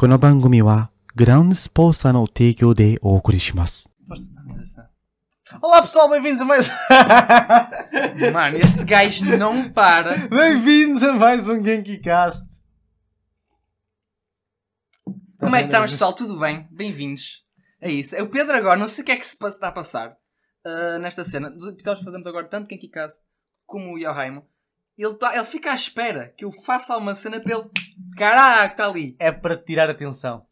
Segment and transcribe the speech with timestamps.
[0.00, 3.90] この番組はグラウンドスポーツーの提供でお送りします。
[5.62, 6.68] Olá pessoal, bem-vindos a mais.
[8.32, 10.16] Mano, este gajo não para.
[10.28, 12.44] bem-vindos a mais um GenkiCast.
[15.38, 16.12] Como é que estamos, pessoal?
[16.14, 16.66] Tudo bem?
[16.70, 17.44] Bem-vindos.
[17.80, 18.14] É isso.
[18.16, 20.16] É o Pedro agora, não sei o que é que se passa- está a passar
[20.64, 21.48] ah, nesta cena.
[21.48, 23.22] Dos episódios que fazemos agora, tanto Kenki Cast
[23.64, 24.44] como o Yohaimo,
[25.03, 27.69] ele, tá, ele fica à espera que eu faça alguma cena para ele.
[28.15, 29.15] Caraca, está ali.
[29.19, 30.45] É para tirar atenção.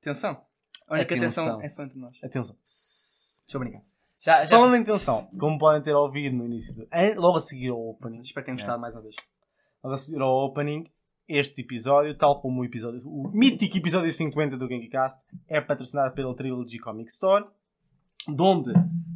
[0.00, 0.40] Atenção.
[0.88, 1.44] Olha que Atenção.
[1.44, 2.16] atenção é só entre nós.
[2.22, 2.56] Atenção.
[2.56, 3.82] Deixa eu brincar.
[4.16, 6.86] Já, já, Falando em atenção, como podem ter ouvido no início, do...
[7.16, 9.16] logo a seguir ao opening, espero que tenham gostado mais uma vez.
[9.82, 10.84] logo a seguir ao opening,
[11.26, 16.34] este episódio, tal como o episódio, o mítico episódio 50 do GenkiCast, é patrocinado pela
[16.36, 17.46] Trilogy Comic Store,
[18.28, 18.72] de onde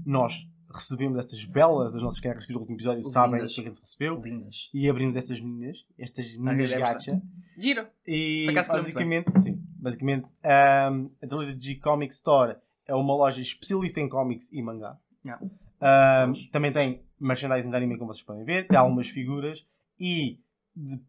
[0.07, 0.47] nós
[0.79, 3.65] recebemos estas belas das nossas canecas do último episódio, sabem o que é que a
[3.65, 4.71] gente recebeu, Lindas.
[4.73, 7.23] e abrimos estas meninas, estas meninas deve gacha.
[7.57, 7.87] Giro.
[8.07, 14.51] E basicamente, sim, basicamente um, a Trilogy Comic Store é uma loja especialista em cómics
[14.53, 14.99] e mangá.
[15.25, 15.45] Yeah.
[15.45, 19.65] Um, também tem merchandising de anime, como vocês podem ver, tem algumas figuras
[19.99, 20.39] e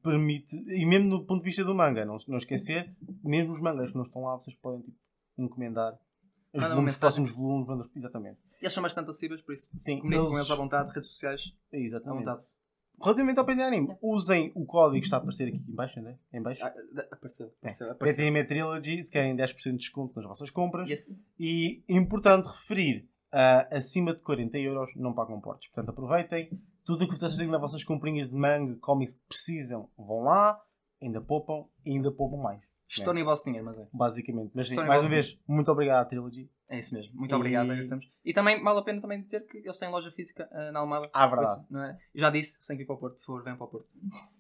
[0.04, 2.94] permite, e mesmo do ponto de vista do manga, não, não esquecer,
[3.24, 4.98] mesmo os mangas que não estão lá, vocês podem tipo,
[5.38, 5.98] encomendar
[6.54, 8.40] os, volumes, próximos volumes, exatamente.
[8.62, 9.68] Eles são bastante acessíveis, por isso.
[9.76, 11.42] Sim, Comuniquem com eles à vontade, redes sociais,
[11.74, 12.20] à exatamente.
[12.26, 12.44] vontade.
[13.02, 16.18] Relativamente ao Penny Anime, usem o código que está a aparecer aqui em baixo, né?
[16.32, 16.64] em baixo.
[16.64, 17.92] Ah, da- Apareceu, apareceu, É.
[17.92, 18.24] apareceu.
[18.26, 20.90] PTM Trilogy, se querem 10% de desconto nas vossas compras.
[20.90, 21.22] Yes.
[21.38, 25.68] E importante referir, ah, acima de 40 euros não pagam portos.
[25.68, 26.50] Portanto, aproveitem.
[26.86, 30.58] Tudo o que vocês têm nas vossas comprinhas de manga, cómics que precisam, vão lá,
[31.02, 32.62] ainda poupam e ainda poupam mais.
[32.88, 33.88] Estou no vosso dinheiro, mas é.
[33.92, 34.52] Basicamente.
[34.54, 36.50] Mas mais uma vez, muito obrigado à Trilogy.
[36.68, 37.14] É isso mesmo.
[37.16, 38.10] Muito E- obrigado, agradecemos.
[38.24, 41.10] E também vale a pena também dizer que eles têm loja física ah, na Almada.
[41.14, 41.62] Ah, verdade.
[41.62, 41.98] Isso, não é?
[42.14, 43.94] Eu já disse, sem ir para o Porto, por favor, venham para o Porto.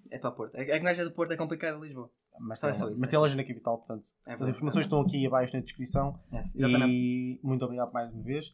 [0.09, 0.56] É para o Porto.
[0.56, 2.12] É é que não é do Porto, é complicado em Lisboa.
[2.40, 4.41] Mas, Só é tem, só isso, mas é tem loja na capital, portanto, É as
[4.41, 6.19] informações estão aqui abaixo na descrição.
[6.34, 6.96] Yes, exatamente.
[6.96, 8.53] E muito obrigado mais uma vez.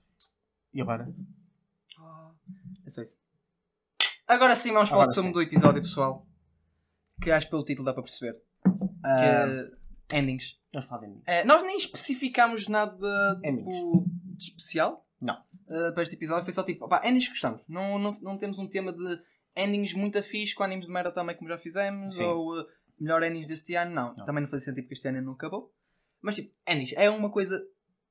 [0.74, 1.12] E agora?
[1.98, 2.32] Ah,
[2.86, 3.18] É só isso.
[4.28, 6.28] Agora sim, vamos para o sumo do episódio, pessoal.
[7.22, 8.40] Que acho que pelo título dá para perceber.
[9.04, 9.72] Ah, Que é
[10.14, 10.58] endings.
[10.74, 11.22] vamos falar de.
[11.26, 15.42] Eh, nós nem especificámos nada tipo, de especial Não.
[15.70, 16.44] eh, para este episódio.
[16.44, 17.62] Foi só tipo, pá, endings que gostamos.
[17.68, 19.22] Não, não, não temos um tema de
[19.56, 22.16] endings muito fixe com animes de merda também, como já fizemos.
[22.16, 22.24] Sim.
[22.24, 22.66] Ou eh,
[23.00, 23.94] melhor endings deste ano.
[23.94, 24.16] Não.
[24.16, 24.26] Não.
[24.26, 25.74] Também não fazia sentido porque este ano não acabou.
[26.22, 27.62] Mas tipo, endings é uma coisa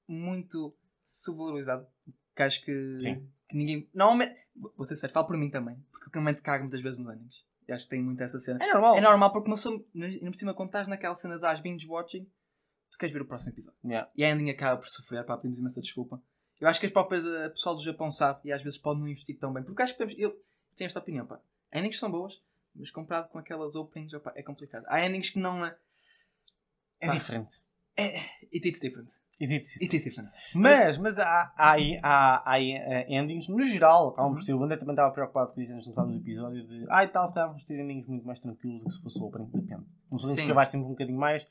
[0.09, 0.75] muito
[1.07, 1.89] subvalorizada.
[2.35, 3.29] Que acho que, Sim.
[3.49, 3.89] que ninguém.
[3.93, 5.77] Normalmente, vou ser sério, falo por mim também.
[5.91, 7.35] Porque eu realmente cago muitas vezes nos endings.
[7.71, 8.59] E acho que tem muito essa cena.
[8.63, 8.97] É normal.
[8.97, 12.25] É normal porque uma pessoa, ainda por cima, quando estás naquela cena das binge watching,
[12.91, 13.79] tu queres ver o próximo episódio.
[13.85, 14.11] Yeah.
[14.17, 16.21] E a ending acaba por sofrer, pá, pedimos imensa desculpa.
[16.61, 18.99] Eu acho que as próprias, eh, o pessoal do Japão sabe e às vezes pode
[18.99, 19.63] não investir tão bem.
[19.63, 20.33] Porque acho que eu
[20.77, 21.41] tenho esta opinião, pá.
[21.73, 22.43] Endings são boas,
[22.75, 24.85] mas comparado com aquelas openings, opá, é complicado.
[24.89, 25.77] Há endings que não é.
[27.01, 27.15] É Pá.
[27.15, 27.55] diferente.
[27.97, 29.11] It is different.
[29.41, 30.31] E disse It is different.
[30.55, 34.53] Mas, mas há, há, há, há, eh, endings, no geral, acabam por ser.
[34.53, 36.67] O André também estava preocupado com isso antes de começarmos o episódio.
[36.69, 39.03] De, ah, e tal, se calhar vamos ter endings muito mais tranquilos do que se
[39.03, 39.47] fosse o opening.
[39.47, 39.87] Depende.
[40.11, 40.41] Começamos a Sim.
[40.43, 41.47] escrever sempre um bocadinho mais.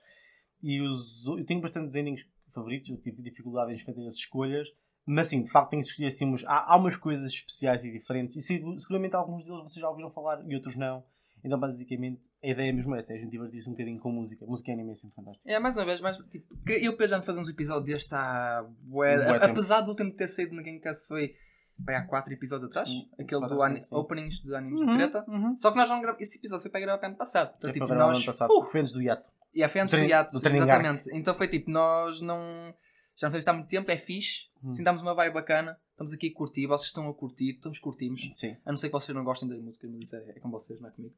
[0.61, 2.21] E os, eu tenho bastantes endings
[2.53, 4.67] favoritos, eu tive dificuldade em fazer as escolhas.
[5.05, 6.31] Mas sim, de facto tenho que escolher assim.
[6.45, 8.35] Há, há umas coisas especiais e diferentes.
[8.35, 11.03] E segu- seguramente alguns deles vocês já ouviram falar e outros não.
[11.43, 14.45] Então, basicamente, a ideia mesmo é essa: é a gente divertir-se um bocadinho com música.
[14.45, 15.49] Música e anime é sempre fantástico.
[15.49, 18.13] É, mais uma vez, mas tipo, eu e o Pedro já fazemos um episódio deste
[18.15, 18.59] há.
[18.59, 19.45] a- tempo.
[19.45, 21.35] apesar do último ter saído no Gamecast foi
[21.77, 23.95] bem, há 4 episódios atrás, Hum, aquele do sim.
[23.95, 25.25] openings do animes Uhum, de treta.
[25.29, 25.55] uhum.
[25.57, 26.21] Só que nós não gravamos.
[26.21, 27.49] Esse episódio foi para gravar para ano passado.
[27.51, 28.17] Portanto, Foi tipo, para nós.
[28.17, 28.51] ano passado.
[28.51, 29.29] Uh, Foi antes do hiato.
[29.53, 31.09] e foi antes Do do hiato, do exatamente.
[31.13, 32.73] Então foi tipo, nós não.
[33.15, 34.47] Já não fizemos há muito tempo, é fixe.
[34.63, 34.71] Hum.
[34.71, 35.77] Sintámos uma vibe bacana.
[35.91, 38.21] Estamos aqui a curtir, vocês estão a curtir, todos curtimos.
[38.35, 38.55] Sim.
[38.65, 40.79] A não ser que vocês não gostem das músicas, mas isso é, é com vocês,
[40.79, 41.13] não é comigo.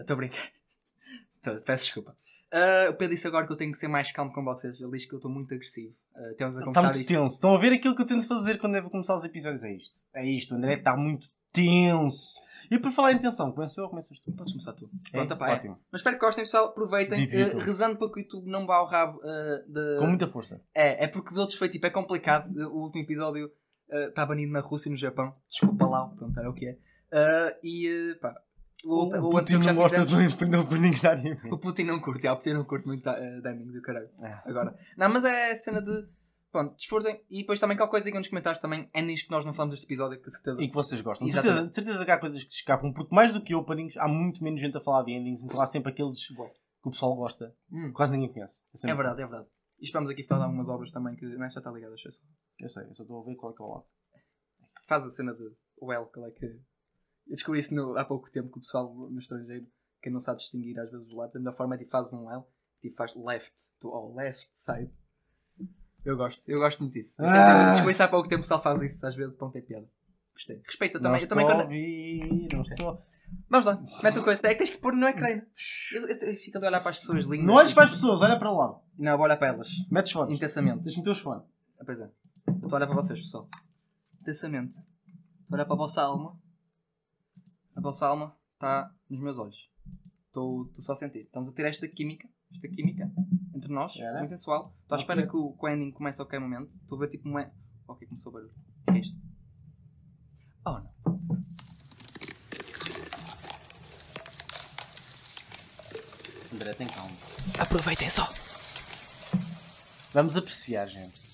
[0.00, 0.50] Estou a brincar.
[1.42, 2.16] Tô- peço desculpa.
[2.52, 4.78] Ah, o Pedro disse agora que eu tenho que ser mais calmo com vocês.
[4.80, 5.94] Ele diz que eu estou muito agressivo.
[6.36, 7.08] Temos a Está começar muito isto.
[7.08, 7.34] tenso.
[7.34, 9.62] Estão a ver aquilo que eu tento fazer quando devo começar os episódios?
[9.64, 9.94] É isto.
[10.14, 10.54] É isto.
[10.54, 12.38] O André está muito tenso.
[12.70, 14.32] E por falar em tensão, começo eu ou começas tu?
[14.32, 14.88] Podes começar tu.
[15.08, 15.10] É?
[15.12, 15.54] Pronto, pá, é.
[15.54, 15.78] Ótimo.
[15.90, 16.66] Mas espero que gostem, pessoal.
[16.66, 17.22] Aproveitem.
[17.22, 19.98] Eh, rezando para que o YouTube não vá ao rabo eh, de...
[19.98, 20.60] Com muita força.
[20.74, 22.50] É, é porque os outros foi tipo, é complicado.
[22.70, 23.50] O último episódio
[23.90, 25.34] está banido na Rússia e no Japão.
[25.50, 26.76] Desculpa lá, pronto, era o que é.
[27.62, 28.34] E pá,
[28.84, 31.40] o, O, o Putin não gosta fizemos- do openings de anime.
[31.50, 34.08] O Putin não curte, ah, o Putin não curte muito uh, Dimings e o caralho.
[34.20, 34.40] É.
[34.44, 34.76] Agora.
[34.96, 36.06] Não, mas é a cena de.
[36.50, 37.18] Pronto, desfrutem.
[37.30, 38.86] E depois também qualquer coisa digam nos comentários também.
[38.92, 40.62] É nisto que nós não falamos deste episódio, que certeza.
[40.62, 41.26] E que vocês gostam.
[41.26, 44.06] De certeza, de certeza que há coisas que escapam, porque mais do que openings, há
[44.06, 46.34] muito menos gente a falar de endings, então há sempre aqueles que
[46.88, 47.54] o pessoal gosta.
[47.72, 48.60] Hum, Quase ninguém conhece.
[48.74, 49.46] é sempre- verdade, é verdade.
[49.80, 52.02] E esperamos aqui falar de algumas obras também que não é, já está ligado, acho
[52.02, 53.84] que Eu sei, eu só estou a ver qual é que é o lado.
[54.86, 55.42] Faz a cena de
[55.80, 56.46] Well, qual é que.
[57.26, 59.66] Eu descobri isso no- há pouco tempo que o pessoal no estrangeiro,
[60.02, 62.30] quem não sabe distinguir às vezes os lados, a melhor forma é tipo fazes um
[62.30, 62.42] L
[62.80, 64.90] Tipo, faz left to all left side.
[66.04, 67.14] Eu gosto, eu gosto muito disso.
[67.22, 67.70] Eu Ah.
[67.70, 69.88] Descobri isso há pouco tempo, o pessoal faz isso, às vezes, não tem piada.
[70.34, 70.60] Gostei.
[70.66, 71.20] Respeita Não também.
[71.20, 71.62] Eu estou também quando...
[71.62, 73.02] ouvir, não estou...
[73.48, 74.46] Vamos lá, mete o coisa.
[74.46, 75.28] É que tens que pôr no ecrã.
[75.94, 77.46] Eu, eu, eu fico a olhar para as pessoas lindas.
[77.46, 78.78] Não olhes para as pessoas, olha para lá.
[78.98, 79.68] Não, vou olhar para elas.
[79.90, 80.34] Mete os fones.
[80.34, 80.82] Intensamente.
[80.82, 81.44] Deixa-me ter os fones.
[81.78, 82.10] Ah, pois é.
[82.48, 83.48] Eu estou a olhar para vocês, pessoal.
[84.20, 84.74] Intensamente.
[84.74, 86.36] Estou a olhar para a vossa alma.
[87.74, 89.70] A vossa alma está nos meus olhos.
[90.26, 91.20] Estou só a sentir.
[91.24, 92.28] Estamos a ter esta química.
[92.52, 93.10] Esta química
[93.54, 93.96] entre nós.
[93.96, 94.18] Era?
[94.18, 94.74] Muito sensual.
[94.82, 96.70] Estou à espera que o, que o ending comece a qualquer momento.
[96.74, 97.38] Estou a ver tipo um.
[97.38, 97.50] e-
[97.88, 98.52] Ok, começou o barulho.
[98.88, 99.16] O que é isto?
[100.64, 100.92] Oh não.
[106.52, 107.16] André, tem calma.
[107.58, 108.32] Aproveitem só.
[110.12, 111.32] Vamos apreciar, gente.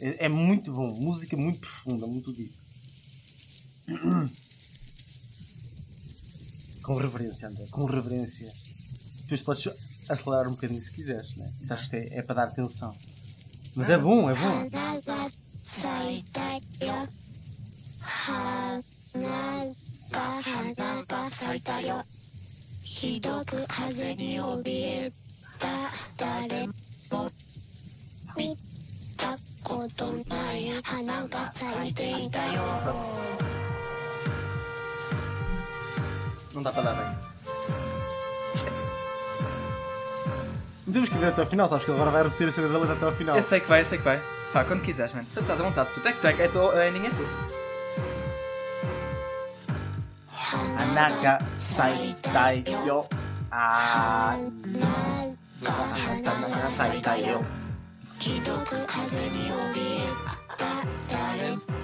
[0.00, 0.88] É, é muito bom.
[1.00, 2.54] Música muito profunda, muito deep.
[6.88, 7.66] Com reverência, André.
[7.70, 8.50] Com reverência.
[9.24, 9.68] Depois podes
[10.08, 11.52] acelerar um bocadinho se quiseres, né?
[11.68, 12.96] Achas que é, é para dar atenção.
[13.76, 14.68] Mas é bom, é bom.
[30.88, 31.28] 花
[36.57, 37.17] Não dá para dar bem.
[38.55, 38.71] Isto é.
[40.85, 42.67] Não temos que ver até ao final, sabes que ele agora vai repetir a cena
[42.67, 43.35] dele até ao final.
[43.35, 44.21] Eu sei que vai, eu sei que vai.
[44.51, 45.27] Pá, quando quiseres, mano.
[45.33, 45.89] Tu estás à vontade.
[45.93, 47.27] Tu é que tu é que é tu, a ending é tu.
[50.77, 53.05] Anaka saitai yo.
[53.51, 54.37] Ah.
[55.65, 57.43] Anaka saitai yo.
[58.23, 60.13] ひどく風に怯え
[60.55, 60.65] た
[61.13, 61.76] 誰も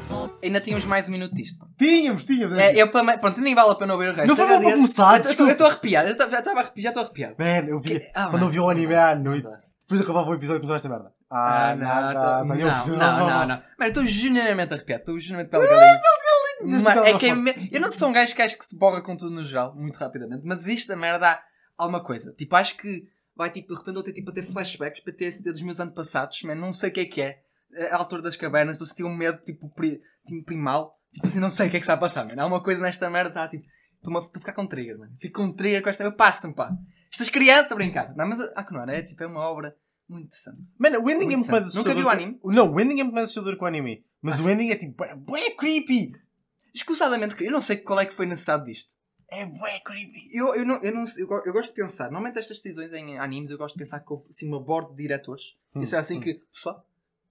[0.44, 1.67] Ainda tínhamos mais um minuto disto.
[1.79, 2.56] Tínhamos, tínhamos.
[2.58, 4.29] É, eu, pela- pronto, nem vale a pena ouvir o resto.
[4.29, 4.69] Não foi Agradeço.
[4.69, 6.08] para começar, Eu tô- Eu estou arrepiado.
[6.11, 6.82] Eu tô- já estava arrepiado.
[6.82, 7.35] Já estou arrepiado.
[7.38, 7.99] Man, eu vi.
[8.00, 8.44] Que- ah, quando mano.
[8.46, 9.49] eu vi o anime à noite,
[9.81, 11.12] depois acabava o episódio com toda esta merda.
[11.31, 13.46] Ah, não, Anaka tô- não, não, não, não.
[13.46, 15.00] Mano, eu estou genuinamente arrepiado.
[15.00, 16.00] Estou genuinamente pela galinha.
[16.62, 18.64] Mas Mas aquela é que é me- Eu não sou um gajo que acho que
[18.64, 21.43] se borra com tudo no geral, muito rapidamente, mas isto da merda há
[21.76, 22.32] alguma coisa.
[22.38, 23.02] Tipo, acho que
[23.37, 26.40] vai tipo, de repente eu ter, tipo, a ter flashbacks para ter dos meus antepassados,
[26.44, 27.38] man, não sei o que é que é.
[27.91, 30.99] A altura das cavernas, estou a sentir um medo tipo, pri, tipo primal.
[31.12, 32.41] Tipo assim, não sei o que é que está a passar, man.
[32.43, 33.65] Há uma coisa nesta merda, tá, tipo,
[33.97, 35.12] estou a ficar com trigger, mano.
[35.21, 36.11] Fico com trigger com esta.
[36.11, 36.73] Passa-me, pá.
[37.12, 38.15] Estas crianças, a brincar.
[38.17, 39.76] Não, mas ah, que não, é tipo, é uma obra
[40.09, 40.62] muito interessante.
[40.79, 41.75] Mano, o ending é Muito mais.
[41.75, 42.38] Nunca viu o anime?
[42.44, 44.05] Não, o ending é muito mais assustador que o anime.
[44.21, 46.12] Mas o ending é tipo, bué- bué creepy.
[46.75, 48.94] Escusadamente, eu não sei qual é que foi necessário disto.
[49.31, 50.29] É bué creepy.
[50.32, 53.50] Eu, eu, não, eu, não, eu, eu gosto de pensar, normalmente estas decisões em animes,
[53.50, 55.55] eu gosto de pensar que houve assim, uma board de diretores.
[55.75, 56.21] Hum, Isso é assim hum.
[56.21, 56.85] que, pessoal,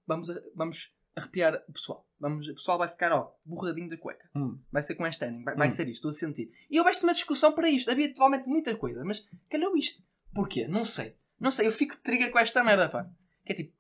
[0.08, 2.08] vamos, a- vamos arrepiar o pessoal.
[2.20, 4.28] Vamos, o pessoal vai ficar, ó, borradinho da cueca.
[4.36, 4.60] Hum.
[4.72, 5.72] Vai ser com este ending, vai, vai Hum.
[5.72, 6.52] ser isto, estou a sentir.
[6.70, 7.90] E eu de uma discussão para isto.
[7.92, 10.02] Havia provavelmente muita coisa, mas calhou isto.
[10.34, 10.68] Porquê?
[10.68, 11.16] Não sei.
[11.40, 13.10] Não sei, eu fico de trigger com esta merda, pá.
[13.46, 13.74] Que é tipo.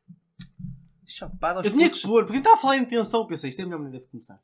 [1.07, 2.01] Chapada aos Eu tinha putos.
[2.01, 3.25] que pôr, porque estava a falar em tensão.
[3.27, 4.41] Pensei, isto é a melhor maneira de começar.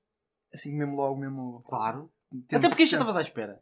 [0.53, 1.61] Assim mesmo logo, mesmo.
[1.65, 2.11] Claro.
[2.51, 3.61] Até porque isto já estava à espera.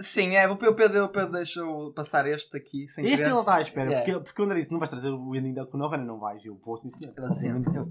[0.00, 3.30] Sim, é, o Pedro, o Pedro deixou passar este aqui sem Este querer.
[3.30, 3.90] ele está à espera.
[3.90, 4.04] Yeah.
[4.12, 6.44] Porque, porque o André disse: não vais trazer o ending da Konohana, não vais.
[6.44, 7.12] Eu vou sim, senhor.
[7.16, 7.88] Ele sim, Obviamente que eu-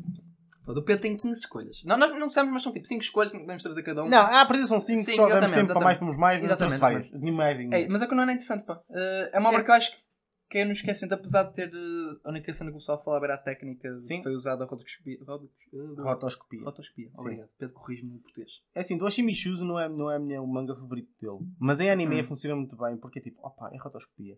[0.66, 1.82] Pô, O Pedro tem 15 escolhas.
[1.86, 4.10] Não, nós não sabemos, mas são tipo 5 escolhas que podemos trazer cada um.
[4.10, 6.00] Não, ah, a partir são 5, Sim, só damos exatamente, tempo para mais, exatamente.
[6.00, 7.34] pomos mais, mas eu trouxe Exatamente, várias.
[7.34, 7.80] Mais ainda.
[7.80, 8.82] É, mas a Conan é interessante, pá.
[8.92, 9.64] Eh, é uma obra É.
[9.64, 9.98] que eu acho que,
[10.50, 13.26] que é no esquecendo, apesar de ter eh, a única cena que o pessoal falava
[13.26, 14.18] era a técnica Sim.
[14.18, 15.18] que foi usada a rotoscopia.
[15.22, 16.64] eh, Rotoscopia.
[16.64, 17.50] Rotoscopia, obrigado.
[17.58, 18.52] Pedro corrige-me no português.
[18.74, 21.40] É assim, do Oshimishuzo não é, não é minha, o manga favorito dele.
[21.60, 22.26] Mas em anime Hum.
[22.26, 24.38] funciona muito bem, porque é tipo, opa, é rotoscopia.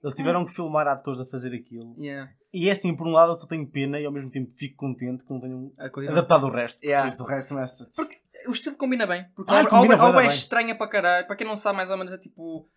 [0.00, 1.96] Eles tiveram que filmar atores a fazer aquilo.
[1.98, 2.30] Yeah.
[2.52, 4.76] E é assim, por um lado eu só tenho pena e ao mesmo tempo fico
[4.76, 5.72] contente que não tenham
[6.12, 6.80] adaptado o resto.
[6.84, 7.08] Yeah.
[7.08, 7.64] Por isso o resto não é...
[7.96, 9.26] Porque o estilo combina bem.
[9.34, 10.36] Porque Ah, a obra, a é bem.
[10.36, 11.26] estranha para caralho.
[11.26, 12.68] Para quem não sabe, mais ou menos é tipo.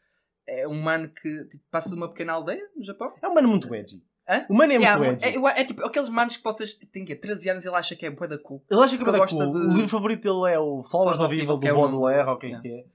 [0.48, 3.14] É um mano que tipo, passa de uma pequena aldeia no Japão.
[3.22, 4.02] É um mano muito edgy.
[4.30, 4.46] Hã?
[4.50, 5.38] O mano é Yeah, muito edgy.
[5.38, 7.96] é, é, é tipo aqueles manos que vocês têm que 13 anos e ele acha
[7.96, 8.64] que é bué da cool.
[8.70, 9.52] Ele acha que é bué da gosta cool.
[9.54, 11.92] de- O livro favorito dele é o Flowers of Evil que é do o nome.
[11.94, 12.70] Baudelaire, ou o que é Yeah.
[12.70, 12.86] que é.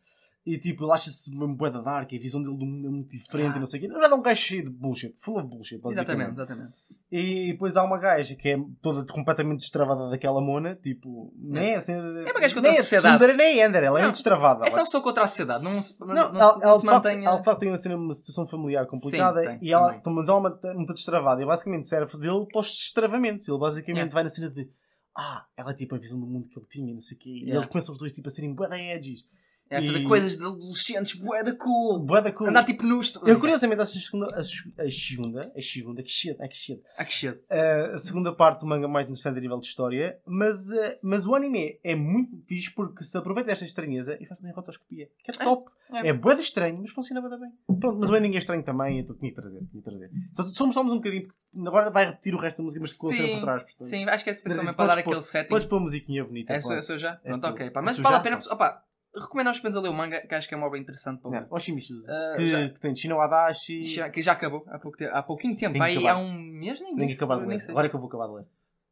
[0.47, 3.11] E tipo, ele acha-se mesmo bué da dark, a visão dele do mundo é muito
[3.11, 3.89] diferente e não sei o quê.
[3.89, 5.81] Na verdade é um gajo cheio de bullshit, full of bullshit.
[5.85, 6.73] Exatamente, exatamente.
[7.11, 11.77] E depois há uma gaja que é toda completamente destravada daquela mona, tipo, nem é
[11.77, 11.95] assim.
[11.95, 11.99] É
[12.31, 13.15] uma gaja contra a é sociedade.
[13.15, 14.67] Sundara, nem é Ender, ela é Não, muito destravada.
[14.67, 15.65] Essa é uma pessoa contra a sociedade.
[15.65, 17.29] Não se, não, não, ela, se, não ela se de facto, mantenha.
[17.29, 20.15] ela de facto tem uma, cena, uma situação familiar complicada Sim, tem, e ela, também.
[20.21, 23.49] mas ela é uma- muito destravada e basicamente serve dele para os destravamentos.
[23.49, 24.15] Ele basicamente Yeah.
[24.15, 24.71] vai na cena de
[25.19, 27.31] ah, ela é tipo a visão do mundo que ele tinha, não sei o quê.
[27.31, 27.57] E Yeah.
[27.57, 29.25] eles começam os dois tipo, a serem bué edges.
[29.69, 31.99] É fazer E- coisas de adolescentes, bué da cool.
[31.99, 32.49] Bué da cool.
[32.49, 33.13] Andar tipo nus.
[33.27, 36.81] Eu curiosamente acho a segunda, a, a segunda, a segunda, que shit, é que shit.
[36.97, 37.37] Ah, que shit.
[37.51, 41.27] Uh, a segunda parte do manga mais interessante a nível de história, mas, uh, mas
[41.27, 45.33] o anime é muito fixe porque se aproveita desta estranheza e faz uma rotoscopia, que
[45.33, 45.69] é top.
[45.93, 46.09] é.
[46.11, 47.51] É, de estranho, mas funciona bué da bem.
[47.67, 49.59] Pronto, mas o ending é estranho também, então tinha que trazer.
[49.59, 50.11] Tinha que trazer.
[50.33, 53.17] Só, somos só um bocadinho, porque agora vai repetir o resto da música, mas a
[53.17, 53.63] cena por trás.
[53.65, 53.89] Portanto.
[53.89, 55.49] sim, acho que esse foi também para dar aquele setting.
[55.49, 56.53] Podes pôr a musiquinha bonita.
[56.53, 57.17] É, sou, sou já?
[57.17, 57.73] Pronto, ok.
[57.83, 58.41] Mas vale a pena.
[58.51, 58.85] Opa,
[59.21, 61.31] recomendo aos fãs a ler o manga, que acho que é uma obra interessante para
[61.31, 61.37] ler.
[61.39, 63.83] Yeah, Oshimitsu, Ah, que, já- que tem Shino Adachi.
[63.85, 65.83] Já- Que já acabou há, pouco te- há pouquinho tempo.
[65.83, 66.11] Acabar.
[66.13, 67.63] há um mês nem Tenho que acabar de ler.
[67.71, 68.45] Agora é que eu vou acabar de ler.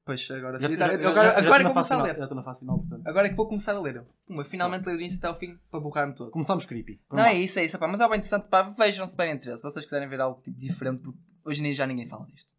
[0.06, 0.66] Pois, agora sim.
[0.74, 2.16] Agora, agora, agora é que fase começar a final, ler.
[2.18, 3.06] Já estou na fase final, portanto.
[3.08, 4.04] Agora é que vou começar a ler.
[4.26, 6.30] Puma, finalmente leio do início até ao fim para borrar-me todo.
[6.30, 7.00] Começamos creepy.
[7.10, 7.78] Não, é isso, é isso.
[7.78, 7.88] Pá.
[7.88, 8.46] Mas é bem interessante.
[8.48, 9.62] Pá, vejam se bem interesse.
[9.62, 12.52] Se vocês quiserem ver algo tipo, diferente, porque hoje nem já ninguém fala disto.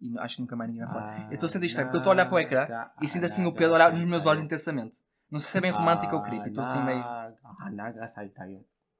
[0.00, 1.26] E acho que nunca mais ninguém vai falar.
[1.28, 2.66] eu estou a sentir estranho, porque eu estou a olhar para o ecrã
[3.02, 4.98] e sinto assim o Pedro olhar nos meus olhos intensamente.
[5.30, 6.48] Não sei se é bem romântico ou creepy.
[6.48, 7.02] Estou assim meio.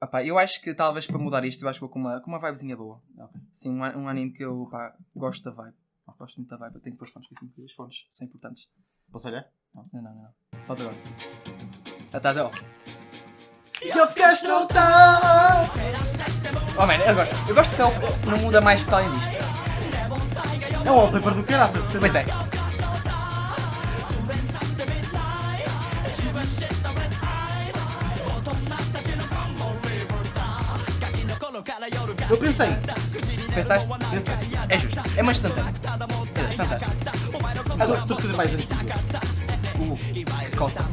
[0.00, 2.20] Ah, pá, eu acho que talvez para mudar isto, eu acho que vou com uma,
[2.20, 3.02] com uma vibezinha boa.
[3.52, 5.74] Sim, um, um anime que eu pá, gosto da vibe.
[6.18, 6.76] Gosto muito da vibe.
[6.76, 8.68] Eu tenho que pôr os fones, esqueci-me que os fones são importantes.
[9.10, 9.46] Posso olhar?
[9.74, 10.14] Não, não, não.
[10.14, 10.60] não.
[10.66, 10.96] Faz agora.
[12.10, 12.50] Já estás, ó.
[13.80, 15.64] Eu ficaste no tal!
[16.76, 19.32] Oh, man, agora, eu gosto que ele não muda mais para além disto.
[20.84, 21.84] É o wallpaper do caraças.
[21.96, 22.24] Pois é.
[32.28, 32.68] Eu pensei.
[33.54, 33.88] Pensaste?
[34.10, 34.34] Pensei.
[34.68, 35.00] É justo.
[35.16, 35.72] É uma instantânea.
[36.34, 36.92] É fantástico.
[37.80, 38.74] Agora, tu escreves mais antigo.
[39.78, 40.84] Uh, Costa.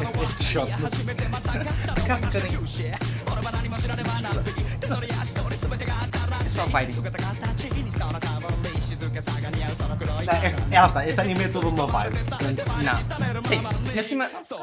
[0.00, 0.70] Este, este shot.
[0.80, 0.92] Mas,
[2.06, 2.64] Cá um bocadinho.
[6.10, 6.19] É
[6.50, 6.88] só vai.
[10.70, 12.18] Ela está, este anime é todo uma vibe.
[12.82, 12.96] Não.
[13.42, 13.60] Sim,
[13.94, 14.26] na cima.
[14.26, 14.60] Sim.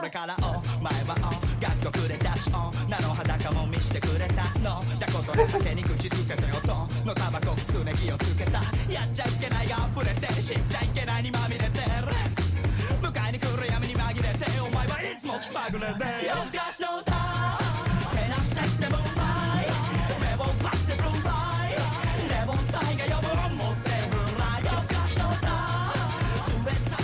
[13.02, 17.67] 迎えに来る闇に紛れてお前はいつも気まぐれで夜更かしの歌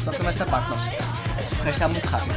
[0.03, 0.77] Só foi nesta parte, não.
[0.77, 2.33] O resto está muito rápido.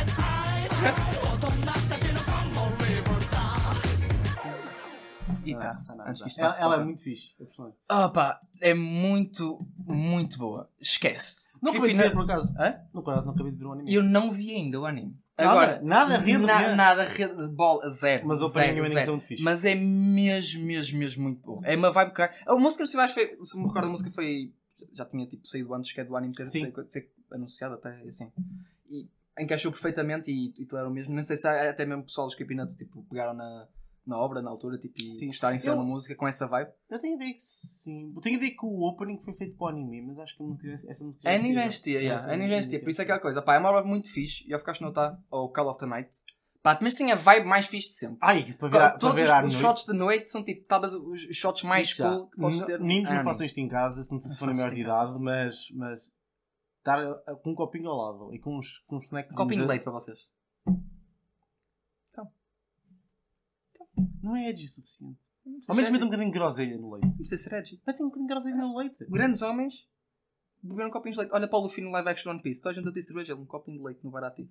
[5.44, 5.76] E tá.
[6.06, 7.32] Antes que isto ela, passe ela é para- muito fixe.
[7.40, 7.78] A personagem.
[7.90, 10.68] Opa, é muito, muito boa.
[10.80, 11.48] Esquece.
[11.62, 12.52] Não acabei de ver, por acaso.
[12.58, 12.80] Hã?
[12.92, 13.92] No caso, não acabei de ver o anime.
[13.94, 15.16] Eu não vi ainda o anime.
[15.38, 15.50] Nada?
[15.50, 16.18] Agora, Nada?
[16.18, 18.26] Rede de na- nada, rede de bola, zero.
[18.26, 19.04] Mas o zero, opening o ending zero.
[19.06, 19.42] são muito fixe.
[19.42, 21.60] Mas é mesmo, mesmo, mesmo muito bom.
[21.64, 22.38] É uma vibe caralho.
[22.46, 24.52] A música, se mais foi, se me recordo, a música foi.
[24.94, 28.30] Já tinha tipo saído antes que é do anime ter ser anunciado até assim.
[28.90, 29.06] E
[29.38, 31.14] encaixou perfeitamente e, e o mesmo.
[31.14, 33.66] Não sei se há- até mesmo o pessoal dos Creepy Nuts tipo, pegaram na,
[34.06, 35.26] na obra na altura tipo, e Sim.
[35.26, 36.70] gostaram de fazer uma música com essa vibe.
[36.88, 38.12] Eu tenho ideia que sim.
[38.14, 40.46] Eu tenho ideia que o opening foi feito para o anime, mas acho que a
[40.46, 42.32] música- essa música A já anime já existia, yeah.
[42.32, 43.42] Anime já Por isso é aquela coisa.
[43.42, 44.44] Pá, é uma vibe muito fixe.
[44.48, 46.10] E ao ficaste a notar, ou Call of the Night.
[46.62, 48.18] Pá, mas tem a vibe mais fixe de sempre.
[48.20, 50.66] Ai, isso para ver, para Todos ver à os, os shots de noite são tipo,
[50.66, 52.10] talvez os shots mais Já.
[52.10, 52.80] cool que podes ter.
[52.80, 55.68] Meninos, Ah, não façam isto em casa se não Não forem maior de idade, mas,
[55.74, 56.10] mas
[56.78, 59.32] estar com um copinho ao lado e com uns, com uns snacks.
[59.32, 60.18] Um copinho de leite para vocês.
[64.22, 65.18] Não é edgy o suficiente.
[65.68, 67.06] Ao menos ser mete um bocadinho de groselha no leite.
[67.06, 67.80] Não precisa ser edgy.
[67.86, 68.96] Mete um bocadinho de groselha no leite.
[69.08, 69.74] Grandes homens
[70.62, 71.34] beberam copinhos de leite.
[71.34, 72.60] Olha para o Luffy no live action One Piece.
[72.60, 74.42] Toda a gente a ter cerveja, um copinho de leite no barato.
[74.42, 74.48] Eu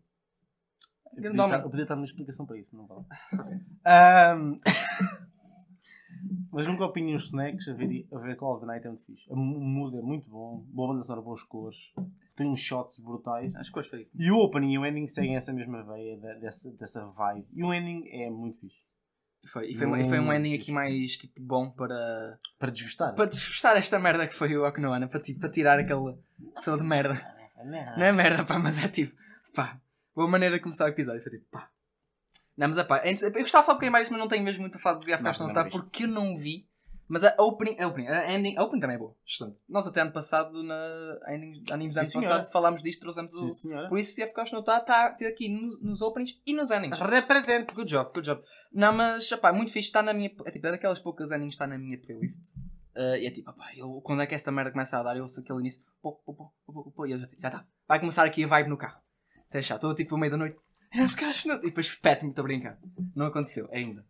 [1.21, 1.55] Grande podia, homem.
[1.55, 3.61] estar, eu podia estar numa explicação para isso, mas não vale.
[3.85, 4.59] Ahm,
[6.51, 9.05] mas num copinho uns snacks, a ver, a ver Call of the Night é muito
[9.05, 9.23] fixe.
[9.29, 11.93] O mood é muito bom, boa banda sonora, boas cores,
[12.35, 13.53] tem uns shots brutais.
[13.55, 14.09] As cores foi.
[14.17, 17.45] E o opening e o ending seguem essa mesma veia da- dessa, dessa vibe.
[17.53, 18.77] E o ending é muito fixe.
[19.45, 19.71] Foi.
[19.71, 22.39] E foi, e foi um ending aqui mais tipo, bom para.
[22.57, 23.13] Para desgostar.
[23.13, 25.07] para desgostar esta merda que foi o Oknoana.
[25.07, 26.15] Para, para tirar aquele
[26.57, 27.13] som de merda.
[27.63, 29.15] Não Não é merda, pá, mas é tipo,
[29.53, 29.79] pá,
[30.15, 31.21] boa maneira de começar o episódio.
[31.21, 31.69] Foi tipo, pá.
[32.57, 34.43] Não, mas é pá, antes- eu gostava de falar um bocadinho mais, mas não tenho
[34.43, 35.65] mesmo muito a falar de Não, Afghanistan, não tá?
[35.65, 36.67] Porque eu não vi.
[37.07, 39.61] Mas a opening, a opening, a ending, a opening também é boa, excelente.
[39.69, 42.29] Nós até ano passado, na ending, anime do ano senhora.
[42.37, 43.51] passado, falámos disto, trouxemos Sim, o.
[43.51, 43.87] senhora.
[43.87, 46.99] Por isso, se FKs notar, está tá aqui nos, nos openings e nos endings.
[46.99, 47.73] Represente.
[47.73, 48.41] Good job, good job.
[48.73, 50.31] Não, mas, pá, muito fixe, está na minha.
[50.45, 52.43] É tipo, é daquelas poucas endings que está na minha playlist.
[52.95, 55.23] Uh, e é tipo, opá, eu, quando é que esta merda começa a dar, eu
[55.23, 57.65] ouço aquele início, pô, pô, pô, pô, pô, e eu já sei, já está.
[57.87, 58.99] Vai começar aqui a vibe no carro.
[59.49, 60.57] Até já, estou tipo no meio da noite.
[60.93, 62.79] "É, os caras não-" E depois pete-me, estou a brincar.
[63.15, 64.05] Não aconteceu, ainda.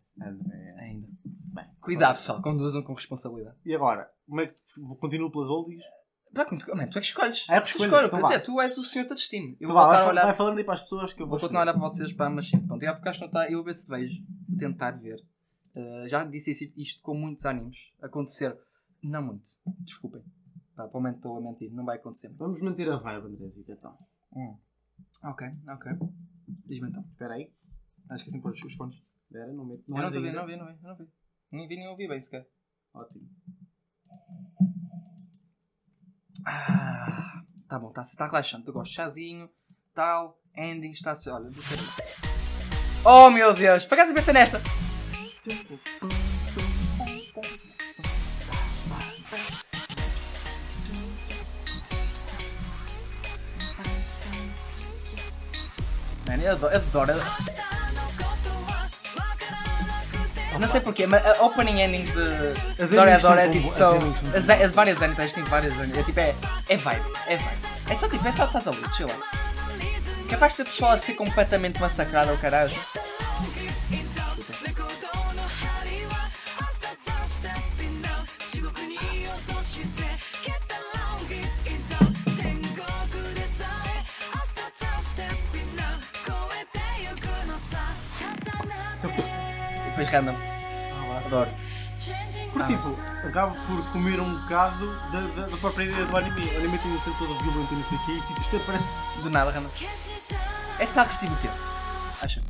[0.78, 1.08] Ainda.
[1.56, 3.56] Bem, Cuidado, pessoal, conduzam com responsabilidade.
[3.64, 4.54] E agora, como é que
[5.00, 5.82] continuo pelas oldies?
[6.34, 7.46] Pá, como tu, man, tu é que escolhes.
[7.48, 9.48] Eu que tu, escolhes, então é, tu és o senhor do destino.
[9.48, 10.24] Eu Então vou vá, vai, a olhar.
[10.26, 12.12] vai falando aí para as pessoas que eu Vou vou continuar a olhar para vocês,
[12.12, 14.90] pá, mas sim, pronto, já ficaste a notar, eu vou ver se vejo, vou tentar
[14.90, 15.18] ver.
[15.74, 17.90] Uh, já disse isto, isto com muitos animes.
[18.02, 18.54] Acontecer,
[19.02, 19.48] não muito,
[19.80, 20.22] desculpem.
[20.74, 22.28] Pá, para o momento estou a mentir, não vai acontecer.
[22.36, 23.96] Vamos manter a vibe, Andrezita, então.
[24.34, 24.56] Hum.
[25.24, 25.92] Ok, ok.
[26.66, 27.02] Diz-me então.
[27.12, 27.50] Espera aí.
[28.10, 29.02] Acho que assim pôr os fones.
[29.24, 29.84] Espera, não meto.
[29.88, 30.40] não estou a ver, ainda?
[30.40, 31.08] não vi, não vi, não vi.
[31.50, 32.46] Nem vi nem ouvi bem sequer.
[32.92, 33.28] Ótimo.
[36.44, 38.66] Ah, tá bom, está tá relaxante.
[38.68, 39.50] Eu gosto de chazinho,
[39.94, 41.30] tal, ending, está a ser.
[41.30, 41.78] Olha, ver.
[43.04, 44.60] Oh meu Deus, por acaso pensa nesta?
[56.28, 56.74] Mano, eu adoro.
[56.74, 57.65] Eu adoro.
[60.58, 63.98] Não sei porquê, mas a opening endings de As Dora Dora é tipo são
[64.34, 65.98] As, as várias endings, tem várias endings.
[65.98, 66.34] É tipo, é,
[66.68, 67.58] é vibe, é vibe.
[67.90, 69.14] É só tipo, é só estás ali, chill lá.
[70.28, 72.74] Capaz de ter pessoal a ser completamente massacrado ao caralho.
[89.96, 90.36] Depois random.
[91.24, 91.50] Adoro.
[92.52, 96.46] Porque, tipo, acabo por comer um bocado da, da, da própria ideia do anime.
[96.46, 98.12] O anime tem sido todo violento e não sei o quê.
[98.12, 98.94] E, tipo, isto parece.
[99.22, 99.70] Do nada, random.
[100.78, 101.50] É só que se divertiu.
[102.22, 102.42] Acho.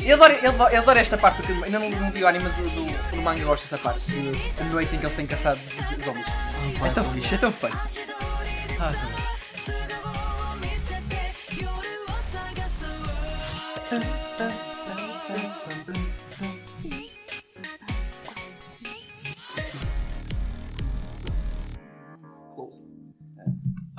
[0.00, 2.62] Eu, adoro, eu, adoro, esta parte, porque ainda não, não vi o anime, mas o
[2.70, 4.14] do, do manga eu gosto desta parte.
[4.58, 5.60] A noite em que eles têm caçado
[6.02, 6.26] zombies.
[6.82, 7.74] É tão fixe, é tão feio.
[8.80, 9.21] Ah, tão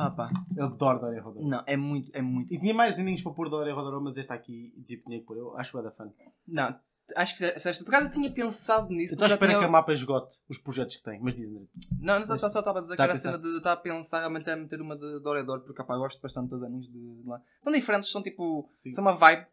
[0.06, 2.54] Ah pá, Eu adoro Dora não, é muito, é muito.
[2.54, 5.38] E tinha mais endings para pôr Dora Rodorô, mas esta aqui, tipo, tinha que pôr.
[5.38, 6.10] Eu acho que da fã.
[6.48, 6.76] Não,
[7.16, 7.84] acho que fizeste.
[7.84, 9.14] Por acaso eu tinha pensado nisso.
[9.14, 11.20] Eu estou à espera que a mapa esgote os projetos que tem.
[11.22, 11.66] Mas diz, André.
[12.00, 13.78] Não, não só, só estava a dizer que Tá era a cena de estar a
[13.78, 17.28] pensar realmente a meter uma de Dorador, porque opá, gosto bastante dos aninhos de, de
[17.28, 17.42] lá.
[17.62, 18.70] São diferentes, são tipo.
[18.80, 18.92] Sim.
[18.92, 19.46] São uma vibe.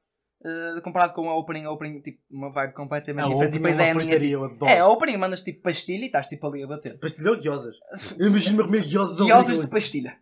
[0.44, 3.48] eh, comparado com a opening, a opening, tipo, uma vibe completamente A diferente.
[3.56, 4.10] opening Depois é é a uma ending.
[4.10, 4.70] porcaria, eu adoro.
[4.72, 6.98] É, a opening mandas tipo pastilha e estás tipo ali a bater.
[6.98, 7.76] Pastilhão guiosas.
[8.18, 10.16] Eu imagino-me a comer guiosas Guiosas de pastilha.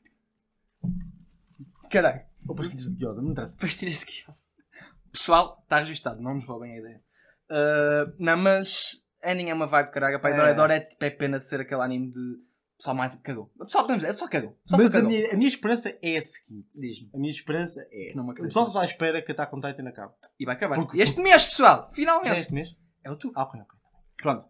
[1.91, 3.57] Caralho, Ou pastilhas de guiosa, não interessa.
[3.57, 4.43] pastilhas de guiosa.
[5.13, 7.03] Pessoal, está registado, não nos roubem a ideia.
[7.51, 10.21] Eh, não, mas ending é uma vibe caralho.
[10.21, 10.37] Pá, e É.
[10.37, 12.49] Dorador é, tipo, é pena ser aquele anime de.
[12.77, 13.51] Pessoal mais cagou.
[13.59, 14.51] O pessoal, o pessoal cagou.
[14.51, 15.09] O pessoal Mas só a cagou.
[15.11, 16.69] minha, a minha esperança é a seguinte.
[16.73, 17.11] Diz-me.
[17.13, 18.13] A minha esperança é.
[18.15, 20.13] Não O pessoal está à espera que a Attack on Titan acabe.
[20.39, 20.77] E vai acabar.
[20.77, 22.39] Porque- Este mês, pessoal, Já é finalmente.
[22.41, 22.69] este mês?
[23.03, 23.33] É o tu.
[23.35, 23.79] Ah, ok, ok.
[24.19, 24.49] Pronto.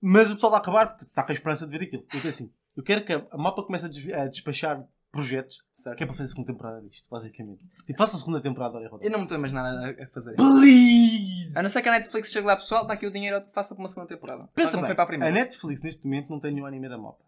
[0.00, 2.02] Mas o pessoal vai acabar porque está com a esperança de ver aquilo.
[2.02, 2.52] Eu quero assim.
[2.76, 5.96] Eu quero que a mapa comece a, desvi- a despachar projetos Certo.
[5.96, 7.64] que é para fazer a segunda temporada disto, basicamente.
[7.88, 10.34] E faça a segunda temporada da Eu não me estou a imaginar a, a fazer.
[10.34, 11.56] Please!
[11.56, 13.82] A não ser que a Netflix chegue lá, pessoal, dá aqui o dinheiro, faça para
[13.82, 14.48] uma segunda temporada.
[14.54, 15.34] Pensa bem, foi para a a primeira.
[15.34, 17.24] Netflix neste momento não tem nenhum anime da mapa.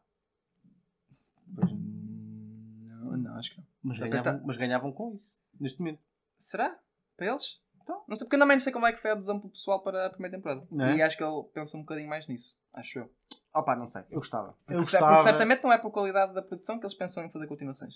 [1.55, 3.67] Pois, não, não, acho que não.
[3.83, 6.01] Mas Tá ganhavam, bem, mas ganhavam com isso, neste momento.
[6.39, 6.79] Será?
[7.17, 7.59] Para eles?
[7.83, 9.53] Então, não sei, porque eu também não sei como é que foi a adesão pelo
[9.53, 10.67] pessoal para a primeira temporada.
[10.85, 10.97] É?
[10.97, 12.57] E acho que ele pensa um bocadinho mais nisso.
[12.73, 13.11] Acho eu.
[13.53, 14.03] Ah pá, não sei.
[14.11, 14.49] Eu gostava.
[14.49, 15.23] Eu Porque, porque gostava.
[15.23, 17.95] certamente não é por qualidade da produção que eles pensam em fazer continuações.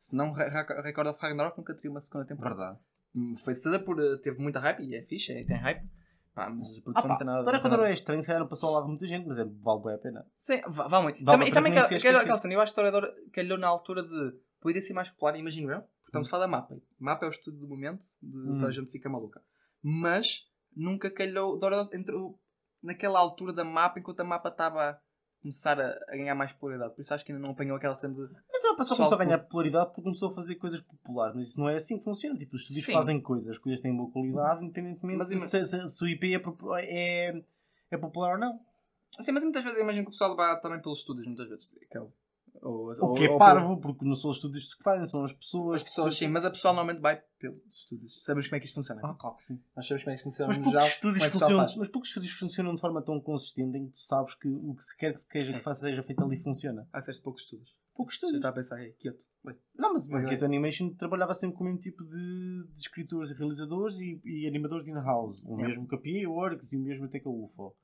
[0.00, 2.56] Se não, Re- Re- Record of Ragnarok nunca teria uma segunda temporada.
[2.56, 2.78] Verdade.
[3.14, 3.98] Hum, Foi cedida por.
[4.00, 5.86] eh, teve muita hype e é fixe, é, tem hype.
[6.34, 8.40] Pá, mas a Ah produção pá, não tem nada nada- Rodorô é estranho, se calhar
[8.40, 10.26] não passou ao lado de muita gente, mas é, vale bem a pena.
[10.36, 11.24] Sim, vá, vá muito.
[11.24, 14.34] Vá também, e também aquela cena, eu acho que a Toradora calhou na altura de.
[14.60, 15.80] Podia ser mais popular, imagino eu.
[15.80, 16.22] Porque Hum.
[16.22, 16.76] estamos a falar da mapa.
[16.98, 18.64] Mapa é o estudo do momento, de Hum.
[18.66, 19.40] a gente fica maluca.
[19.82, 21.58] Mas nunca calhou.
[21.58, 22.38] Dora entrou
[22.88, 24.98] naquela altura da mapa enquanto a mapa estava a
[25.40, 26.94] começar a, a ganhar mais popularidade.
[26.94, 28.20] Por isso acho que ainda não apanhou aquela cena de.
[28.50, 31.34] Mas ela passou, começou a ganhar popularidade porque começou a fazer coisas populares.
[31.36, 32.36] Mas isso não é assim que funciona.
[32.36, 32.92] Tipo, os estúdios Sim.
[32.94, 36.40] fazem coisas, as coisas têm boa qualidade, independentemente Mas se, se, se o IP é,
[37.28, 37.42] é,
[37.92, 38.60] é popular ou não.
[39.18, 41.70] Assim, mas muitas vezes eu imagino que o pessoal vai também pelos estúdios, muitas vezes.
[41.90, 42.12] que o-
[42.62, 45.76] ou, O que é parvo, porque não são os estúdios que fazem, são as pessoas.
[45.82, 48.18] As pessoas, sim, mas a pessoa normalmente vai pelos estúdios.
[48.22, 49.00] Sabemos como é que isto funciona.
[49.04, 49.60] Ah, claro que sim.
[49.76, 50.48] Nós sabemos como é que isto funciona.
[50.48, 53.78] Mas poucos, geral, estúdios é o funcionam, mas poucos estúdios funcionam de forma tão consistente
[53.78, 56.02] em que tu sabes que o que se quer que se queja que faça seja
[56.02, 56.88] feito ali funciona.
[56.92, 57.74] Ah, disseste poucos estudos.
[57.94, 58.36] Poucos estúdios.
[58.38, 59.18] estava a pensar, aí, Kyoto.
[59.76, 60.24] Não, mas vai.
[60.26, 64.46] Kyoto Animation trabalhava sempre com o mesmo tipo de, de escritores e realizadores e, e
[64.46, 65.40] animadores in-house.
[65.44, 65.68] O É.
[65.68, 67.74] mesmo que a PA Works e o mesmo até que a UFO.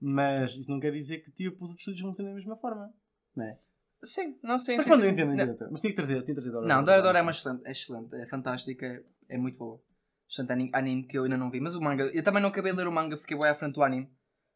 [0.00, 2.92] Mas isso não quer dizer que tipo, os outros estúdios funcionem da mesma forma.
[3.36, 3.58] Não é?
[4.02, 4.76] Sim, não sei.
[4.76, 5.68] Mas quando eu entendo, Não, entendo.
[5.70, 6.66] Mas tinha que trazer, tinha que trazer Dora.
[6.66, 9.80] Não, Dora Dora é uma excelente, é excelente, é fantástica, é, muito boa.
[10.28, 12.72] Excelente anime, anime que eu ainda não vi, mas o manga, eu também não acabei
[12.72, 14.08] de ler o manga, fiquei bem à frente do anime.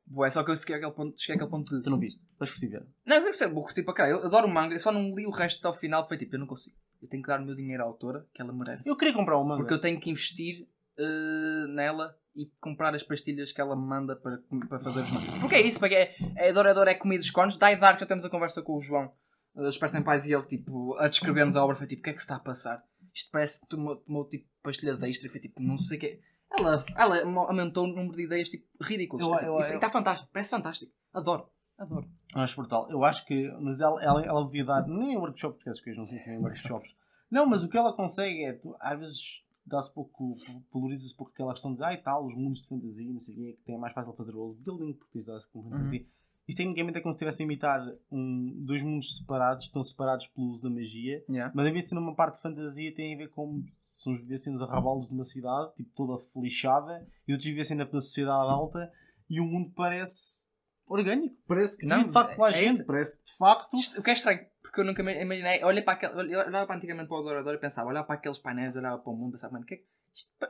[0.06, 1.82] Bué, só que eu cheguei àquele ponto, cheguei àquele ponto de.
[1.82, 2.20] Tu não viste?
[2.38, 2.86] Vais curtir ver.
[3.06, 4.08] Não, eu sei, vou curtir para cá.
[4.08, 6.06] Eu adoro o manga, eu só não li o resto até ao final.
[6.06, 6.76] Foi tipo, eu não consigo.
[7.00, 8.88] Eu tenho que dar o meu dinheiro à autora, que ela merece.
[8.88, 9.56] Eu queria comprar uma.
[9.56, 14.16] Porque eu tenho que investir eh, nela e comprar as pastilhas que ela me manda
[14.16, 15.38] para, para fazer os mangas.
[15.40, 17.56] Porque é isso, porque é, é adorador, é comida dos cornos.
[17.56, 19.12] Die Dark, já temos a conversa com o João,
[19.62, 21.76] dos Parecem Pais, e ele tipo, a descrever-nos a obra.
[21.76, 22.84] Foi tipo, o que é que se está a passar?
[23.14, 25.30] Isto parece que tomou, tomou tipo pastilhas extra.
[25.30, 26.20] Foi tipo, não sei o que é.
[26.56, 29.24] Ela, ela aumentou o número de ideias tipo, ridículas.
[29.24, 30.92] Eu- eu- e eu- está fantástico, parece fantástico.
[31.12, 32.08] Adoro, adoro.
[32.34, 32.90] Acho brutal.
[32.90, 33.48] Eu acho que.
[33.60, 34.86] Mas ela, ela, ela devia dar.
[34.86, 36.90] Nem em workshops, porque essas coisas não sei se é em workshops.
[37.30, 38.52] Não, mas o que ela consegue é.
[38.52, 40.36] Tu, às vezes dá-se pouco.
[40.72, 41.82] valoriza-se pouco aquela questão de.
[41.82, 44.32] Ai tal, os mundos de fantasia, não sei o quê, que é mais fácil fazer
[44.32, 46.04] o world building, porque isso dá-se com fantasia.
[46.46, 47.80] Isto tecnicamente é como se estivesse a imitar
[48.12, 51.24] um, dois mundos separados, estão separados pelo uso da magia.
[51.28, 51.50] Yeah.
[51.54, 54.20] Mas em vez de ser numa parte de fantasia, tem a ver com se uns
[54.20, 58.92] vivessem nos arrabalos de uma cidade, tipo toda lixada, e outros vivessem na sociedade alta,
[59.30, 60.44] e o mundo parece
[60.86, 61.34] orgânico.
[61.46, 62.74] Parece que Não, de facto lá é gente.
[62.74, 62.84] isso.
[62.86, 63.74] Parece de facto.
[63.98, 65.64] O que é estranho, porque eu nunca imaginei.
[65.64, 68.76] Olhei para aquele, olhava para antigamente para o adorador e pensava, olhava para aqueles painéis,
[68.76, 69.84] olhava para o mundo e pensava, mano, que é que-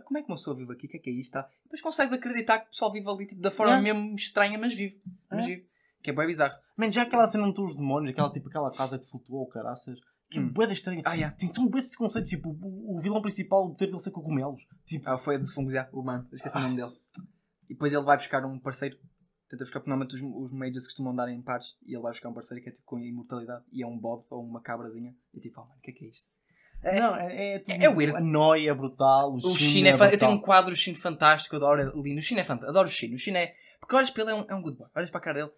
[0.05, 0.87] como é que uma pessoa vive aqui?
[0.87, 1.39] O que é que é isto?
[1.63, 3.81] Depois consegues acreditar que o pessoal vive ali tipo, da forma É.
[3.81, 5.01] mesmo estranha, mas vive.
[5.31, 5.47] Mas É.
[5.47, 5.69] vive.
[6.05, 6.55] Que é bem bizarro.
[6.77, 9.99] Man, já aquela cena onde estão os demónios, aquela, tipo, aquela casa que flutuou, caraças,
[10.31, 10.53] que é Hum.
[10.53, 11.03] bué da estranha.
[11.05, 11.35] Ah, yeah.
[11.35, 14.61] Tem, são esses conceitos, tipo, o, o vilão principal ter de ser cogumelos.
[14.85, 16.29] Tipo, Ah, foi a de fungo, já, o mano.
[16.31, 16.93] Eu esqueci o nome dele.
[17.71, 18.97] E depois ele vai buscar um parceiro.
[19.49, 21.67] Tenta buscar, porque normalmente os, os mages costumam dar em pares.
[21.87, 23.65] E ele vai buscar um parceiro que é tipo com imortalidade.
[23.73, 25.15] E é um bode ou uma cabrazinha.
[25.33, 26.29] E tipo, oh mano, o que é que é isto?
[26.83, 28.15] É- não, é, é, tudo- é weird.
[28.17, 30.19] A noia é brutal, o, O Shin Shin é, Eu brutal.
[30.19, 32.15] tenho um quadro do Shin fantástico, adoro ali.
[32.15, 33.15] No Shin é fantástico, adoro o Shin.
[33.15, 33.55] O Shin é.
[33.81, 34.89] Porque olhas para ele, é um, é um good boy.
[34.95, 35.53] Olhas para a cara dele,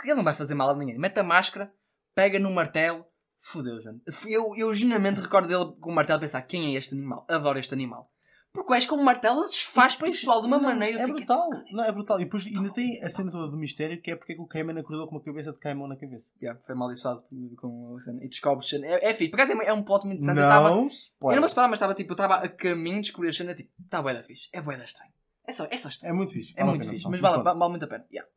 [0.00, 0.98] que ele não vai fazer mal a ninguém.
[0.98, 1.72] Mete a máscara,
[2.14, 3.04] pega no martelo,
[3.40, 4.02] fodeu, gente.
[4.26, 7.24] Eu, eu genuinamente recordo dele com o martelo e pensar: quem é este animal?
[7.28, 8.10] Adoro este animal.
[8.50, 10.96] Porque és com o martelo, desfaz pessoal de uma Não, maneira.
[11.02, 12.18] É fica- brutal, não, é brutal.
[12.18, 14.46] E depois ainda tem a cena toda do mistério que é porque é que o
[14.46, 16.30] Cayman acordou com uma cabeça de Caimão na cabeça.
[16.40, 17.24] Yeah, foi mal disfarçado
[17.58, 18.24] com a cena.
[18.24, 18.72] E descobres.
[18.72, 19.30] É, é fixe.
[19.30, 20.42] Por acaso é, é um plot muito interessante.
[20.42, 21.40] Eu tava- Não, Eu não spoiler.
[21.40, 24.00] me esperava, mas estava tipo, eu estava a caminho de descobrir a cena tipo, está
[24.00, 24.48] bué da fixe.
[24.52, 25.12] É bué da estranho.
[25.46, 26.12] É só, é só estranho.
[26.14, 26.52] É muito fixe.
[26.56, 28.06] É vale muito pena, fixe, mas vale, vale muito a pena.
[28.10, 28.28] Yeah.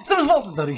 [0.00, 0.74] Estamos de volta, Dori.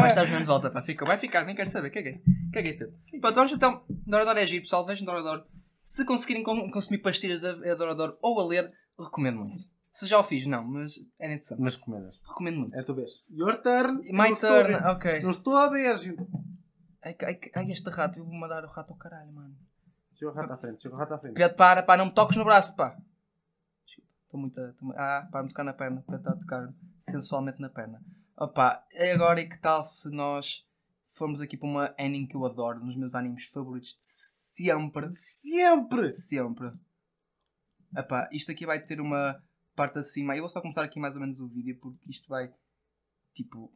[0.00, 0.82] Mas estás mesmo de volta, pá.
[0.82, 1.90] Fica, vai ficar, nem quero saber.
[1.90, 2.22] Caguei.
[2.52, 2.92] Caguei tudo.
[3.20, 3.82] Pronto, vamos então.
[4.06, 4.84] Dorador é giro, pessoal.
[4.84, 5.44] Vejam Dorador.
[5.84, 9.60] Se conseguirem con- consumir pastilhas a, a Dorador ou a ler, recomendo muito.
[9.90, 11.60] Se já o fiz, não, mas era interessante.
[11.60, 12.16] Mas recomendas.
[12.26, 12.74] Recomendo muito.
[12.74, 13.10] É a tua vez.
[13.30, 14.00] Your turn.
[14.10, 15.20] My Não turn, ok.
[15.22, 16.26] Não estou a ver, gente.
[17.04, 19.54] Ai, ai, ai, este rato, eu vou mandar o rato ao caralho, mano.
[20.14, 21.34] Chega o rato à frente, chega o rato à frente.
[21.34, 22.96] Pedro, para, pá, não me toques no braço, pá.
[24.32, 24.58] Estou muito.
[24.58, 26.00] a- Tô, ah, para me tocar na perna.
[26.06, 28.02] Pedro está a tocar sensualmente na perna.
[28.34, 30.66] Opa, e agora e que tal se nós
[31.10, 35.12] formos aqui para uma anime que eu adoro, nos meus animes favoritos de sempre.
[35.12, 36.08] Sempre!
[36.08, 36.72] Sempre.
[37.94, 39.38] Epá, isto aqui vai ter uma
[39.76, 40.34] parte acima.
[40.34, 42.50] Eu vou só começar aqui mais ou menos o vídeo porque isto vai
[43.34, 43.70] tipo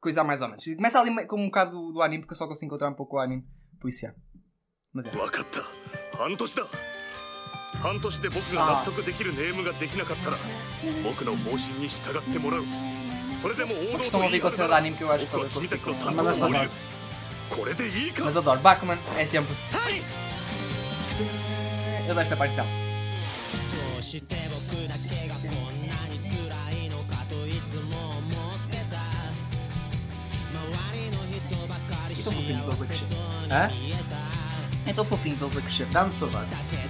[0.00, 0.64] coisa mais ou menos.
[0.64, 3.16] Começa ali com um bocado do, do anime porque eu só consigo encontrar um pouco
[3.16, 3.44] o anime.
[3.80, 4.14] Por isso é.
[4.92, 5.10] Mas é.
[7.86, 10.36] 半年で僕が納得できるネームができなかったら
[11.04, 12.64] 僕の方針に従ってもらう
[13.40, 15.18] それでも王道と言い cena な só 僕は
[15.50, 16.70] 君た.ちの担当を降りる.
[17.48, 18.60] これでいいか Mas adoro.
[18.60, 19.54] Bakuman é sempre.
[22.08, 22.64] Eu dou esta aparição.
[22.64, 28.98] どうして僕だけがこんなに辛いのかといつも思ってた
[30.50, 33.16] 周りの人ばかり E tão fofinho pelos a crescer.
[33.48, 33.70] Hã?
[34.86, 35.86] É tão fofinho pelos a crescer.
[35.86, 36.46] Dá-me saudade.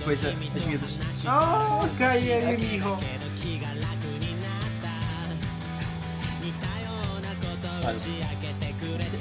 [0.07, 0.90] Depois a- as miúdas.
[1.27, 2.07] Oh, ok,
[2.45, 2.97] amigo.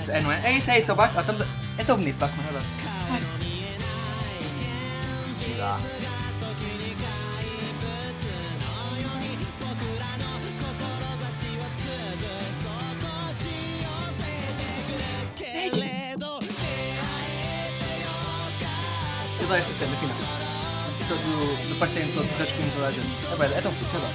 [0.07, 0.41] É, não é?
[0.45, 0.91] É isso, é isso.
[0.91, 1.47] É, o Bak- ah, estamos a-
[1.79, 2.43] é tão bonito, Bakuman.
[2.43, 2.65] eu adoro.
[19.39, 20.24] Eu adoro esta cena final.
[21.79, 23.07] Parecerem todos os rascunhos de toda a gente.
[23.31, 24.13] É, bem, é tão fixe, adoro.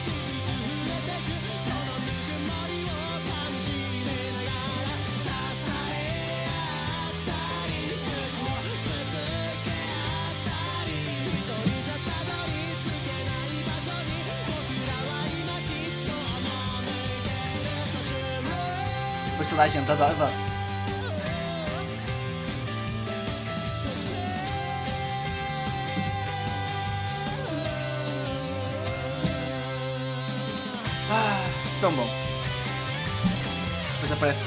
[19.30, 20.49] Depois toda a gente adora,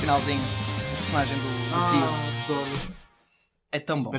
[0.03, 2.03] finalzinho, o personagem do, do tio.
[2.03, 2.93] Ah, adoro.
[3.71, 4.11] É tão bom.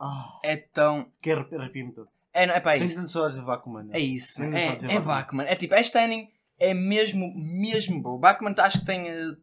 [0.00, 1.12] Ah, É tão.
[1.20, 2.08] que arrepia-me todo.
[2.32, 2.96] É, não, é para Tenho isso.
[2.96, 3.88] tantas saudades de Bakuman.
[3.92, 4.42] É isso.
[4.42, 5.00] É, é Bakuman.
[5.02, 5.44] Bakuman.
[5.44, 8.18] É tipo, esta anime é mesmo, mesmo boa.
[8.18, 9.06] Batman acho que tem.
[9.06, 9.36] eh,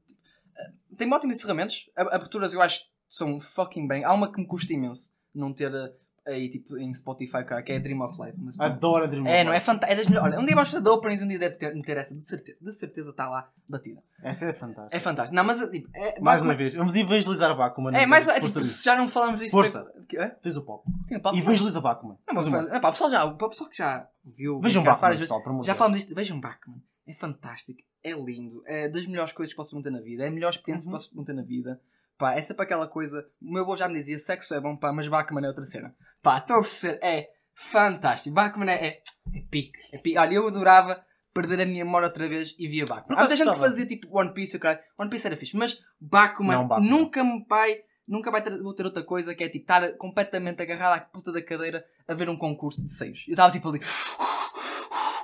[0.98, 1.88] tem ótimos encerramentos.
[1.96, 4.04] Aberturas eu acho que são fucking bem.
[4.04, 5.92] Há uma que me custa imenso não ter eh,
[6.30, 8.38] aí tipo em Spotify, cara, que é Dream of Life.
[8.40, 9.66] Mas Adoro a Dream é, of não é Life.
[9.66, 9.94] fantástico.
[9.94, 10.34] É das melhores.
[10.34, 12.58] Olha, um dia vamos fazer openings, um dia deve ter, meter essa, de certeza.
[12.62, 14.02] De certeza está lá batida.
[14.24, 14.96] Essa é fantástica.
[14.96, 15.36] É fantástico.
[15.36, 15.90] Não, mas tipo.
[15.94, 17.92] É, Mais Batman- uma vez, vamos evangelizar Bakuman.
[17.96, 18.28] É, mais.
[18.28, 19.52] É, tipo, se já não falamos disto.
[19.52, 19.86] Força.
[20.14, 20.30] é- é?
[20.30, 20.84] Tens o pop.
[21.08, 22.18] Tem o Paulo Evangeliza Bakuman.
[22.28, 22.76] Não, mas, Mais uma.
[22.76, 25.76] é, pá, o pessoal já, o pessoal que já viu Vejam vezes, pessoal, de já
[25.76, 26.82] falamos disto, vejam Backman.
[27.08, 30.32] É fantástico, é lindo, é das melhores coisas que possam ter na vida, é a
[30.32, 30.98] melhor experiência Uhum.
[30.98, 31.82] que possam ter na vida.
[32.20, 33.26] Pá, é sempre aquela coisa.
[33.42, 35.96] O meu avô já me dizia: sexo é bom, pá, mas Backman é outra cena.
[36.22, 38.36] Pá, estou a perceber, é fantástico.
[38.36, 39.02] Backman é, é,
[39.34, 40.18] é pique, é pique.
[40.18, 41.02] Olha, eu adorava
[41.34, 43.18] perder a minha memória outra vez e via Backman.
[43.18, 44.82] Há muita gente que fazia tipo One Piece, eu caralho.
[44.98, 46.68] One Piece era fixe, mas Bakuman.
[46.82, 47.78] nunca me vai.
[48.06, 51.32] Nunca vai ter, vou ter outra coisa que é tipo estar completamente agarrado à puta
[51.32, 53.24] da cadeira a ver um concurso de seios.
[53.28, 53.80] Eu estava tipo ali.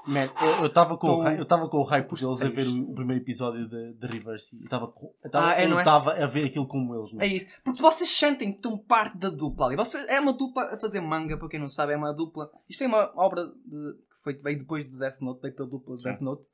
[0.07, 2.49] Man, eu- eu estava com, o hype- eu estava com o hype Os deles a
[2.49, 4.93] ver o, o primeiro episódio de, de Reverse e eu estava
[5.33, 6.23] Ah, é, é?
[6.23, 7.11] a ver aquilo como eles.
[7.13, 7.23] man.
[7.23, 7.47] É isso.
[7.63, 9.75] Porque vocês sentem que estão parte da dupla ali.
[9.75, 12.49] Vocês, é uma dupla a fazer manga, para quem não sabe, é uma dupla.
[12.69, 15.95] Isto foi uma obra de- que foi, veio depois de Death Note, veio pela dupla
[15.97, 16.09] de Sim.
[16.09, 16.47] Death Note.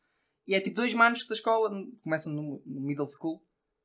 [0.47, 1.69] E é tipo dois manos da escola,
[2.03, 3.41] começam no, no middle school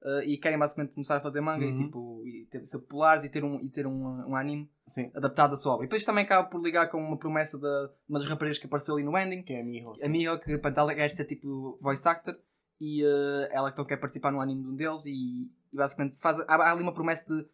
[0.06, 1.72] eh, e querem basicamente começar a fazer manga Uhum.
[1.80, 5.10] e, tipo, e ter, ser populares e ter, um, e ter um, um anime Sim,
[5.14, 5.84] adaptado da sua obra.
[5.84, 8.94] E depois também acaba por ligar com uma promessa de uma das raparigas que apareceu
[8.94, 9.42] ali no ending.
[9.42, 12.38] que é a minha A Miho, que portanto, ela quer ser tipo voice actor
[12.80, 16.38] e eh, ela então quer participar no anime de um deles e, e basicamente faz,
[16.40, 17.46] há, há ali uma promessa de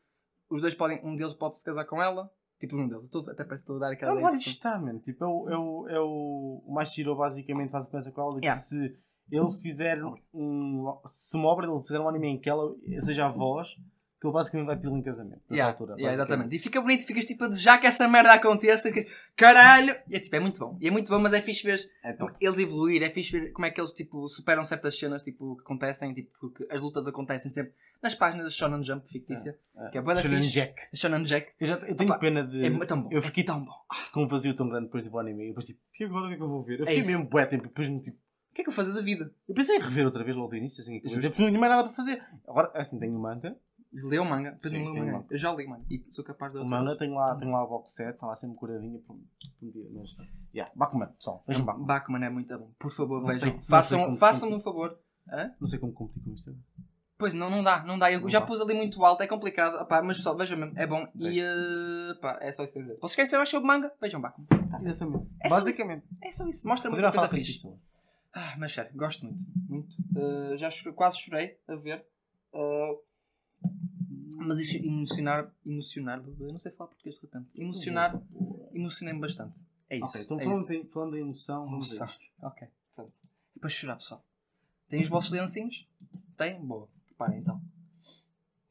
[0.50, 3.42] os dois podem, um deles pode se casar com ela, tipo um deles, Estou- até
[3.44, 4.98] parece que estou a dar aquela Não, está, mano.
[4.98, 8.30] Tipo, é o, é o, é o, o Mashiro basicamente faz a pensa com ela
[8.34, 8.60] de que Yeah.
[8.60, 8.96] se
[9.30, 9.98] ele fizer
[10.34, 10.94] um.
[11.06, 13.68] Se uma obra ele fizer um anime em que ela seja a voz,
[14.20, 15.40] que ele basicamente vai pedi-lo em casamento.
[15.50, 15.94] Nessa Yeah, altura.
[15.96, 16.54] yeah, exatamente.
[16.54, 19.06] E fica bonito, ficas tipo a desejar que essa merda aconteça, que,
[19.36, 19.96] caralho!
[20.08, 20.78] E é tipo, é muito bom.
[20.80, 23.66] E é muito bom, mas é fixe ver É eles evoluir, é fixe ver como
[23.66, 27.50] é que eles tipo, superam certas cenas tipo, que acontecem, tipo, porque as lutas acontecem
[27.50, 29.58] sempre nas páginas da Shonen Jump fictícia,
[29.90, 30.52] que é bué da Shonen fixe.
[30.52, 30.74] Jack.
[30.94, 31.52] Shonen Jack.
[31.58, 32.64] Eu, já, eu tenho Opa, pena de.
[32.64, 33.08] É tão bom.
[33.10, 33.72] eu fiquei é tão bom.
[34.12, 35.44] com um vazio tão grande depois de ver o anime.
[35.46, 36.78] E depois tipo, e agora o que é que eu vou ver?
[36.78, 37.10] Eu É fiquei isso.
[37.10, 37.64] mesmo bué tempo.
[37.64, 38.18] Depois tipo.
[38.52, 39.32] O que é que eu vou fazer da vida?
[39.48, 41.84] Eu pensei em rever outra vez logo do início, assim, depois não tinha mais nada
[41.84, 42.22] para fazer.
[42.46, 43.56] Agora, assim, tenho o manga.
[43.94, 44.52] Leu o manga.
[44.52, 45.16] Depois Sim, não leu o tem manga.
[45.18, 45.26] manga.
[45.30, 45.84] Eu já li, mano.
[45.90, 48.26] E sou capaz de O outra manga tenho lá, tenho lá a box set, está
[48.26, 49.86] lá sempre curadinha por por um dia.
[49.92, 50.10] Mas,
[50.54, 51.86] yeah, Bakuman, pessoal, vejam Bakuman.
[51.86, 52.70] Bachman é muito bom.
[52.78, 53.54] Por favor, Não sei- vejam.
[53.54, 54.98] não sei Façam- como- Façam-me um favor.
[55.28, 55.54] Hã?
[55.60, 56.54] Não sei como competir com isto.
[57.18, 58.10] Pois não, não dá, não dá.
[58.12, 58.46] Eu Não já dá.
[58.46, 59.80] pus ali muito alto, é complicado.
[59.80, 61.06] Opá, mas pessoal, vejam mesmo, é bom.
[61.14, 62.98] E eh, pá, é só isso a dizer.
[63.00, 63.92] Vocês querem saber mais sobre manga?
[64.00, 64.46] Vejam Bachman.
[64.84, 65.26] Exatamente.
[65.40, 66.04] É só Basicamente.
[66.20, 66.66] É só isso.
[66.66, 67.52] Mostra Poderá coisa falar fixe.
[67.52, 67.68] fixe.
[68.32, 69.40] Ah, mas sério, gosto muito.
[69.68, 69.96] Muito.
[70.16, 72.04] Eh, já chorei- quase chorei a ver.
[72.52, 72.98] Eh,
[74.38, 77.48] mas isso emocionar, emocionar, eu não sei falar português de repente.
[77.54, 78.20] Emocionar,
[78.72, 79.58] emocionei-me bastante.
[79.88, 80.06] É isso.
[80.06, 80.68] Ok, então é falando, isso.
[80.82, 82.06] de, falando de emoção, vamos Emoção.
[82.42, 83.12] Ok, pronto.
[83.54, 84.24] E para chorar, pessoal.
[84.88, 85.86] Tem os vossos lencinhos?
[86.36, 86.58] Tem?
[86.60, 86.88] Boa.
[87.06, 87.60] Preparem então.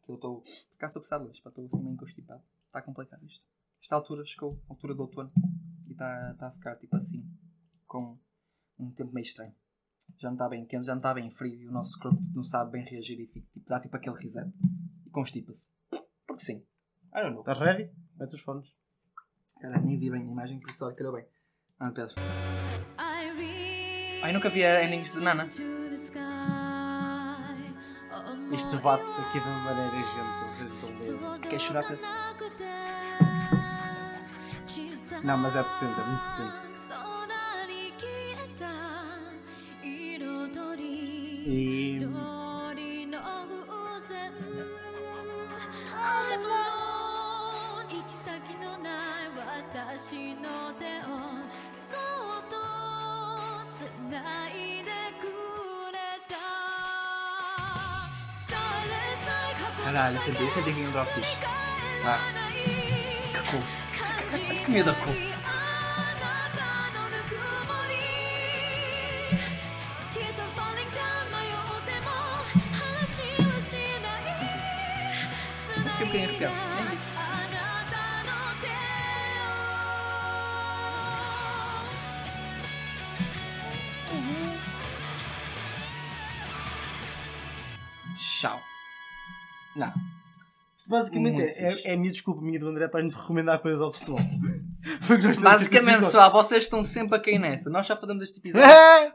[0.04, 0.42] Que eu estou.
[0.42, 2.42] Por acaso estou luz, para estou assim meio constipado.
[2.66, 3.46] Está complicado isto.
[3.82, 5.32] Esta altura chegou, a altura do outono.
[5.88, 7.24] E está está a ficar tipo assim.
[7.88, 8.18] Com
[8.84, 9.54] um tempo meio estranho.
[10.18, 12.36] Já não está bem quente, já não está bem frio e o nosso corpo tipo,
[12.36, 14.52] não sabe bem reagir e fica, tipo, dá tipo aquele reset.
[15.06, 15.68] E constipa-se.
[16.28, 16.64] Porque sim.
[17.14, 17.42] I don't know.
[17.42, 17.92] Estás ready?
[18.18, 18.74] Mete os fones.
[19.60, 21.26] Caralho, nem vi bem a imagem, por isso olha, calhou bem.
[21.80, 22.16] Ah, Pedro.
[24.24, 25.48] Ai, nunca vi a endings de Nana.
[28.54, 30.90] Isto bate aqui de uma maneira gente, vocês estão
[31.50, 31.60] bem.
[31.60, 32.06] Chorar, Pedro?
[35.24, 36.71] Não, mas é potente, é muito potente.
[41.44, 42.00] E.
[59.84, 61.38] Caralho, senti, eu senti que ia um drop fixe.
[62.06, 62.20] Ah,
[63.50, 63.62] cool.
[64.66, 65.41] Que medo da cool.
[76.14, 76.72] Eu fiquei um bocadinho arrepiado.
[88.18, 88.60] Tchau.
[89.76, 89.94] Não.
[90.78, 91.88] Isto basicamente Muito é, fixe.
[91.88, 94.20] é, é a minha desculpa minha do André para gente recomendar coisas ao pessoal.
[95.02, 96.06] Foi o que nós fizemos Basicamente, episódio.
[96.08, 97.70] pessoal, vocês estão sempre a cair nessa.
[97.70, 98.68] Nós já fazemos este episódio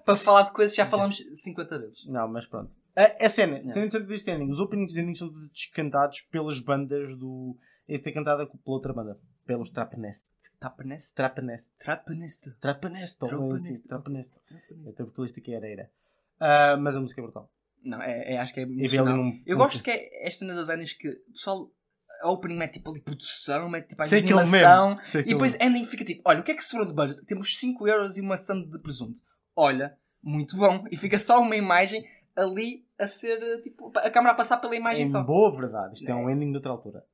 [0.04, 2.06] para falar de coisas que já falamos 50 vezes.
[2.06, 2.70] Não, mas pronto.
[2.96, 3.72] A, cena, Yeah.
[3.74, 7.56] cena interessante deste ending, os openings endings são todos cantados pelas bandas do.
[7.86, 9.70] Este é cantada pela outra banda, pelos.
[9.70, 10.34] Trapanest.
[10.58, 11.14] Trapanest.
[11.14, 11.74] Trapanest,
[13.22, 13.70] ou Trapanest.
[13.70, 14.34] assim, Trapanest.
[14.86, 15.90] Esta vocalista que era, era.
[16.40, 17.50] Ah, mas a música é brutal.
[17.84, 19.18] Não, é, é- acho que é emocional.
[19.18, 21.70] um- Eu gosto que é esta cena das endings que o pessoal.
[22.22, 24.98] A opening mete tipo ali produção, mete tipo a Sei animação.
[25.04, 27.22] Sei E depois ending fica tipo: olha, o que é que sobrou de budget?
[27.26, 29.20] Temos 5 euros e uma stand de presunto.
[29.54, 30.86] Olha, muito bom.
[30.90, 32.02] E fica só uma imagem
[32.36, 33.92] ali a ser tipo.
[33.96, 35.22] a câmera a passar pela imagem Em só.
[35.22, 35.94] boa verdade.
[35.94, 37.04] Isto é um ending de outra altura.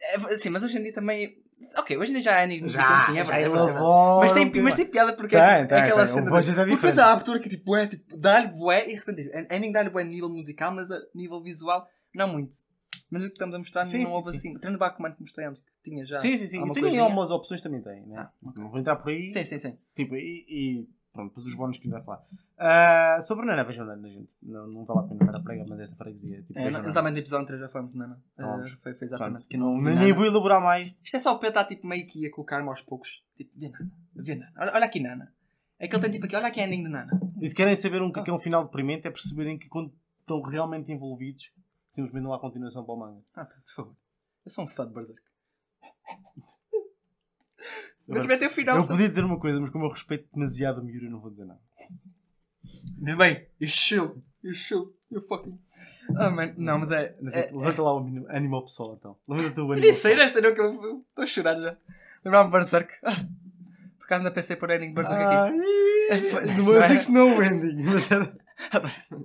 [0.00, 1.42] É, sim, mas hoje em dia também.
[1.78, 3.48] Ok, hoje em dia já há endings muito Já, diferentes, sim, é já verdade, é
[3.48, 4.20] verdade, é verdade.
[4.20, 6.12] Mas tem, mas tem piada porque é, Tem, tipo, tem, aquela tem.
[6.12, 6.38] O cena.
[6.38, 7.00] é de, depois diferente.
[7.00, 10.02] há a abertura que tipo, é tipo, dá-lhe bué e de repente ending dá-lhe bué
[10.02, 12.56] a nível musical, mas a nível visual, não muito.
[13.10, 14.36] Mas o que estamos a mostrar Sim, não sim, houve sim.
[14.36, 14.58] assim.
[14.58, 16.18] Treino Bakuman que mostrei antes, que tinha já.
[16.18, 16.72] Sim, sim, sim.
[16.72, 18.16] Tem algumas opções também tem, né?
[18.18, 18.62] Ah, ok.
[18.62, 19.28] Não vou entrar por aí.
[19.28, 19.78] Sim, sim, sim.
[19.94, 22.24] Tipo, e, e pronto, depois os bónus que a gente vai falar.
[22.58, 24.30] Ah, sobre Nana, vejam Nana, gente.
[24.42, 26.42] Não, não vale a pena estar a pregar, mas esta freguesia.
[26.42, 28.22] Tipo, É, exatamente no episódio 3 já falamos de Nana.
[28.38, 29.44] Uh, foi, foi exatamente.
[29.46, 30.94] Que não, nem vou elaborar mais.
[31.02, 33.22] Isto é só o Pedro está tipo meio que a colocar-me aos poucos.
[33.36, 34.52] Tipo, vê Nana, vê Nana.
[34.58, 35.32] Olha, olha aqui Nana.
[35.78, 37.20] É que ele tem tipo aqui, olha aqui a ending de Nana.
[37.40, 39.68] E se querem saber um que é que é um final deprimente, é perceberem que
[39.68, 41.52] quando estão realmente envolvidos,
[41.90, 43.20] simplesmente não há continuação para o manga.
[43.34, 43.96] Ah, por favor.
[44.44, 45.22] Eu sou um fã de Berserk.
[48.08, 48.76] Mas vai ter o final.
[48.76, 51.30] Eu podia dizer uma coisa, mas como eu respeito demasiado a Miura, eu não vou
[51.30, 51.60] dizer nada.
[52.98, 55.58] Bem, bem, you should, you should, you fucking.
[56.16, 57.16] Ah, man, não, mas é.
[57.20, 59.16] Mas é, Levanta lá o anim- Animal Pessoal então.
[59.28, 61.76] Levanta o é, Animal nem sei, nem sei, não, que eu estou a chorar já.
[62.24, 62.94] Lembrar-me de Berserk.
[63.02, 63.26] Ah,
[63.98, 65.34] por acaso não pensei por ending Berserk aqui.
[66.10, 66.20] Ai,
[66.56, 68.36] não, eu sei que isso não é o ending, mas era...
[68.70, 69.24] Aparece-me.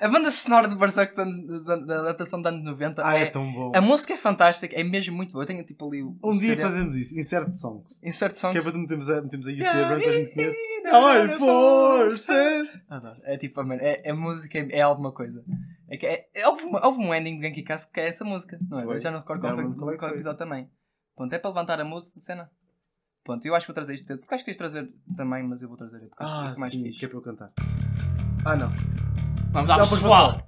[0.00, 3.26] A banda sonora de Berserk da adaptação dos anos 90 Ah, é é.
[3.30, 3.72] tão bom.
[3.74, 5.42] A música é fantástica, é mesmo muito boa.
[5.42, 6.10] Eu tenho tipo ali o.
[6.22, 7.98] Um o dia fazemos isso, insert songs.
[8.02, 8.52] Insert songs.
[8.52, 10.58] Que é para tu metermos a, metermos a UC Yeah, branca, a gente conhece.
[10.92, 12.82] Ai, forças!
[12.88, 13.16] Adoro.
[13.24, 15.42] É tipo, mano, é, é música, é, é alguma coisa.
[15.88, 18.58] É que é, é- houve, houve um ending de Genki Cast que é essa música,
[18.68, 18.84] não é?
[18.84, 18.96] Foi.
[18.96, 20.68] Eu já não recordo qual Não, foi qual, é- qual é o episódio também.
[21.16, 22.50] Pronto, é para levantar a música, a cena.
[23.24, 25.68] Pronto, eu acho que vou trazer isto, porque acho que quis trazer também, mas eu
[25.68, 26.98] vou trazer porque acho Ah, isso mais sim, fixe.
[26.98, 27.52] que é para eu cantar.
[28.44, 28.70] Ah, não.
[29.54, 30.42] Vamos lá, pessoal!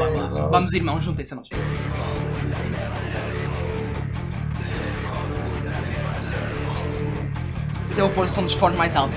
[0.00, 1.48] Vamos, vamos irmãos, juntem-se a nós.
[7.92, 9.14] Até eu pôr o som dos fones mais alto.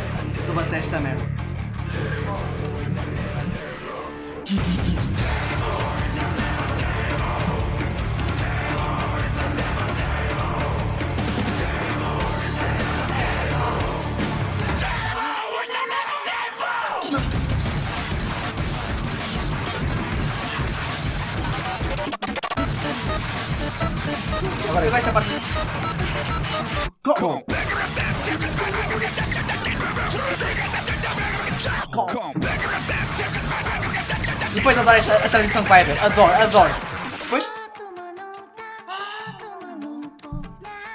[0.48, 1.24] Eu bater esta merda.
[24.78, 25.30] Agora vai esta parte.
[27.02, 27.44] Como?
[34.54, 36.00] Depois adoro esta a tradição que vai haver.
[36.00, 36.76] Adoro, adoro.
[37.20, 37.50] Depois.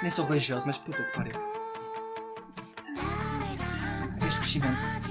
[0.01, 1.33] Nem sou religioso, mas puta que pariu.
[4.25, 5.02] Este crescimento.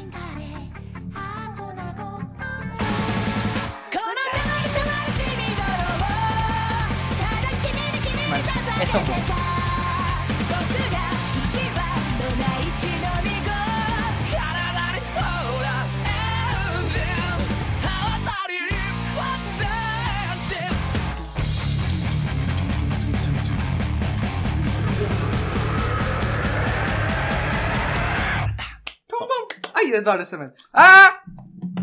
[8.92, 9.14] É tão bom.
[29.74, 30.54] Ai, adoro essa merda.
[30.74, 31.22] Ah!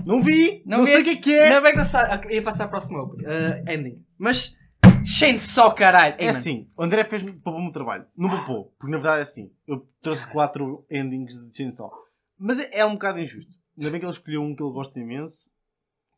[0.06, 0.62] Não vi!
[0.64, 1.50] Não, vi sei o que é que é!
[1.50, 2.32] Não vai passar.
[2.32, 4.06] Ia passar a próxima open, uh, ending.
[4.16, 4.59] Mas.
[5.06, 6.16] Chainsaw, caralho.
[6.20, 6.38] Ei, É mano.
[6.38, 8.06] assim, o André fez para o meu trabalho.
[8.16, 9.52] Não poupou, porque na verdade é assim.
[9.68, 11.92] Eu trouxe quatro endings de Chainsaw.
[12.38, 13.52] Mas é, é um bocado injusto.
[13.78, 15.50] Ainda bem que ele escolheu um que ele gosta imenso.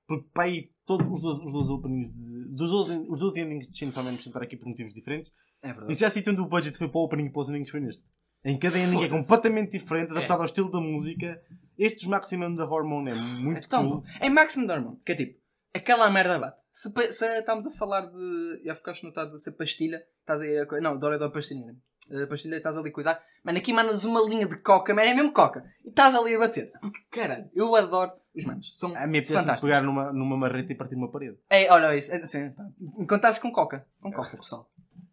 [0.07, 3.69] Porque para aí, todos os 12, os 12 openings de, dos 12, os 12 endings
[3.69, 5.31] de Chainsaw Man estar aqui por motivos diferentes.
[5.63, 5.95] É E verdade.
[5.95, 7.79] se é assim, tanto o budget foi para o opening e para os endings foi
[7.79, 8.03] neste.
[8.43, 10.41] Em cada ending é completamente diferente, adaptado É.
[10.41, 11.39] ao estilo da música.
[11.77, 13.89] Este dos Maximum da Hormone é muito É cool.
[14.01, 14.03] bom.
[14.19, 15.39] É Maximum Dormant, que é tipo,
[15.73, 16.60] aquela merda bate.
[16.73, 18.61] Se, se estamos a falar de.
[18.63, 20.65] Já ficaste notado de ser pastilha, estás aí a.
[20.65, 21.75] co- Não, Dora da pastilha.
[22.11, 23.23] A pastilha estás ali a coisar.
[23.43, 25.63] Mano, aqui mandas uma linha de coca, mano, é mesmo coca.
[25.85, 26.71] E estás ali a bater.
[26.81, 28.69] Porque, caralho, eu adoro os manos.
[28.73, 29.61] São A minha fantásticos.
[29.61, 31.37] pegar numa, numa marreta e partir uma parede.
[31.49, 32.11] É, olha isso.
[32.13, 32.65] É, assim, pá.
[32.97, 33.85] Enquanto estás com coca.
[34.01, 34.69] Com coca, pessoal.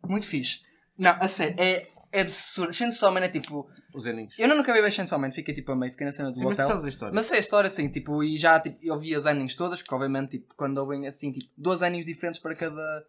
[0.07, 0.61] Muito fixe.
[0.97, 2.73] Não, a sério, é, é absurdo.
[2.73, 3.69] Chainsaw Man é tipo.
[3.95, 4.35] Os endings.
[4.39, 6.45] Eu não nunca vi Chainsaw Man, fiquei tipo a meio, fiquei na cena do Sim,
[6.47, 6.69] mas tu hotel.
[6.71, 7.15] sabes a história.
[7.15, 9.95] Mas sei a história assim, tipo, e já tipo, eu vi as endings todas, porque
[9.95, 13.05] obviamente tipo, quando ouvem assim, tipo, duas endings diferentes para cada,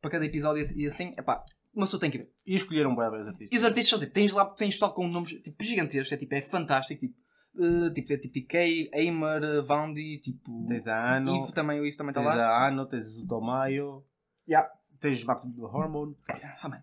[0.00, 1.44] para cada episódio e assim, epá,
[1.74, 2.30] uma pessoa tem que ver.
[2.46, 3.52] E escolheram bem os artistas.
[3.52, 6.34] E os artistas são tipo, tens lá, tens tal com nomes tipo, gigantescos, é tipo,
[6.34, 7.14] é fantástico, tipo,
[7.58, 11.86] eh, tipo, é tipo TK, Aimer, eh, Vaundi, tipo, Tens a Ano, Ivo também, o
[11.86, 12.46] Ivo também está tens lá.
[12.46, 14.04] a Ano, tens o Tomayo,
[14.48, 14.68] Yeah.
[15.00, 16.16] tens o Maximum do Hormone,
[16.62, 16.82] Ah, man.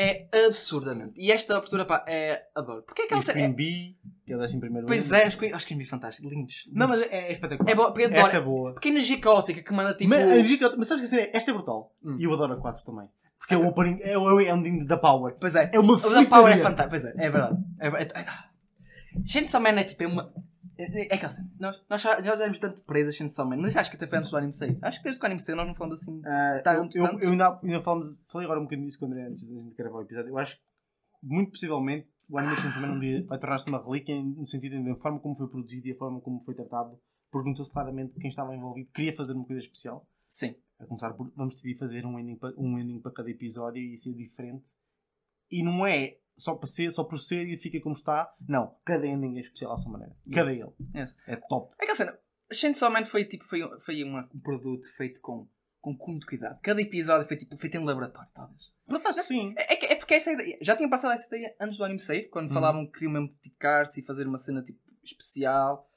[0.00, 1.14] É absurdamente.
[1.16, 2.44] E esta abertura, pá, é.
[2.54, 2.82] Adoro.
[2.82, 3.38] Porque é aquela e cena.
[3.38, 5.76] Queen É, Bee, que é o 11 primeiro Pois é, acho que acho que é
[5.76, 6.20] lindos.
[6.22, 6.64] lindos.
[6.72, 7.68] Não, mas é, é espetacular.
[7.68, 8.14] É bo- eu adoro.
[8.14, 8.72] Esta é boa.
[8.74, 10.08] Porque a energia caótica que manda tipo.
[10.08, 11.92] Mas, energia que- mas sabes que assim, esta é brutal.
[12.04, 12.16] Hum.
[12.16, 13.08] E eu adoro a 4 também.
[13.40, 15.34] Porque é o opening, é o ending da Power.
[15.40, 15.68] Pois é.
[15.72, 16.90] É uma O da Power é fantástico.
[16.90, 17.58] Pois é, é verdade.
[17.80, 18.24] É, é, é,
[19.26, 20.02] Chainsaw Man é tipo.
[20.02, 20.32] É uma.
[20.78, 21.50] É, é aquela cena.
[21.58, 23.56] Nós, nós já, já demos tanto presa a Chainsaw Man.
[23.56, 24.78] Não sei, acho que até foi antes do anime sair.
[24.80, 26.22] Acho que desde que o anime saiu nós não falamos assim.
[26.24, 27.22] Ah, Tá, eu, tanto, eu, tanto.
[27.22, 30.02] eu ainda, ainda falamos, falei agora um bocadinho disso quando antes da gente gravar o
[30.02, 30.28] episódio.
[30.30, 30.62] Eu acho que,
[31.22, 35.18] muito possivelmente, o Animation também um dia vai tornar-se uma relíquia no sentido da forma
[35.18, 36.98] como foi produzido e a forma como foi tratado.
[37.32, 40.06] Perguntou-se claramente quem estava envolvido queria fazer uma coisa especial.
[40.28, 40.54] Sim.
[40.78, 43.98] A começar por vamos decidir fazer um ending, para, um ending para cada episódio e
[43.98, 44.64] ser diferente.
[45.50, 48.32] E não é só para ser, só por ser e fica como está.
[48.48, 50.14] Não, cada ending é especial à sua maneira.
[50.32, 50.60] Cada Yes.
[50.60, 50.72] ele.
[51.00, 51.16] Yes.
[51.26, 51.74] É top.
[51.78, 52.18] Aquela cena.
[52.52, 53.44] Chainsaw Man foi tipo.
[53.44, 55.46] Foi, foi uma- um produto feito com.
[55.80, 56.58] Com muito cuidado.
[56.60, 58.72] Cada episódio foi tipo feito em laboratório, talvez.
[58.88, 59.54] Acaso, sim.
[59.56, 60.58] É, é é porque essa ideia.
[60.60, 62.54] Já tinha passado essa ideia antes do anime sair, quando Uhum.
[62.54, 65.88] falavam que queriam mesmo dedicar-se e fazer uma cena tipo especial.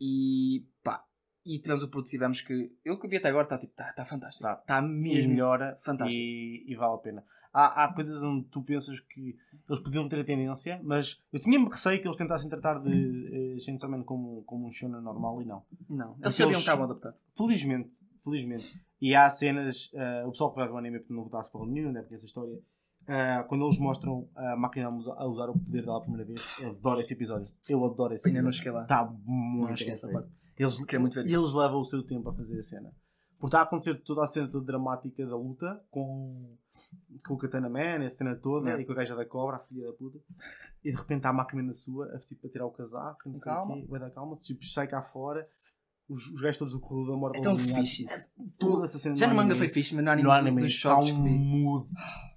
[0.00, 1.04] E pá.
[1.46, 2.72] E tivemos o produto, tivemos que.
[2.84, 3.72] Eu que vi até agora está tipo.
[3.72, 4.42] Está tá fantástico.
[4.42, 4.54] Tá.
[4.60, 5.30] Está e mesmo.
[5.30, 6.20] melhora fantástico.
[6.20, 7.24] E, e vale a pena.
[7.52, 9.36] Há, há coisas onde tu pensas que
[9.68, 13.60] eles podiam ter a tendência, mas eu tinha-me receio que eles tentassem tratar de uh,
[13.60, 15.62] Chainsaw Man como, como um shonen normal e não.
[15.88, 16.14] Não.
[16.20, 17.14] Eles sabiam que estavam a adaptar.
[17.36, 18.78] Felizmente, felizmente.
[19.00, 21.60] E há cenas, eh, o pessoal que vai ver o anime porque não votasse para
[21.60, 22.58] o nenhum, né, porque essa história.
[23.06, 26.24] eh, quando eles mostram a máquina a usa- a usar o poder dela a primeira
[26.26, 27.48] vez, eu adoro esse episódio.
[27.68, 28.82] Eu adoro esse Ainda não cheguei lá.
[28.82, 30.28] Está Não muito cheguei bem essa parte.
[30.58, 32.92] Eles, muito ver eles levam o seu tempo a fazer a cena.
[33.38, 36.56] Porque está a acontecer toda a cena toda dramática da luta com,
[37.26, 39.86] com o Katana Man, a cena toda, e com a gaja da cobra, a filha
[39.86, 40.18] da puta.
[40.84, 43.34] E de repente há a máquina na sua, a, tipo, a tirar o casaco, não
[43.34, 43.74] sei Calma.
[43.76, 45.44] o quê, vai dar calma, tipo, sai cá fora,
[46.08, 47.38] os, os gajos todos do corredor da morte.
[47.38, 48.30] É tão fixe isso.
[48.58, 51.06] Toda essa cena Já no manga foi fixe, mas no anime, no anime dos shots
[51.10, 51.28] que vi.
[51.28, 51.86] mood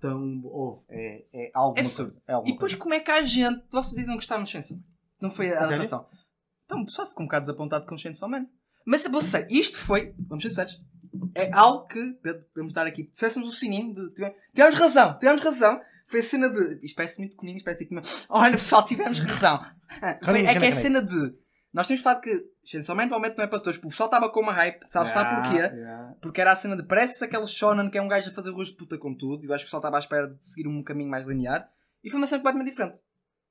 [0.01, 0.41] tão.
[0.43, 2.21] Oh, é, é alguma É coisa.
[2.27, 2.83] É alguma E depois coisa.
[2.83, 3.63] como é que há gente.
[3.69, 4.83] Vocês dizem que gostaram de Chainsaw Man?
[5.21, 6.05] Não foi a adaptação.
[6.65, 8.45] Então o pessoal ficou um bocado desapontado com Chainsaw Man.
[8.85, 10.81] Mas você, isto foi, vamos ser sérios,
[11.35, 12.17] é algo que,
[12.53, 14.09] podemos dar aqui, se tivéssemos o sininho de.
[14.13, 15.81] tive- Tivemos razão, tivemos razão.
[16.07, 16.79] Foi a cena de.
[16.85, 18.01] Isto parece muito coninho, parece tipo.
[18.29, 19.61] Olha pessoal, tivemos razão.
[20.01, 21.33] Ah, Foi, é que é a cena de.
[21.73, 24.29] Nós temos falado que Chainsaw Man provavelmente não é para todos, porque o pessoal estava
[24.29, 25.75] com uma hype, sabe, sabe Yeah, porquê?
[25.77, 26.15] yeah.
[26.21, 28.71] Porque era a cena de parece aquele shonen que é um gajo a fazer rosto
[28.73, 30.67] de puta com tudo, e eu acho que o pessoal estava à espera de seguir
[30.67, 31.69] um caminho mais linear,
[32.03, 32.99] e foi uma cena completamente diferente.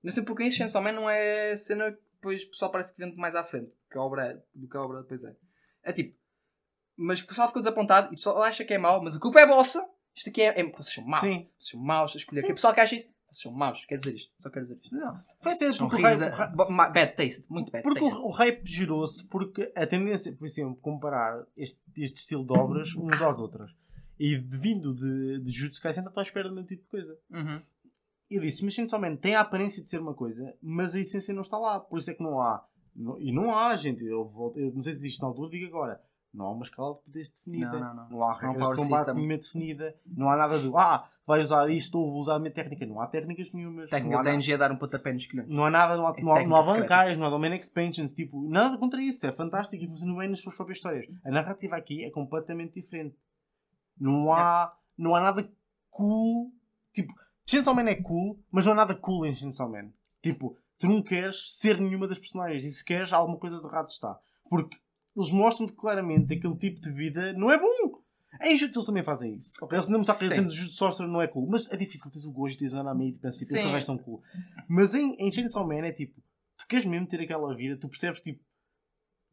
[0.03, 3.03] Não sei porque isso, Chainsaw Man não é cena que depois o pessoal parece que
[3.03, 5.35] vende mais à frente que a obra é, do que a obra depois é.
[5.83, 6.15] É tipo,
[6.97, 9.41] mas o pessoal ficou desapontado e o pessoal acha que é mau, mas a culpa
[9.41, 9.87] é vossa.
[10.15, 11.21] Isto aqui é, é vocês são maus.
[11.21, 11.47] Sim.
[11.59, 12.43] Vocês são maus a escolher.
[12.43, 13.85] Que o pessoal que acha isso, vocês são maus.
[13.87, 14.95] Quer dizer isto, só quero dizer isto.
[14.95, 15.21] Não.
[15.41, 18.17] Foi ser porque o hype- é- bad taste, muito bad Porque taste.
[18.19, 22.95] o, o hype gerou-se porque a tendência foi sempre comparar este, este estilo de obras
[22.95, 23.71] uns às outras.
[24.19, 27.17] E vindo de, de Jujutsu Kaisen, estou à espera do mesmo tipo de coisa.
[27.31, 27.63] Uhum.
[28.31, 31.43] Eu disse, mas Man tem a aparência de ser uma coisa, mas a essência não
[31.43, 31.81] está lá.
[31.81, 32.65] Por isso é que não há.
[33.19, 34.05] e não há, gente.
[34.05, 36.01] Eu, volto, eu não sei se disse na altura, digo agora.
[36.33, 37.73] Não há uma escala de poderes definida.
[37.73, 38.03] Não, não, não.
[38.03, 39.29] há Não há regras de combate system.
[39.29, 39.97] definida.
[40.07, 42.87] Não há nada de, ah, vai usar isto ou vou usar a minha técnica.
[42.87, 43.91] Não há técnicas nenhumas.
[43.91, 44.31] Técnica.
[44.33, 45.49] NG a dar um pontapé nos colhões.
[45.49, 48.15] Não há nada, não há, É não há, não há bancais, não há domain expansions,
[48.15, 51.07] tipo, nada contra isso, é fantástico e funciona bem nas suas próprias histórias.
[51.25, 53.17] A narrativa aqui é completamente diferente.
[53.99, 55.51] Não há, não há nada
[55.91, 56.53] cool,
[56.93, 57.13] tipo,
[57.49, 59.91] Chainsaw Man é cool, mas não há nada cool em Chainsaw Man.
[60.23, 63.89] Tipo, tu não queres ser nenhuma das personagens e se queres alguma coisa de errado
[63.89, 64.19] está.
[64.49, 64.77] Porque
[65.21, 68.01] eles mostram-te claramente que aquele tipo de vida não é bom.
[68.43, 69.53] Em Jutsu eles também fazem isso.
[69.71, 70.13] Eles não Sim.
[70.19, 72.95] dizer que Jutsu Sorcerer não é cool, mas é difícil teres o gosto de na
[72.95, 74.23] meio e pensar tipo, aqueles são cool.
[74.69, 76.21] Mas em, em Chainsaw Man é tipo,
[76.57, 78.41] tu queres mesmo ter aquela vida, tu percebes tipo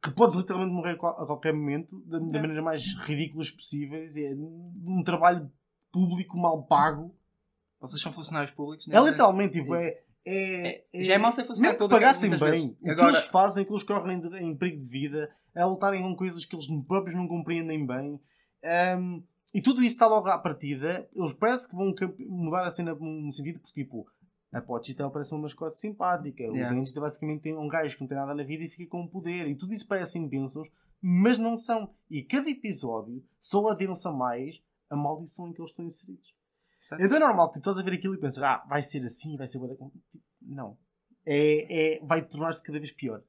[0.04, 2.42] que podes literalmente morrer a qual- a qualquer momento da, da É.
[2.42, 4.16] maneira mais ridículas possíveis.
[4.16, 5.52] É um trabalho
[5.92, 7.16] público mal pago.
[7.80, 10.02] Vocês são funcionários públicos, É literalmente tipo, é.
[10.30, 12.66] É, é, já é mau ser funcionário que público pagassem bem, vezes.
[12.66, 16.02] o que Agora- eles fazem, que eles correm de- em perigo de vida, a lutarem
[16.02, 18.20] com coisas que eles próprios não compreendem bem.
[18.64, 19.22] Ahm,
[19.54, 21.08] e tudo isso está logo à partida.
[21.16, 21.94] Eles parece que vão
[22.28, 24.06] mudar a cena num sentido porque, tipo,
[24.52, 26.44] a Pochitel parece uma mascote simpática.
[26.44, 26.72] Yeah.
[26.74, 29.02] O Denji basicamente tem um gajo que não tem nada na vida e fica com
[29.04, 29.48] um poder.
[29.48, 30.68] E tudo isso parecem bênçãos,
[31.02, 31.90] mas não são.
[32.10, 36.36] E cada episódio só adensa mais a maldição em que eles estão inseridos.
[36.88, 37.04] Certo.
[37.04, 39.46] Então é normal, tipo, estás a ver aquilo e pensas, ah, vai ser assim, vai
[39.46, 40.78] ser bué da com-" Tipo, Não.
[41.26, 43.22] É, é, vai tornar-se cada vez pior.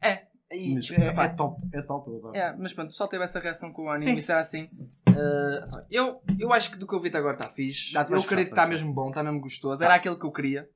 [0.00, 0.26] É.
[0.52, 2.36] E, Mas tipo, é, epá, é top, é top, eu adoro.
[2.36, 4.68] É, mas pronto, pessoal teve essa reação com o anime e disseram assim.
[5.08, 7.92] eh, eu, eu acho que do que eu vi até agora está fixe.
[7.94, 9.82] Eu acredito que está mesmo bom, está mesmo gostoso.
[9.82, 10.68] Era aquele que eu queria.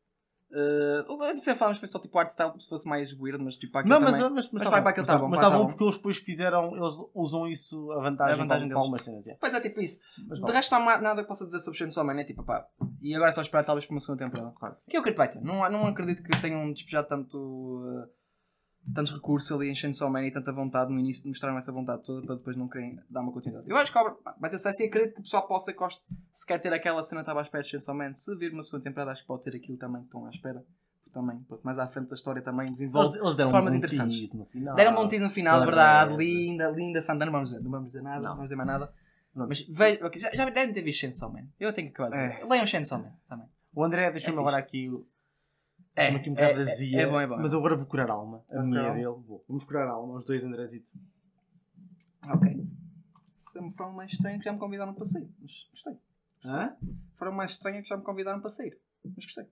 [0.49, 3.57] Uh, o que não falámos foi só tipo art style, se fosse mais weird, mas
[3.57, 4.31] tipo aquilo Não, mas, também.
[4.31, 5.83] mas, mas, Mas tá vai bom, para mas tá bom, mas tá tá bom porque
[5.85, 9.27] eles depois fizeram, eles usam isso a vantagem, A vantagem para, algumas cenas.
[9.27, 9.39] yeah.
[9.41, 9.99] Pois é, tipo isso.
[10.29, 12.21] Mas De resto, não há nada que possa dizer sobre Chainsaw Man.
[12.21, 12.65] É tipo, pá.
[13.03, 14.55] E agora é só esperar talvez para uma segunda temporada.
[14.57, 14.91] Claro que sim.
[14.91, 15.45] Que eu acredito que ter.
[15.45, 17.37] Não, não acredito que tenham despejado tanto.
[17.37, 18.09] uh,
[18.95, 22.03] tantos recursos ali em Chainsaw Man e tanta vontade no início de mostraram essa vontade
[22.05, 23.69] toda para depois não querem dar uma continuidade.
[23.69, 25.73] Eu acho que a obra pá, vai ter sucesso e acredito que o pessoal possa
[25.73, 28.13] goste se quer ter aquela cena que estava à espera de Chainsaw Man.
[28.13, 30.65] Se vir uma segunda temporada, acho que pode ter aquilo também que estão à espera.
[31.13, 34.35] Também, pronto, mais à frente da história também Eles, desenvolve eles deram formas um interessantes.
[34.35, 34.75] no final.
[34.77, 36.13] Deram um tease no final, Claro, verdade.
[36.13, 36.17] é.
[36.17, 37.15] Linda, linda fã.
[37.15, 38.31] Não vamos dizer, não vamos dizer nada, não, Não.
[38.35, 38.93] vamos dizer mais nada.
[39.35, 39.49] Não.
[39.49, 41.45] Mas vejo, ok, já, já devem ter visto Chainsaw Man.
[41.59, 42.17] Eu tenho que acabar.
[42.19, 42.41] É.
[42.43, 42.45] É.
[42.45, 43.47] Leiam Chainsaw Man também.
[43.75, 44.91] O André deixou-me É agora aqui.
[45.97, 46.99] É, aqui um bocado é, vazia.
[46.99, 47.37] é, é bom, é bom.
[47.39, 48.45] Mas agora vou curar a alma.
[48.51, 49.05] A Vais minha dele.
[49.07, 49.43] Vou.
[49.49, 50.87] Vamos curar a alma, os dois Andrezito.
[52.29, 52.67] Ok.
[53.35, 55.29] Se me foram mais estranho que já me convidaram para sair.
[55.41, 55.97] Mas gostei.
[56.45, 56.77] Hã?
[57.15, 58.79] Foram mais estranhos que já me convidaram para sair.
[59.03, 59.47] Mas gostei.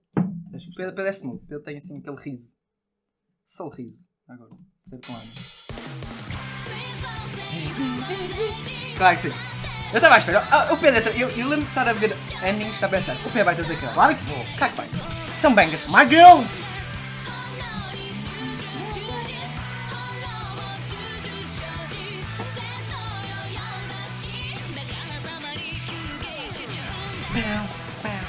[0.75, 1.39] Pedro, é smooth.
[1.47, 2.55] Pedro tem assim aquele riso.
[3.43, 4.05] Só o riso.
[4.27, 4.49] Agora.
[4.89, 5.31] Pedro com ânimo.
[8.97, 9.35] Claro que sim.
[9.91, 10.43] Eu estava à espera.
[10.51, 12.11] Ah, o Pedro, eu, eu lembro de estar a ver
[12.43, 13.15] endings e estar a pensar.
[13.15, 13.93] O Pedro vai trazer aquilo.
[13.93, 14.45] Claro que vou.
[14.57, 15.14] Claro que vai.
[15.41, 15.87] São bangers.
[15.87, 16.65] My girls!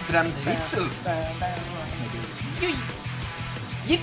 [0.09, 0.91] Drums Bitsu.
[3.89, 4.03] Yit.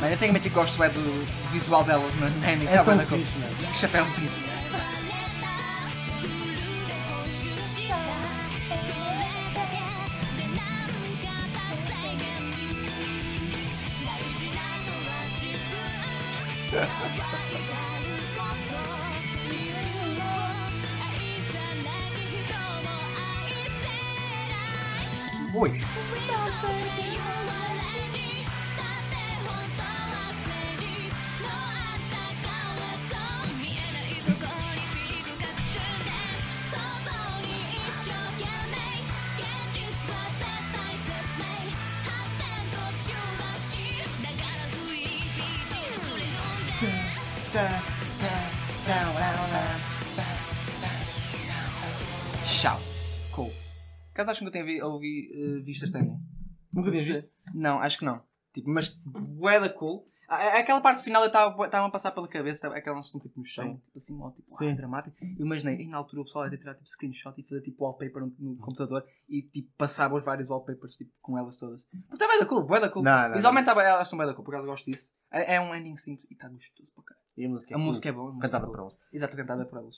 [0.00, 2.66] Mas eu tenho que gosto é do visual delas no anime.
[2.66, 3.74] É tá tão fixe, mano.
[3.74, 4.51] Chapéuzinho.
[25.54, 25.70] Oi.
[52.46, 52.78] Tchau.
[53.34, 53.50] Cool.
[54.14, 56.16] Caso acham que eu tenha vi, ouvi, eh, visto este ending?
[56.72, 57.30] Nunca tinhas visto?
[57.54, 58.22] Não, acho que não.
[58.54, 60.06] Tipo, mas bué da cool.
[60.28, 63.76] A- Aquela parte final eu estava a passar pela cabeça, aquelas estão tipo no chão,
[63.84, 64.70] tipo assim, ó, tipo, Sim.
[64.70, 65.16] ah, dramático.
[65.22, 68.22] Eu imaginei, e na altura o pessoal ia tirar tipo screenshot e fazer tipo wallpaper
[68.22, 71.80] no, no computador e tipo passava os vários wallpapers tipo, com elas todas.
[72.08, 73.02] Porque é bué da cool, bué da cool.
[73.02, 75.12] Não, não, Visualmente tá bué- elas estão bué da cool, por acaso eu gosto disso.
[75.30, 76.90] É, é um ending simples e está gostoso.
[77.36, 77.86] E a música é A cool.
[77.86, 78.96] música é boa, música Cantada é por elas.
[79.12, 79.96] Exato, cantada por elas.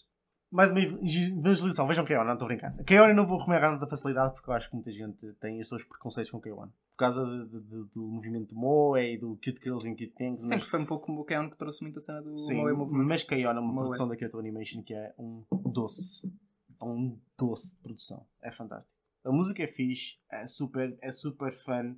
[0.52, 1.86] Mais uma evangelização.
[1.88, 2.22] Vejam K-On!
[2.24, 2.76] Não estou a brincar.
[2.84, 3.08] K-On!
[3.08, 5.68] eu não vou recomendar nada da facilidade porque eu acho que muita gente tem os
[5.68, 6.66] seus preconceitos com K-On!
[6.68, 10.38] Por causa de- de- de- do movimento Moe e do Cute Girls and Cute Things.
[10.40, 12.72] Sempre mas- foi um pouco o Keon que trouxe muito a cena do Sim, Moe
[12.72, 13.04] Movement.
[13.04, 13.50] mas K-On!
[13.50, 13.74] é uma Moe.
[13.82, 16.32] produção da Kyoto Animation que é um doce.
[16.80, 18.24] É um doce de produção.
[18.40, 18.94] É fantástico.
[19.24, 21.96] A música é fixe, é super, é super fun.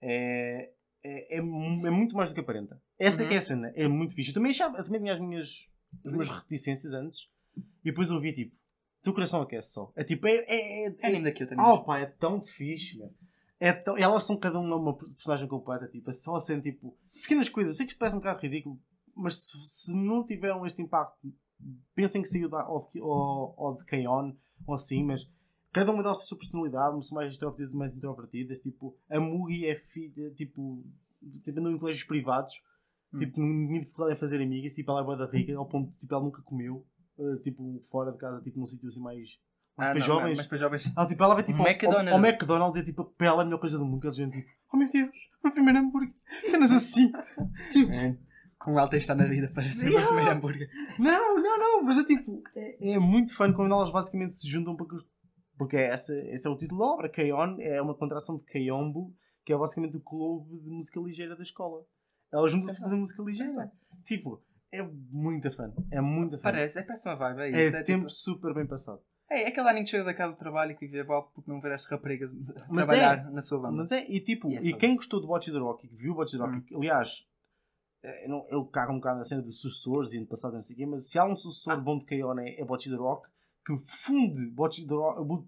[0.00, 0.72] É,
[1.04, 2.80] é, é, é muito mais do que aparenta.
[2.98, 3.28] Essa é Uhum.
[3.28, 3.72] que é a cena.
[3.74, 4.30] É muito fixe.
[4.30, 5.68] Eu também, achava, eu também tinha as minhas,
[6.04, 7.28] as minhas reticências antes.
[7.56, 8.54] E depois ouvi tipo,
[9.02, 9.92] teu coração aquece só.
[9.96, 10.36] É tipo, é.
[10.46, 11.64] é, é, É daqui eu também.
[11.64, 13.12] Oh pá, é tão fixe, meu.
[13.60, 13.96] É tão...
[13.96, 17.74] Elas são cada uma uma personagem completa, tipo, é só assim, tipo, pequenas coisas.
[17.74, 18.78] Eu sei que isto parece um bocado ridículo,
[19.14, 21.18] mas se, se não tiveram este impacto,
[21.94, 24.32] pensem que saiu da, ou, ou, ou de K-On!
[24.66, 25.28] ou assim, mas
[25.72, 28.58] cada uma delas tem a sua personalidade, são mais extrovertidas mais introvertidas.
[28.60, 30.84] Tipo, a Mugi é filha, tipo,
[31.44, 32.52] tipo andam em colégios privados,
[33.12, 33.18] Hum.
[33.20, 35.96] tipo, ninguém dificuldade em fazer amigas, tipo, ela é boa da rica, ao ponto de,
[35.96, 36.84] tipo, ela nunca comeu,
[37.18, 39.28] eh, tipo, fora de casa, tipo, num sítio assim mais.
[39.78, 40.28] Ah, mais para não, jovens.
[40.30, 40.92] não, mas para jovens.
[40.94, 42.12] Ela, tipo, ela vai tipo, McDonald's.
[42.12, 44.00] Ao, ao McDonald's e tipo, pela a melhor coisa do mundo.
[44.00, 45.10] Que eles dizem tipo, oh meu Deus,
[45.42, 46.12] meu primeiro hambúrguer.
[46.50, 47.10] Cenas assim.
[47.72, 47.90] tipo,
[48.58, 50.06] Com ela tem estar na vida para ser o Yeah.
[50.08, 50.68] primeiro hambúrguer.
[50.98, 51.82] não, não, não.
[51.84, 54.96] Mas é tipo, é, é muito fã quando elas basicamente se juntam porque,
[55.58, 57.08] porque é essa, esse é o título da obra.
[57.08, 57.56] K-On!
[57.60, 59.12] é uma contração de Kayombo,
[59.44, 61.84] que é basicamente o clube de música ligeira da escola.
[62.32, 63.72] Elas juntam-se para fazer música ligeira.
[64.04, 64.42] Tipo,
[64.72, 65.72] é muito fã.
[65.90, 66.42] É muito fã.
[66.44, 67.76] Parece, é uma vibe, é É, isso.
[67.76, 69.00] É, tempo tipo, super bem passado.
[69.30, 71.50] é, é aquele anime que chegas a casa do trabalho e que vive igual porque
[71.50, 72.32] não ver as raparigas
[72.70, 73.76] Mas trabalhar na sua banda.
[73.76, 76.12] Mas é, e tipo, E é e quem gostou do Watch the Rock, que viu
[76.12, 77.26] o Watch the Rock, que, aliás,
[78.02, 80.74] eu, não, eu cago um bocado na cena dos sucessores e ano passado não sei
[80.74, 81.76] o quê, mas se há um sucessor Ah.
[81.76, 83.28] bom de é, é Watch the Rock,
[83.76, 85.46] que funde Watch the Rock,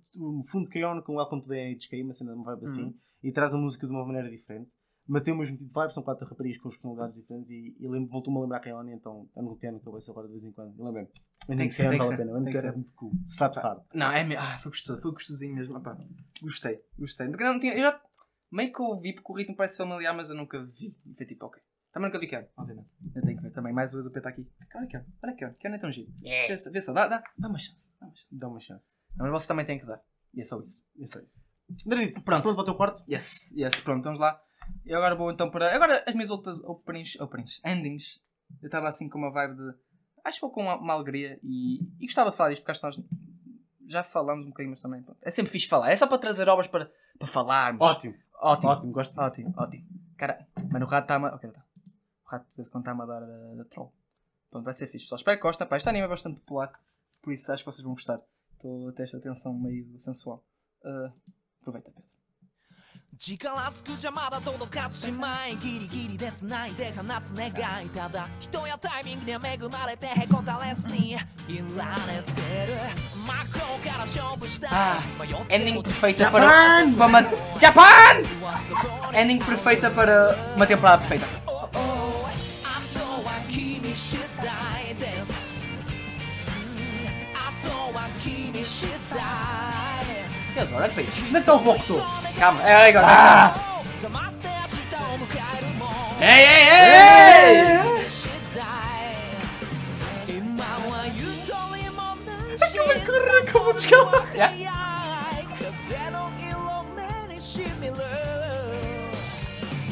[0.51, 1.01] funde K-On!
[1.03, 2.95] com Welcome to the NHK, uma cena de uma vibe assim, Hum.
[3.23, 4.71] e traz a música de uma maneira diferente.
[5.09, 7.89] Mas tem o mesmo tipo de vibe, são quatro raparigas com personalidades diferentes e, e
[7.89, 10.53] lembro, voltou-me a lembrar a Kailani, então ando com a cabeça agora de vez em
[10.53, 10.79] quando.
[10.79, 11.11] Eu lembro.
[11.47, 12.45] Tem que ser, que vale a pena.
[12.45, 13.11] tem que é muito cool.
[13.27, 13.83] Slaps hard.
[13.93, 15.77] Não, é me- ah, foi gostoso, foi gostosinho mesmo.
[15.77, 15.99] Opá,
[16.41, 17.27] gostei, gostei.
[17.29, 18.01] Porque eu não tinha, eu já
[18.53, 20.95] meio que ouvi porque o ritmo parece familiar, mas eu nunca vi.
[21.07, 21.61] E foi tipo, ok.
[21.93, 22.88] Também nunca vi Ken, obviamente.
[23.14, 23.72] Eu tenho que ver também.
[23.72, 24.47] Mais vez o P está aqui.
[24.74, 26.12] Olha Ken, olha Ken, Ken é tão giro.
[26.20, 27.93] Vê, só- vê só, dá, dá, dá uma chance.
[28.01, 28.38] Dá uma chance.
[28.38, 28.93] Dá uma chance.
[29.16, 30.01] Não, mas vocês também têm que dar.
[30.32, 30.84] E é só isso.
[30.97, 31.45] Isso é isso.
[31.86, 32.43] Nardito, Pronto.
[32.43, 33.05] pronto para o teu quarto?
[33.11, 34.41] Yes, yes, pronto, vamos lá.
[34.84, 35.74] E agora vou então para.
[35.74, 38.20] Agora as minhas outras openings, openings endings.
[38.62, 39.74] Eu estava assim com uma vibe de.
[40.24, 42.80] Acho que vou com uma, uma alegria e, e gostava de falar isto porque acho
[42.80, 43.09] que nós
[43.88, 45.03] já falamos um bocadinho, mas também.
[45.03, 45.18] pronto.
[45.22, 45.91] É sempre fixe falar.
[45.91, 47.80] É só para trazer obras para, para falarmos.
[47.80, 48.14] Ótimo.
[48.41, 48.70] ótimo.
[48.72, 49.22] Ótimo, gosto disso.
[49.24, 49.86] Ótimo, ótimo.
[50.16, 51.26] Cara, mano, o rato está-me.
[51.26, 51.64] a- Ok, tá
[52.30, 53.93] O rato de vez em quando está-me a dar uh, troll.
[54.49, 55.08] Pronto, vai ser fixe.
[55.08, 55.68] Só espero que gostem.
[55.68, 56.72] Pá, este anime é bastante popular.
[57.22, 58.22] Por isso acho que vocês vão gostar.
[58.53, 60.43] Estou a ter esta atenção meio sensual.
[60.84, 61.12] Uh,
[61.62, 62.16] aproveita, Pedro.
[63.18, 72.74] 力すくじゃまだ届かずしまいギリギリで繋いで放つ願いただ人やタイミングには恵まれてへこたれずにいられてる
[73.26, 76.45] 真っ向から勝負したい Ah, 迷って Ending も perfeita para,
[76.97, 77.22] para uma.
[77.58, 78.22] Japan!
[79.14, 81.39] Ending perfeita para uma temporada perfeita.
[96.22, 98.08] ei, ei!
[98.10, 98.60] 次第
[100.38, 102.62] 今はゆとりもなし
[103.51, 104.08] Como nos cala?
[105.60, 107.93] 風の色目にしみる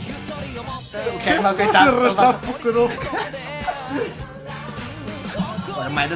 [0.07, 1.89] ゆとりを持って O que é mal coitado.
[1.99, 3.33] Arrastado para o caralho.
[5.67, 6.11] Agora, Mad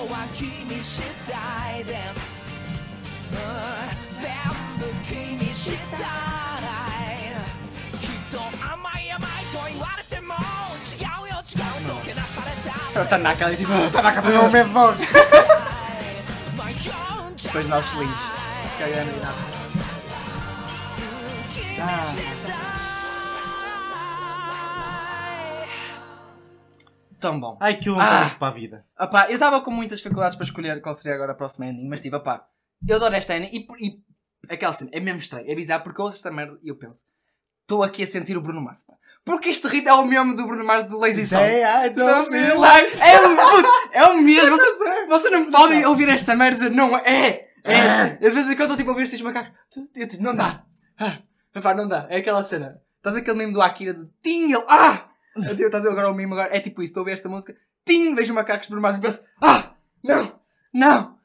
[0.00, 2.46] は君次第です
[3.32, 3.38] うん
[4.20, 4.32] 全
[4.78, 6.00] 部君次第
[8.00, 13.72] きっと甘い甘いと言われても違うよ違うとけなされた Ela está na cara e tipo.
[13.92, 14.98] Caraca, foi o mesmo voz.
[17.42, 18.16] Depois nós felizes.
[18.78, 19.56] Cagando e nada.
[27.21, 27.55] Tão bom.
[27.61, 28.31] Ai, que eu Ah.
[28.37, 28.85] para a vida.
[28.99, 32.01] Opá, eu estava com muitas dificuldades para escolher qual seria agora a próxima ending, mas
[32.01, 32.47] tipo, opá,
[32.85, 34.01] eu adoro esta ending e, e
[34.53, 37.03] aquela cena é mesmo estranho, é bizarro porque eu ouço esta merda e eu penso,
[37.61, 38.95] estou aqui a sentir o Bruno Mars, pá.
[39.23, 41.43] Porque este ritmo é o mesmo do Bruno Mars do Lazy Song.
[41.45, 42.97] I don't feel like...
[42.99, 43.35] É o,
[43.91, 48.17] é o mesmo, vocês, vocês não podem ouvir esta merda e dizer não é, é.
[48.19, 49.51] Eu de vez em quando estou tipo a ouvir estes macacos,
[49.95, 50.63] eu, tipo, não dá,
[50.99, 51.19] ah,
[51.75, 52.81] não dá, é aquela cena.
[52.97, 55.10] Estás aquele meme do Akira de Ting, ele, ah!
[55.35, 56.55] Eu digo, Estás a ver agora o meme agora?
[56.55, 57.55] É tipo isso, estou a ouvir esta música,
[57.85, 59.73] Tim, vejo macacos por mais e penso, ah,
[60.03, 60.39] não,
[60.73, 61.19] não.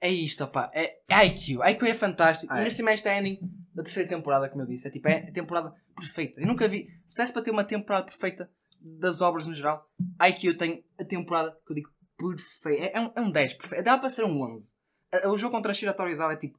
[0.00, 2.52] É isto, opá, é IQ, IQ é fantástico.
[2.52, 2.64] Ah, E é.
[2.64, 3.38] neste cima esta ending
[3.74, 6.40] da terceira temporada, como eu disse, é tipo, é a temporada perfeita.
[6.40, 8.50] Eu nunca vi, se desse para ter uma temporada perfeita
[8.80, 9.86] das obras no geral,
[10.26, 12.82] IQ tem a temporada que eu digo perfeita.
[12.84, 13.84] É, é um, é um 10, perfeito.
[13.84, 14.72] Dá para ser um 11.
[15.12, 16.58] A- O jogo contra a Shira Torizawa é tipo,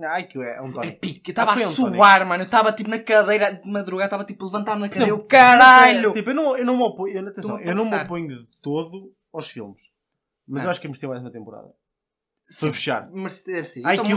[0.00, 1.30] Ai, que é um é pique.
[1.30, 2.42] Eu estava Ah, a suar, mano.
[2.42, 5.10] Eu estava tipo na cadeira de madrugada, estava tipo levantado na cadeira.
[5.10, 6.12] Eu, caralho!
[6.12, 9.12] Tipo, eu não, eu não me oponho, atenção, a eu não me oponho de todo
[9.32, 9.82] aos filmes.
[10.46, 10.66] Mas Ah.
[10.66, 11.68] eu acho que merecia mais uma temporada.
[12.60, 13.10] Para fechar.
[13.10, 13.82] Deve ser.
[13.84, 14.14] Ai, que é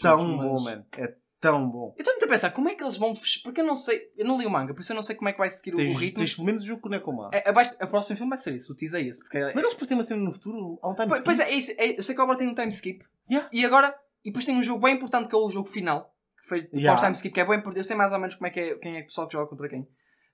[0.00, 0.84] Tão bom, mano.
[0.98, 1.94] É tão bom.
[1.96, 3.40] Eu estou muito a pensar, como é que eles vão fechar?
[3.42, 5.28] Porque eu não sei, eu não li o manga, por isso eu não sei como
[5.28, 6.18] é que vai seguir o ritmo.
[6.18, 7.30] tens pelo menos o jogo com o.
[7.32, 9.20] É, abaixo, a próximo filme vai ser isso, o teaser é esse.
[9.22, 11.38] Porque é- Mas eles depois têm uma cena no futuro, há um time Pois- Pois
[11.38, 11.50] skip.
[11.50, 11.72] é, é isso.
[11.78, 13.04] é- eu sei que agora tem um time skip.
[13.30, 13.48] Yeah.
[13.52, 13.94] E agora,
[14.24, 16.92] e depois tem um jogo bem importante que é o jogo final, que foi Yeah.
[16.92, 17.78] pós time skip, que é bem importante.
[17.78, 19.48] Eu sei mais ou menos como é que é, quem é o pessoal que joga
[19.48, 19.80] contra quem.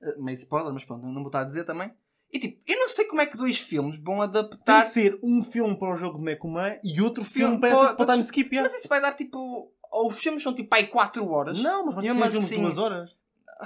[0.00, 1.92] Uh, meio spoiler, mas pronto, não vou estar a dizer também.
[2.30, 4.80] E tipo, eu não sei como é que dois filmes vão Tem adaptar.
[4.82, 7.94] que ser um filme para o jogo de Nekoma e outro Filme filme para, para-
[7.94, 8.50] para o time skip.
[8.54, 8.68] yeah.
[8.70, 9.72] Mas isso vai dar tipo.
[9.90, 11.58] Ou os filmes são tipo aí 4 horas.
[11.58, 13.16] Não, mas vai ser mesmo um filme de assim- horas.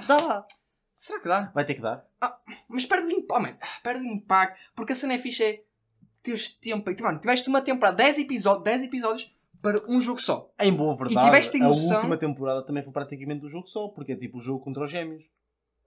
[0.07, 0.45] Dá.
[0.95, 1.51] Será que dá?
[1.53, 2.05] Vai ter que dar.
[2.69, 5.63] Mas perde o impacto, man, perde o impacto, porque a cena é fixe é
[6.21, 6.89] teres tempo.
[6.89, 9.29] E, mano, tiveste uma temporada, 10 episódios, 10 episódios
[9.63, 10.51] para um jogo só.
[10.59, 14.15] Em boa verdade, tiveste a última temporada também foi praticamente do jogo só, porque é
[14.15, 15.23] tipo o jogo contra os gêmeos.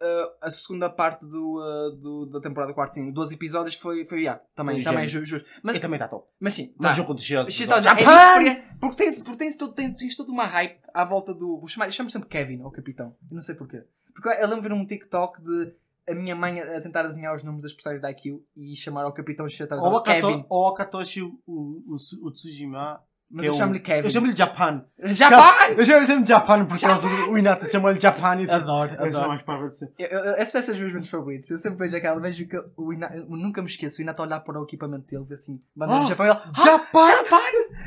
[0.02, 4.20] Uh, a segunda parte do, uh, do- da temporada 4, sim, 12 episódios foi, foi
[4.20, 5.48] yeah, também, Foi também é ju- justo.
[5.62, 6.28] Mas, E também está top.
[6.38, 6.96] mas sim, Mas tá.
[6.96, 7.54] jogo contra os gêmeos.
[7.54, 11.32] Shit, já, é porque, tens, porque tens, todo, tens, tens toda uma hype à volta
[11.32, 11.62] do.
[11.62, 13.16] Eu chamo sempre Kevin, ou Capitão.
[13.30, 13.84] Eu não sei porquê.
[14.14, 15.74] Porque eu lembro de ver um TikTok de
[16.08, 19.12] a minha mãe a tentar adivinhar os números das personagens da IQ e chamar ao
[19.14, 20.44] Capitão Shit Ou a Kevin.
[20.50, 24.06] Ou a Katoshi, o, o, o Tsujima, Mas eu é o- chamo-lhe Kevin.
[24.06, 24.84] Eu chamo-lhe Japan.
[25.02, 25.72] Japan!
[25.76, 29.02] Eu chamo-lhe sempre Japan por causa do o Inata chama-lhe Japan e tipo, Adoro, essa
[29.02, 29.28] é adoro.
[29.28, 29.92] mais parva de ser.
[29.98, 31.50] Eu- eu- Essa é das meus favoritos.
[31.50, 34.40] Eu sempre vejo aquela, vejo que o Ina, eu nunca me esqueço, o Inato olhar
[34.40, 37.06] para o equipamento dele, assim, bandeira Oh, do Japão e ele, ah, Japan!
[37.10, 37.40] Japan!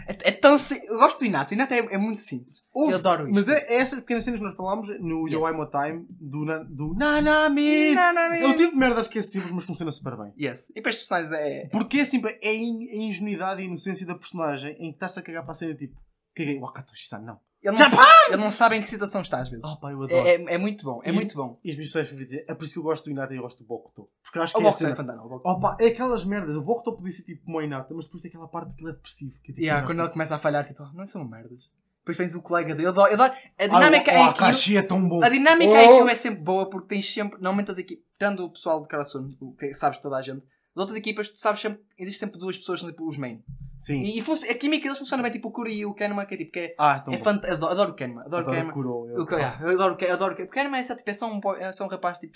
[0.07, 2.59] É, é tão Eu gosto do Inato, o Inato é, é muito simples.
[2.75, 3.33] Eu adoro isto.
[3.33, 5.33] Mas é, é essas pequenas cenas que nós falámos no Yes.
[5.41, 7.95] Yo I'm Time do, na- do Nanami.
[7.95, 10.33] É o tipo de merdas que é simples, mas funciona super bem.
[10.39, 10.71] Yes.
[10.75, 11.67] E para os personagens é.
[11.71, 14.95] Porque é sempre é a in- a ingenuidade e a inocência da personagem em que
[14.95, 15.95] estás a cagar para a cena tipo,
[16.35, 17.39] caguei, Wakatoshi-san, não.
[17.61, 18.07] Ele não, Japan!
[18.29, 19.65] ele não sabe em que situação está às vezes.
[19.65, 20.25] Oh, pá, eu adoro.
[20.25, 21.59] é, é, é muito bom, é E- muito bom.
[21.61, 23.41] E as minhas pessoas favoritas, é por isso que eu gosto do Inata e eu
[23.41, 24.09] gosto do Bokuto.
[24.23, 25.25] Porque acho O que é a Box é cena- fantástico.
[25.25, 25.43] o Box.
[25.45, 26.55] Opa, é aquelas merdas.
[26.55, 28.93] O Bokuto podia ser tipo o Inata, mas depois tem aquela parte que ele é
[28.93, 29.33] depressivo.
[29.43, 31.69] Que é, tipo, Yeah, quando ele começa a falhar, tipo, "Oh, não são merdas.
[32.09, 32.87] Depois tens o colega dele.
[32.87, 35.23] Eu adoro, eu adoro- A Ah, dinâmica o- é é tão bom.
[35.23, 35.75] A dinâmica Oh!
[35.77, 38.87] é que é sempre boa porque tens sempre, normalmente as equipas, tirando o pessoal de
[38.87, 42.39] Karasuno, o que sabes toda a gente, as outras equipas, tu sabes sempre, existe sempre
[42.39, 43.43] duas pessoas, tipo os main.
[43.77, 44.01] Sim.
[44.03, 46.37] E, e a química deles funciona bem, tipo o Kuri e o Kenma, que é
[46.37, 47.17] tipo, que é, Ah, é bom.
[47.23, 47.43] fant...
[47.45, 48.71] adoro, adoro o Kenma, adoro, o Adoro Kenma.
[48.71, 49.27] o Kuro, eu- O
[49.63, 50.77] eu adoro o Kenma, adoro o Kenma.
[50.77, 52.33] É, só, tipo, é, só um, é só um rapaz tipo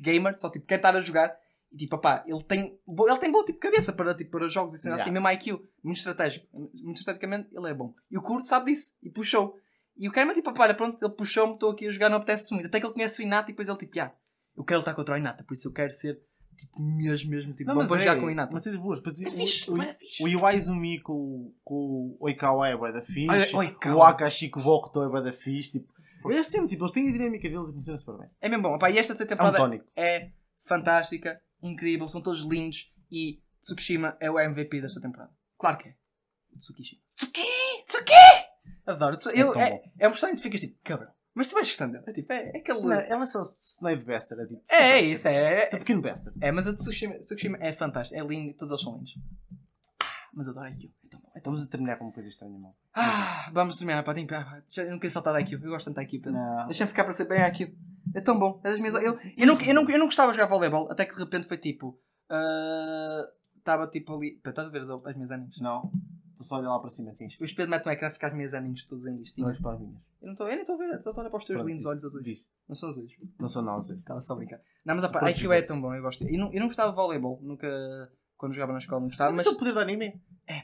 [0.00, 1.32] gamer, só tipo, quer estar a jogar.
[1.72, 4.78] E tipo, papá, ele tem, ele tem boa tipo, cabeça para, tipo, para jogos e
[4.78, 5.04] cenas Yeah.
[5.04, 6.46] assim, mesmo IQ, muito estratégico.
[6.52, 7.94] Muito estrategicamente, ele é bom.
[8.10, 9.54] E o Kuro sabe disso, e puxou.
[9.96, 12.66] E o Kenma, tipo, olha, pronto, ele puxou-me, estou aqui a jogar, não apetece muito.
[12.66, 14.12] Até que ele conhece o Inato e depois ele, tipo, ah,
[14.56, 16.20] eu quero lutar contra o Inata, por isso eu quero ser,
[16.56, 18.50] tipo, mesmo, mesmo, tipo, Não, bom para é, jogar com o Inata.
[18.52, 18.98] Mas tens boas.
[18.98, 20.24] Depois É o- fixe, o, bué fixe.
[20.24, 23.54] o Iwaizumi com, com o Oikawa é bué da fixe.
[23.94, 25.72] O Akashi com o Bokuto é bué da fixe.
[25.72, 28.28] Tipo, é sempre, tipo, eles têm a dinâmica deles e funciona super bem.
[28.40, 28.74] É mesmo bom.
[28.74, 29.84] Opá, e esta É um temporada tónico.
[29.96, 30.30] é
[30.66, 35.32] fantástica, incrível, são todos lindos e Tsukishima é o MVP desta temporada.
[35.58, 35.94] Claro que é.
[36.58, 37.00] Tsukishima.
[37.14, 37.42] Tsuki!
[37.86, 38.12] Tsuki!
[38.86, 39.16] Adoro.
[39.34, 39.92] Eu, é, bom.
[39.98, 41.10] é um personagem que ficas tipo, cabrão.
[41.34, 42.04] Mas tu vais gostando dele.
[42.08, 42.80] É tipo, é, é aquele.
[42.80, 44.42] Não, ela é só Slave Bastard.
[44.42, 45.62] É, tipo, é, é isso, é.
[45.64, 46.36] É pequeno Bastard.
[46.42, 49.14] É, mas a Tsukushima, Tsukushima é fantástica, é lindo, todos eles são lindos.
[50.40, 50.92] Mas eu adoro aquilo.
[51.04, 51.26] É tão bom.
[51.26, 51.38] Tão bom.
[51.38, 52.74] Estamos a terminar com uma coisa estranha, mal.
[52.94, 54.14] Ah, vamos terminar, pá,
[54.70, 56.32] já, eu não queria saltar daqui, eu gosto tanto Pedro.
[56.32, 56.64] Não.
[56.66, 57.76] Deixa-me ficar para ser bem aqui.
[58.14, 58.58] É tão bom.
[58.64, 58.94] É das minhas...
[58.94, 61.46] eu, eu, não, eu, não, eu não gostava de jogar voleibol, até que de repente
[61.46, 62.00] foi tipo.
[62.30, 63.28] ah,
[63.58, 64.40] Estava tipo ali.
[64.42, 65.60] Pá, Estás a ver as, as minhas aninhos?
[65.60, 65.92] Não.
[66.30, 67.28] Estou só a olhar lá para cima assim.
[67.38, 69.46] O espelho mete no ecrã ficar as minhas aninhos todos em Não listinha.
[69.46, 70.00] olhes para as minhas.
[70.22, 72.24] Eu não estou a ver, estou a olhar para os teus lindos olhos azuis.
[72.24, 72.38] diz.
[72.66, 73.12] Não são azuis.
[73.38, 73.96] Não sou náusea.
[73.96, 74.60] Estava só a brincar.
[74.84, 76.24] Não, mas opa, IQ é tão bom, eu gosto.
[76.26, 78.10] Eu não, eu não gostava de voleibol, nunca.
[78.40, 79.46] Quando jogava na escola, não gostava, Mas mas.
[79.46, 80.18] se eu poder dar anime.
[80.46, 80.62] É,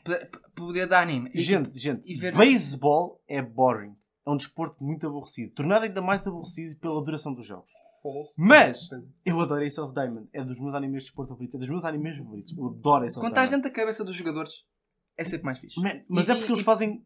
[0.57, 1.31] poder dar anime.
[1.35, 3.95] E, Gente, gente, e ver- beisebol é boring.
[4.27, 5.53] É um desporto muito aborrecido.
[5.55, 7.71] Tornado ainda mais aborrecido pela duração dos jogos.
[8.37, 8.89] Mas
[9.25, 10.29] eu adoro Ace of Diamond.
[10.33, 11.55] É dos meus animes de desporto favoritos.
[11.57, 12.57] É dos meus animes favoritos.
[12.57, 13.63] Eu adoro Ace of Quando estás Diamond.
[13.65, 14.51] dentro da cabeça dos jogadores,
[15.19, 15.79] é sempre mais fixe.
[15.81, 17.05] Man, mas E- é porque e- eles fazem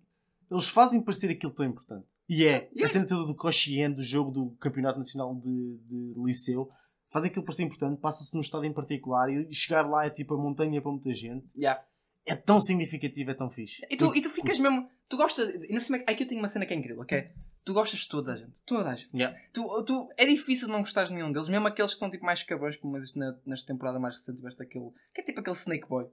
[0.50, 2.06] eles fazem parecer aquilo tão importante.
[2.28, 2.68] E é.
[2.74, 2.84] Yeah.
[2.84, 6.68] A cena toda do Koshien, do jogo do Campeonato Nacional de, de Liceu,
[7.10, 10.38] fazem aquilo parecer importante, passa-se num estado em particular e chegar lá é tipo a
[10.38, 11.46] montanha para muita gente.
[11.56, 11.82] Yeah.
[12.26, 13.84] É tão significativo, é tão fixe.
[13.90, 14.88] E tu, e tu ficas mesmo.
[15.08, 15.48] Tu gostas.
[15.48, 17.32] E não sei, aqui eu tenho uma cena que é incrível, que é.
[17.64, 18.52] Tu gostas de toda a gente.
[18.64, 19.10] Toda a gente.
[19.14, 19.36] Yeah.
[19.52, 22.42] Tu, tu, é difícil não gostar de nenhum deles, mesmo aqueles que são tipo mais
[22.42, 24.90] cabrões, como existe na, nesta temporada mais recente, tiveste aquele.
[25.14, 26.06] Que é tipo aquele Snake Boy.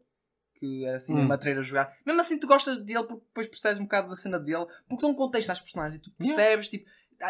[0.59, 1.17] Que é assim, Hum.
[1.19, 1.95] uma matreira a jogar.
[2.05, 5.11] Mesmo assim, tu gostas dele porque depois percebes um bocado da cena dele, porque dão
[5.11, 6.01] um contexto às personagens.
[6.01, 6.35] Tu Yeah.
[6.35, 6.89] percebes, tipo.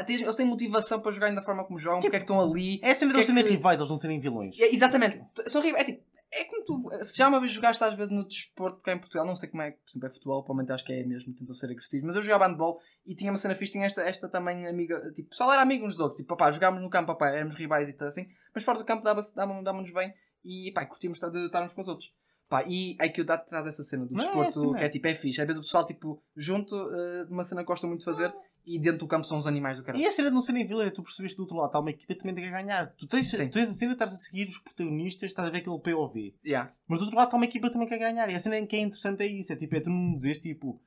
[0.09, 2.79] Eles têm motivação para jogarem da forma como jogam, porque é que estão ali.
[2.83, 4.59] É a cena Que é deles serem que- rivais, eles não serem vilões.
[4.59, 5.21] É, exatamente.
[5.47, 5.81] São horríveis.
[5.83, 6.03] É tipo.
[6.29, 6.89] É como tu.
[7.05, 9.63] Se já uma vez jogaste às vezes no desporto cá em Portugal, não sei como
[9.63, 12.21] é, por exemplo, é futebol, provavelmente acho que é mesmo, tentam ser agressivos, mas eu
[12.21, 15.53] jogava handball e tinha uma cena fixe, tinha esta, esta também amiga, tipo, o pessoal
[15.53, 18.09] era amigo uns dos outros, tipo, papá, jogámos no campo, papá, éramos rivais e tal
[18.09, 20.13] assim, mas fora do campo dava-se- dava- dava-nos bem
[20.43, 22.11] e pá, curtíamos estar, de estar uns com os outros.
[22.49, 24.89] Pá, e aí que o dá traz essa cena do é desporto assim, que é
[24.89, 25.39] tipo, é fixe.
[25.39, 28.33] Às vezes o pessoal, tipo, junto, eh, uma cena que gosta muito de fazer
[28.67, 30.03] e dentro do campo são os animais do caralho.
[30.03, 32.13] E a cena de não serem vilões, tu percebeste do outro lado, está uma equipa
[32.13, 32.93] que também tem que ganhar.
[32.97, 33.47] Tu tens, Sim.
[33.47, 36.35] tu tens a cena de estás a seguir os protagonistas, estás a ver aquele POV.
[36.45, 36.73] Yeah.
[36.85, 38.29] Mas do outro lado está uma equipa que também quer ganhar.
[38.29, 39.53] E a cena que é interessante é isso.
[39.53, 40.81] É tipo, é tu não dizes, tipo...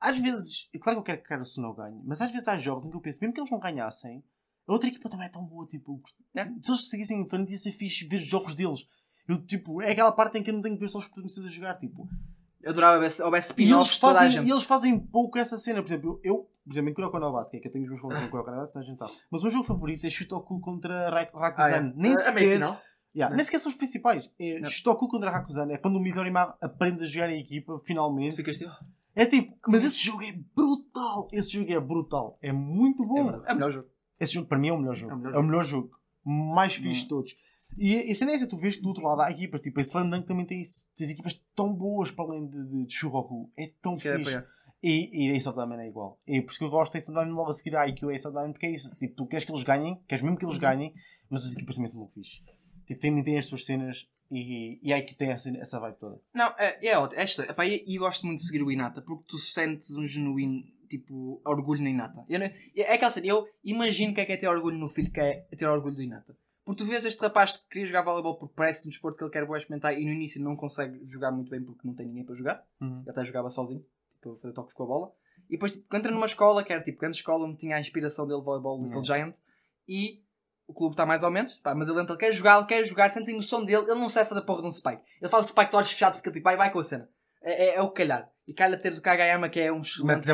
[0.00, 2.86] Às vezes, claro que eu quero que o Suno ganhe, mas às vezes há jogos
[2.86, 4.22] em que eu penso, mesmo que eles não ganhassem,
[4.66, 6.02] a outra equipa também é tão boa, tipo...
[6.34, 6.44] É.
[6.60, 8.86] Se eles seguissem em frente, ia ser fixe ver os jogos deles.
[9.26, 11.44] Eu, tipo, é aquela parte em que eu não tenho que ver só os protagonistas
[11.44, 12.08] a jogar, tipo...
[12.66, 14.46] Eu adorava houvesse spin-offs de toda a gente.
[14.46, 15.80] e eles fazem pouco essa cena.
[15.82, 17.84] Por exemplo, eu, eu por exemplo, em Kuroko no Basket, que é que eu tenho
[17.84, 19.12] os meus favoritos em Kuroko no Basket, a gente sabe.
[19.30, 21.92] Mas o meu jogo favorito é Shutoku contra Ra- Rakuzan.
[21.96, 22.34] Nem Ah, a sequer...
[22.34, 22.80] meia final.
[23.14, 23.36] Yeah, Não.
[23.36, 24.28] Nem sequer são os principais.
[24.38, 24.70] É Não.
[24.70, 25.70] Shutoku contra Rakuzan.
[25.70, 28.34] É quando o Midorima aprende a jogar em equipa, finalmente.
[28.36, 28.70] ficas tipo.
[29.14, 31.28] É tipo, mas esse jogo é brutal.
[31.32, 32.36] Esse jogo é brutal.
[32.42, 33.24] É muito É, bom.
[33.30, 33.44] verdade.
[33.46, 33.88] é o melhor jogo.
[34.20, 35.12] esse jogo para mim é o melhor jogo.
[35.12, 35.90] É o melhor É o melhor jogo.
[36.24, 36.92] Mais fixe Hum.
[37.04, 37.36] de todos.
[37.78, 39.82] E a cena é essa, tu vês que do outro lado há equipas, tipo a
[39.82, 40.86] Slam Dunk também tem isso.
[40.96, 43.50] Tens equipas tão boas para além de, de, de Shuroku.
[43.56, 44.34] É tão Que é fixe.
[44.36, 44.56] apoiar.
[44.82, 46.20] E, e of Diamond é igual.
[46.26, 48.32] E por isso que eu gosto of Diamond logo a seguir a IQ Ace of
[48.34, 48.94] Diamond, porque é isso.
[48.96, 50.94] Tipo, tu queres que eles ganhem, queres mesmo que eles ganhem,
[51.28, 52.40] mas as equipas também são muito fixe.
[52.86, 56.20] Tipo, tem, tem as suas cenas e, e aí que tem essa, essa vibe toda.
[56.32, 57.20] Não, é, é ótimo.
[57.20, 60.06] Esta, epá, e e eu gosto muito de seguir o Inata porque tu sentes um
[60.06, 62.24] genuíno tipo, orgulho na Inata.
[62.28, 62.46] Eu, não-
[62.76, 65.46] é aquela cena, eu imagino que é que é ter orgulho no filho, que é
[65.56, 66.36] ter orgulho do Inata.
[66.66, 69.30] Porque tu vês este rapaz que queria jogar voleibol porque parece um desporto que ele
[69.30, 72.34] quer experimentar e no início não consegue jogar muito bem porque não tem ninguém para
[72.34, 72.66] jogar.
[72.80, 73.02] Uhum.
[73.02, 75.12] Ele até jogava sozinho, tipo, fazer toques com a bola.
[75.48, 78.26] E depois tipo, entra numa escola, que era tipo, grande escola onde tinha a inspiração
[78.26, 79.36] dele, voleibol, Little Giant,
[79.86, 80.20] e
[80.66, 82.84] o clube está mais ou menos, pá, mas ele entra, ele quer jogar, ele quer
[82.84, 85.02] jogar, sente a emoção dele, ele não sabe fazer porra de um spike.
[85.20, 87.08] Ele faz o spike de olhos fechados porque ele tipo, vai, vai com a cena.
[87.40, 88.28] É, é, é o calhar.
[88.48, 90.26] E calha teres o Kagayama que é um excelente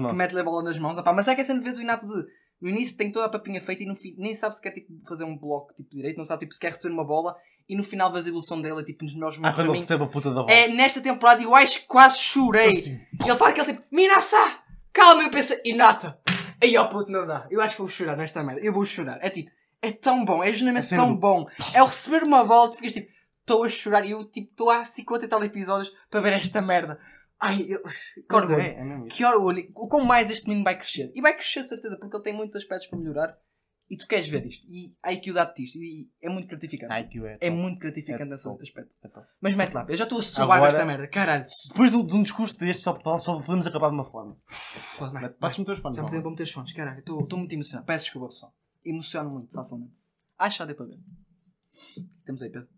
[0.00, 0.10] mãos.
[0.10, 0.98] que mete-lhe a bola nas mãos.
[0.98, 2.26] Opá, mas é que é sempre vez o Inato de.
[2.60, 4.88] No início tem toda a papinha feita e no fim nem sabe se quer tipo,
[5.06, 7.36] fazer um bloco tipo direito, não sabe tipo, se quer receber uma bola
[7.68, 9.72] e no final vês a evolução dele, é tipo nos melhores Ah, momentos quando ele
[9.74, 9.80] mim.
[9.80, 10.52] recebe a puta da bola.
[10.52, 12.70] É nesta temporada eu acho que quase chorei.
[12.72, 13.00] Assim.
[13.24, 14.58] E ele faz aquele tipo, Minasa!
[14.92, 16.18] Calma, eu penso, Inata!
[16.62, 17.46] Aí ó puto, não dá.
[17.50, 18.62] Eu acho que vou chorar nesta merda.
[18.62, 19.18] Eu vou chorar.
[19.20, 19.50] É tipo,
[19.82, 21.46] é tão bom, é genuinamente cena tão do- bom.
[21.74, 24.70] É o receber uma bola, tu ficas tipo, estou a chorar e eu tipo, estou
[24.70, 26.98] há 50 e tal episódios para ver esta merda.
[27.40, 27.82] Ai, eu...
[27.82, 28.60] que Mas orgulho.
[28.60, 29.08] é, é.
[29.08, 29.70] Que orgulho.
[29.74, 31.12] O quão mais este menino vai crescer.
[31.14, 33.38] E vai crescer, certeza, porque ele tem muitos aspectos para melhorar.
[33.88, 34.66] E tu queres ver isto.
[34.68, 35.78] E a IQ dá-te isto.
[35.78, 36.92] E é muito gratificante.
[36.92, 37.38] IQ é.
[37.40, 38.60] é muito gratificante É nesse top.
[38.60, 38.90] aspecto.
[39.04, 39.08] É.
[39.40, 41.06] Mas mete lá, eu já estou a suar Agora- esta merda.
[41.06, 41.44] Caralho.
[41.68, 44.36] Depois de, um discurso deste, só, só podemos acabar de uma forma.
[45.38, 45.98] Bates nos teus fones.
[45.98, 46.98] Já me vou meter os fones, caralho.
[46.98, 47.86] Estou estou muito emocionado.
[47.86, 48.52] Peço desculpa, pessoal.
[48.84, 49.92] Emociono muito, facilmente.
[50.36, 50.98] Acho que já deu para ver.
[52.24, 52.68] Temos aí, Pedro.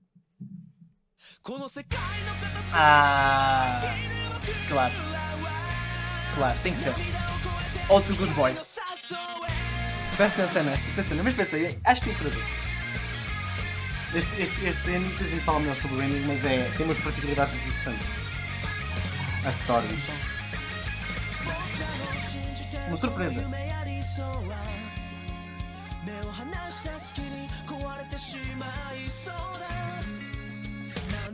[2.73, 3.81] Ah,
[4.69, 4.95] claro.
[6.35, 6.95] Claro, tem que ser.
[7.89, 8.55] All too good boy.
[10.17, 12.69] Parece nessa, pensei nessa, pensei, mas pensei, acho que é tem que trazer.
[14.15, 16.87] Este, este, este é ano a gente fala melhor sobre o Enem, mas é, tem
[16.87, 18.07] umas particularidades interessantes.
[19.45, 20.03] Actórios.
[22.89, 23.49] Uma surpresa.
[31.29, 31.33] É,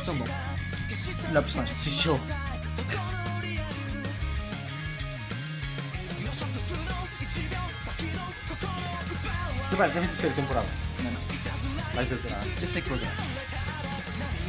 [0.00, 0.24] é, tão bom.
[1.28, 1.74] Melhor personagem.
[1.74, 2.18] Xixou.
[9.68, 10.68] Tu vais, já viste a terceira temporada?
[11.02, 11.20] Não, não.
[11.94, 12.42] Vais adorar.
[12.62, 13.10] Eu sei que vou ver.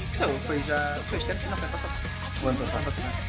[0.09, 1.03] Isso foi já.
[1.09, 1.93] Foi este ano, não foi passado.
[2.41, 3.28] Quanto Foi passado?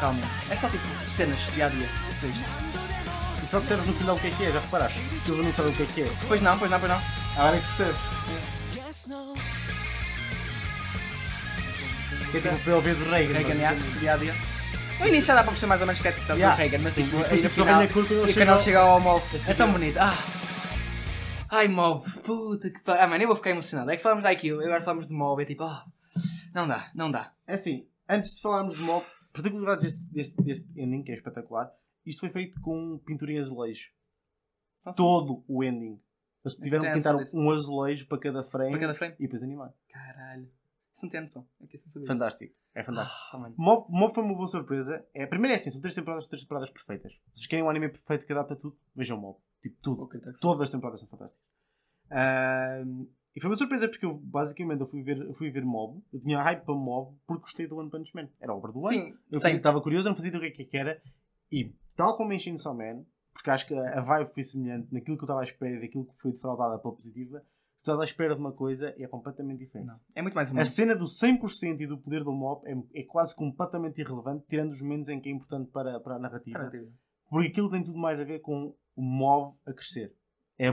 [0.00, 0.20] Calma.
[0.50, 1.88] É só tipo cenas dia a dia.
[2.20, 2.44] Só isto.
[3.42, 4.98] E só percebes no final o que é que é, já reparaste?
[5.26, 6.12] Eles não sabem o que é que é.
[6.28, 7.00] Pois não, pois não, pois não.
[7.36, 7.96] Agora é que percebes.
[12.30, 13.32] Que é tipo o POV do Reagan.
[13.32, 13.98] Reagan, basicamente.
[14.00, 14.34] dia a dia.
[14.98, 16.54] No início já dá para perceber mais ou menos que é tipo Yeah.
[16.54, 18.60] do Reagan, mas tipo, Depois, aí no tipo, final, cor quando ele e ele ao-
[18.60, 19.98] chega ao Esse é tão bonito.
[19.98, 20.18] Ah.
[21.50, 23.02] Ai, mob, puta que pariu.
[23.02, 23.90] Ah, mano, eu vou ficar emocionado.
[23.90, 25.84] É que falamos da IQ, agora falamos de mob, é tipo, ah,
[26.54, 27.30] não dá, não dá.
[27.46, 29.04] É assim, antes de falarmos de mob,
[29.36, 31.72] particularidades deste, deste, deste ending, que é espetacular,
[32.04, 33.90] isto foi feito com pintura em azulejo.
[34.84, 36.00] Nossa, Todo o ending.
[36.44, 39.14] Eles tiveram que pintar um azulejo para cada frame Para cada frame.
[39.18, 39.74] e depois animar.
[39.88, 40.48] Caralho.
[40.94, 41.46] Isso não tem noção.
[41.60, 42.06] É que sabia.
[42.06, 42.54] Fantástico.
[42.74, 43.38] É fantástico.
[43.38, 43.54] Mano.
[43.58, 45.04] Mob, Mob foi uma boa surpresa.
[45.12, 47.12] É, primeiro é assim, são três temporadas, três temporadas perfeitas.
[47.12, 49.38] Se vocês querem um anime perfeito que adapta tudo, vejam Mob.
[49.60, 50.08] Tipo, tudo.
[50.08, 50.32] Que sim.
[50.40, 51.44] Todas as temporadas são fantásticas.
[52.10, 53.06] Ahm,
[53.36, 56.02] e foi uma surpresa porque eu basicamente eu fui ver, eu fui ver Mob.
[56.10, 58.28] Eu tinha hype para Mob porque gostei do One Punch Man.
[58.40, 59.18] Era a obra do ano.
[59.30, 61.02] Eu estava curioso, não fazia ideia do que é que era.
[61.52, 65.18] E tal como em Chainsaw Man, porque acho que a a vibe foi semelhante naquilo
[65.18, 68.04] que eu estava à espera e daquilo que foi defraudada pela positiva, tu estás à
[68.04, 69.86] espera de uma coisa e é completamente diferente.
[69.86, 70.00] Não.
[70.14, 70.66] É muito mais A humano.
[70.66, 74.80] cena do 100% e do poder do mob é, é quase completamente irrelevante, tirando os
[74.80, 76.70] momentos em que é importante para, para a narrativa.
[77.28, 80.14] Porque aquilo tem tudo mais a ver com o mob a crescer.
[80.58, 80.72] É, É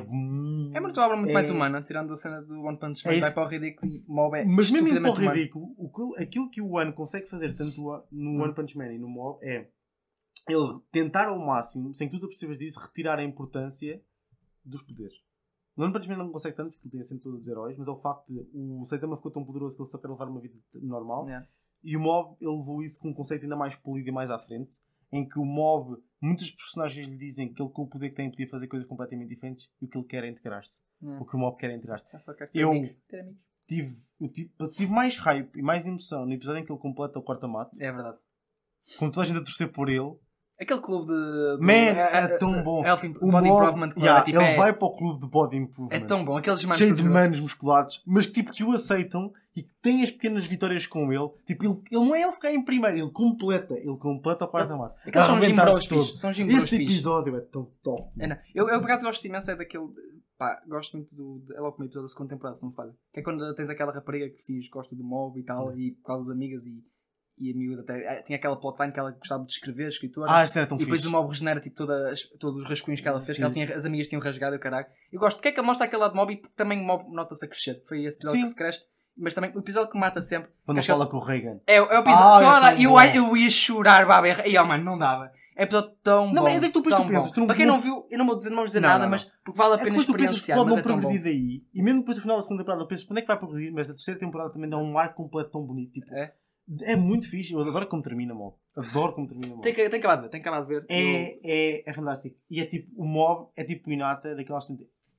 [0.79, 3.33] muito obra muito É- mais humana, tirando a cena do One Punch Man, É vai
[3.33, 5.31] para o ridículo e mob é Mas mesmo para o humano.
[5.31, 7.81] ridículo, o que- aquilo que o One consegue fazer tanto
[8.11, 9.67] no One Punch Man e no Mob é
[10.47, 14.01] ele tentar ao máximo, sem que tu te percebas disso, retirar a importância
[14.63, 15.15] dos poderes.
[15.75, 17.87] No One Punch Man não consegue tanto, porque ele tem sempre todos os heróis, mas
[17.87, 20.55] é o facto de o Saitama ficou tão poderoso que ele quer levar uma vida
[20.75, 21.25] normal.
[21.25, 21.47] Yeah.
[21.83, 24.39] E o Mob, ele levou isso com um conceito ainda mais polido e mais à
[24.39, 24.77] frente,
[25.11, 28.29] em que o Mob, muitos personagens lhe dizem que ele com o poder que tem
[28.29, 30.79] podia fazer coisas completamente diferentes e o que ele quer é integrar-se.
[31.01, 32.95] O que o Mob quer é integrar-se Eu ser Eu- amigos.
[33.67, 37.17] Tive, eu tive, tive mais hype e mais emoção no episódio em que ele completa
[37.19, 38.17] o quarta-mato, É verdade.
[38.99, 40.15] com toda a gente a torcer por ele.
[40.59, 41.57] Aquele clube de.
[41.59, 42.85] Man, é- é é- tão é- bom.
[42.85, 44.03] Elf O Body Improvement Club.
[44.03, 45.95] Yeah, é, tipo, ele é, vai para o clube de Body Improvement.
[45.95, 46.37] é tão bom.
[46.37, 49.73] Aqueles manos cheio de todos- manos musculados, mas que, tipo, que o aceitam e que
[49.81, 51.29] têm as pequenas vitórias com ele.
[51.45, 53.73] Tipo, ele, ele não é ele ficar em primeiro, ele completa.
[53.73, 54.95] Ele completa o quarta-mato.
[55.05, 56.01] Aqueles são Arrebentar-se gimbros todo.
[56.03, 56.19] fixos.
[56.19, 58.03] São gimbros Esse episódio é tão top.
[58.19, 58.39] É.
[58.53, 59.87] Eu, eu, por acaso, gosto imenso é daquele.
[60.37, 61.43] Pá, gosto muito do.
[61.55, 62.91] É logo como episódio da segunda temporada, se não me falha.
[63.13, 66.03] Que é quando tens aquela rapariga que fiz, gosta do mob e tal, e por
[66.03, 66.83] causa das amigas e,
[67.37, 67.99] e a miúda até.
[68.05, 70.31] eh, Tinha aquela plotline que ela gostava de escrever, escritora.
[70.31, 71.09] Ah, isso era tão e depois fixe.
[71.13, 73.85] o mob regenera tipo, todas, todos os rascunhos que ela fez, que ela tinha, as
[73.85, 74.85] amigas tinham rasgado e o caralho.
[75.11, 77.45] Eu gosto porque é que ele mostra aquele lado mob e também o mob nota-se
[77.45, 77.81] a crescer.
[77.87, 78.43] Foi esse episódio Sim.
[78.43, 78.79] que se cresce.
[79.15, 80.49] Mas também o episódio que mata sempre.
[80.65, 81.59] Quando acho que fala com o Reagan.
[81.67, 82.47] É, é o episódio.
[82.47, 82.81] Ah, é toda-
[83.15, 84.27] eu, eu ia chorar, baba.
[84.47, 85.29] E oh, mano, não dava.
[85.55, 86.43] É episódio tão Não, bom.
[86.49, 88.25] mas é que tu depois tu pensas, tu não- Para quem não viu, eu não
[88.25, 90.05] vou dizer, não vou dizer Não, nada, não, mas porque vale a É pena depois
[90.07, 90.57] tu pensas que experienciar.
[90.57, 91.63] pode não é progredir daí.
[91.71, 93.71] E mesmo depois do final da segunda temporada, eu penso quando é que vai progredir,
[93.71, 95.91] mas a terceira temporada também dá um arco completo tão bonito.
[95.91, 96.33] Tipo, É?
[96.81, 97.53] É muito fixe.
[97.53, 98.55] Eu adoro como termina, mob.
[98.75, 99.61] Adoro como termina, mob.
[99.63, 100.85] Tem que, tem acabar de ver, tem que acabar de ver.
[100.87, 102.35] Eu- É, é, é fantástico.
[102.49, 104.67] E é tipo, o mob é tipo o Inata daquelas.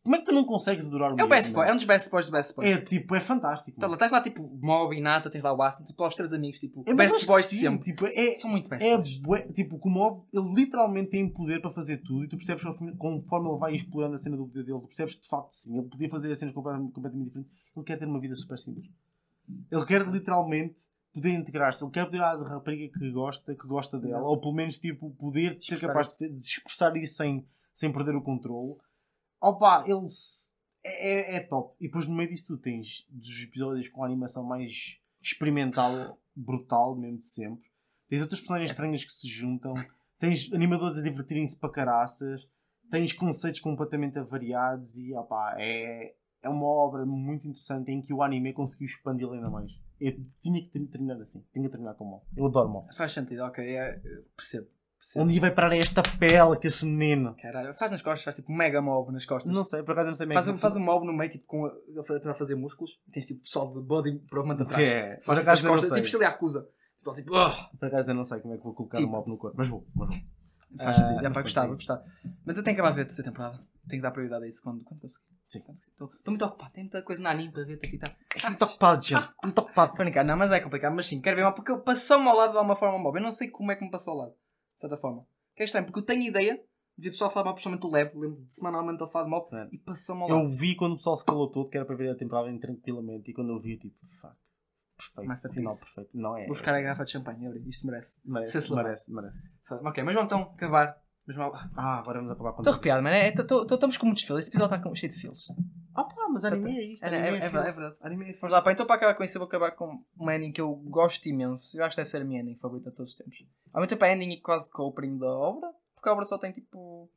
[0.02, 1.86] Como é que tu não consegues adorar o É o best boy, é um dos
[1.86, 2.66] best boys do best boy.
[2.68, 3.74] É tipo, é fantástico.
[3.78, 6.58] Então, tens lá tipo Mob e Nata, tens lá o Aston, tipo os três amigos,
[6.58, 7.84] tipo, É, best boys sim, sempre.
[7.90, 9.18] Tipo, é, São muito best é boys.
[9.20, 12.94] bué- tipo, o mob, ele literalmente tem poder para fazer tudo e tu percebes conforme-
[12.96, 15.78] conforme ele vai explorando a cena do poder dele, tu percebes que de facto sim,
[15.78, 17.52] ele podia fazer as cenas completamente, completamente diferentes.
[17.74, 18.86] Ele quer ter uma vida super simples.
[19.70, 20.82] Ele quer literalmente
[21.14, 24.78] poder integrar-se, ele quer poder à rapariga que gosta, que gosta dela, ou pelo menos
[24.78, 28.76] tipo, poder ser capaz de, de expressar isso sem, sem perder o controle.
[29.40, 30.04] Opa, ele
[30.82, 31.76] é, é, é top.
[31.80, 36.96] E depois no meio disso tu tens dos episódios com a animação mais experimental, brutal,
[36.96, 37.70] mesmo de sempre.
[38.08, 39.74] Tens outras personagens estranhas que se juntam.
[40.18, 42.48] Tens animadores a divertirem-se para caraças.
[42.90, 48.22] Tens conceitos completamente avariados e opá, é, é uma obra muito interessante em que o
[48.22, 49.83] anime conseguiu expandir ainda mais.
[50.00, 51.42] Eu tinha que terminar assim.
[51.52, 52.26] Tinha que terminar com mal.
[52.36, 52.88] Eu adoro mal.
[52.96, 54.00] Faz sentido, ok, é,
[54.36, 54.66] percebo.
[54.98, 55.24] percebo.
[55.24, 57.34] Onde vai parar esta pele que esse menino?
[57.40, 59.52] Caralho, faz nas costas, faz tipo mega mob nas costas.
[59.54, 60.34] Não sei, por acaso não sei bem.
[60.34, 63.26] Faz, um, faz um mob no meio, tipo, com a, a tentar fazer músculos, tens
[63.26, 64.88] tipo pessoal de body improvement Que atrás.
[64.88, 66.68] é, Faz tipo, as costas, tipo, se ele acusa.
[66.98, 67.70] Tipo, tipo, "Ah".
[67.78, 69.08] Por acaso eu não sei como é que vou colocar Tipo.
[69.08, 69.56] o mob no corpo.
[69.58, 70.18] Mas vou, mas vou.
[70.76, 71.14] Faz Ah, sentido.
[71.16, 72.02] Já mas para gostar, vou é gostar.
[72.44, 73.56] Mas eu tenho que acabar de ver a terceira temporada.
[73.88, 75.26] Tenho que dar prioridade a isso quando, quando conseguir.
[75.48, 75.62] Sim.
[75.68, 76.72] Estou estou muito ocupado.
[76.72, 77.78] Tem muita coisa na anime para ver.
[77.78, 78.16] Tenho que estar.
[78.34, 79.28] Estou muito ocupado, gente.
[79.42, 79.92] Muito ocupado.
[79.92, 80.94] Para brincar, não, mas é complicado.
[80.94, 81.54] Mas sim, quero ver mal.
[81.54, 83.18] Porque ele passou-me ao lado de alguma forma mob.
[83.18, 84.32] Eu não sei como é que me passou ao lado.
[84.32, 85.26] De certa forma.
[85.54, 86.54] Que é estranho, porque eu tenho ideia
[86.96, 88.10] de ver o pessoal falar mal, principalmente do Lab.
[88.14, 89.56] Lembro de semanalmente ele falar de mob.
[89.56, 89.68] É.
[89.72, 90.40] E passou-me ao lado.
[90.40, 92.58] Eu vi quando o pessoal se calou todo, que era para ver a temporada em
[92.58, 93.30] tranquilamente.
[93.30, 94.34] E quando eu vi, tipo, fuck.
[94.96, 95.28] Perfeito.
[95.28, 95.60] Masterpiece.
[95.60, 96.10] Final perfeito.
[96.14, 96.46] Não é.
[96.46, 97.68] Buscar a garrafa de champanhe.
[97.68, 98.20] Isto merece.
[98.24, 99.52] Merece, merece, merece.
[99.70, 101.03] Ok, mas vamos então acabar.
[101.26, 103.14] Mas mal- Ah, agora vamos acabar com Estou arrepiado, mano.
[103.16, 104.40] É, tô- tô- tô- Estamos com muitos filos.
[104.44, 105.48] Este episódio está cheio de filos.
[105.94, 107.04] Ah pá, mas anime é isto.
[107.04, 107.78] É, Anime é- é, é verdade, fixe.
[107.78, 107.96] é verdade.
[108.02, 108.40] Anime é fixe.
[108.40, 110.60] Vamos lá, pá, então para acabar com isso, eu vou acabar com uma ending que
[110.60, 111.78] eu gosto imenso.
[111.78, 113.42] Eu acho que deve ser a minha ending favorita de todos os tempos.
[113.72, 116.12] Ao mesmo tempo, é a ending e quase com o opening da obra, porque a
[116.12, 117.08] obra só tem tipo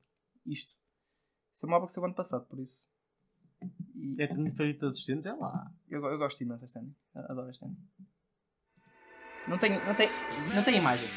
[0.46, 0.74] isto.
[1.56, 2.90] Isso é uma obra que saiu ano passado, por isso.
[3.96, 5.72] E É tudo favorito assistente, é lá.
[5.90, 6.96] eu, go- eu gosto imenso desta ending.
[7.16, 7.82] Adoro esta ending.
[9.48, 10.10] Não tem, não tem,
[10.54, 11.08] não tem imagem.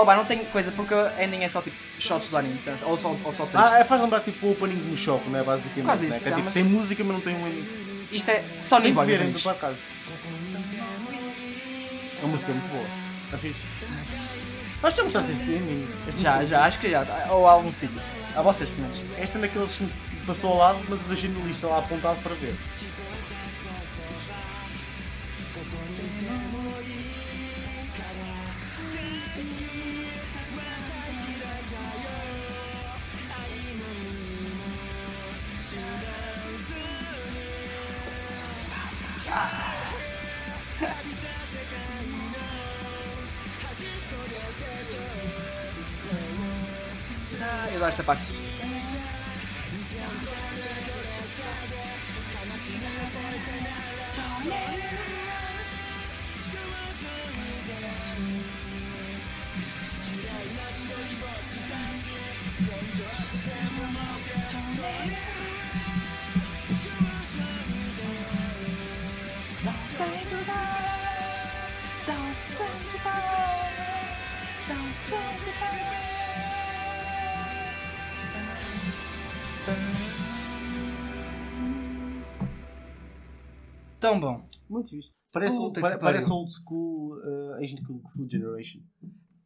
[0.00, 2.96] Oh, pá, não tem coisa, porque a ending é só tipo shots do anime, ou
[2.96, 3.56] só, ou só texto.
[3.56, 5.42] Ah, é, faz lembrar tipo o opening do Choco, não é?
[5.42, 5.84] Basicamente.
[5.84, 6.16] Quase né?
[6.16, 7.64] isso, Que é, tipo, mas- Tem música, mas não tem um.
[8.12, 9.80] Isto é Sony Tem que ver, por acaso.
[12.22, 12.84] A música é muito boa.
[13.26, 13.60] Está fixe.
[14.82, 15.88] Nós já mostraste este ending.
[16.08, 16.48] Este Já, ending.
[16.48, 17.06] já, acho que já.
[17.30, 18.00] Ou há algum sítio.
[18.36, 19.18] A vocês, pelo menos.
[19.18, 19.88] Este é daqueles que
[20.26, 22.54] passou ao lado, mas eu deixei no lista lá apontado para ver.
[48.00, 48.20] 汗パック。
[69.66, 70.08] ダンサー
[70.46, 73.26] バー
[74.68, 75.18] ダンサー
[75.60, 76.19] バー
[83.98, 84.48] Tão bom.
[84.68, 85.10] Muito fixe.
[85.32, 86.40] Parece, Puta pare- que parece pariu.
[86.40, 88.80] old school uh, Asian Kung Fu Generation.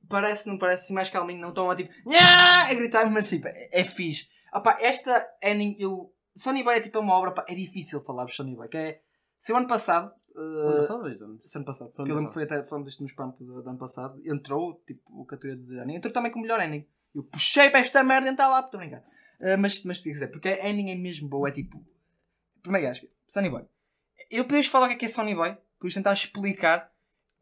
[0.09, 3.69] Parece, não parece assim mais calminho, não estão a tipo a gritar, mas tipo, é,
[3.73, 4.29] é fixe.
[4.53, 6.13] Opa, esta ending, eu.
[6.37, 9.01] Sony Boy é tipo uma obra, pá, é difícil falar de Sony Boy, que é.
[9.39, 10.13] Se o ano passado.
[10.35, 11.57] uh, Ano passado, dois anos.
[11.57, 13.79] ano passado, porque eu lembro que foi até falando disto no spam do, do ano
[13.79, 16.87] passado, entrou, tipo, o categoria de ending, entrou também com o melhor ending.
[17.15, 19.03] Eu puxei para esta merda e está lá, estou a brincar.
[19.41, 21.85] Uh, mas, mas fica dizer, porque a ending é mesmo boa, é tipo.
[22.63, 23.65] Primeiro gajo, Sony Boy.
[24.31, 26.91] Eu podia falar o que é que é Sony Boy, depois tentar explicar,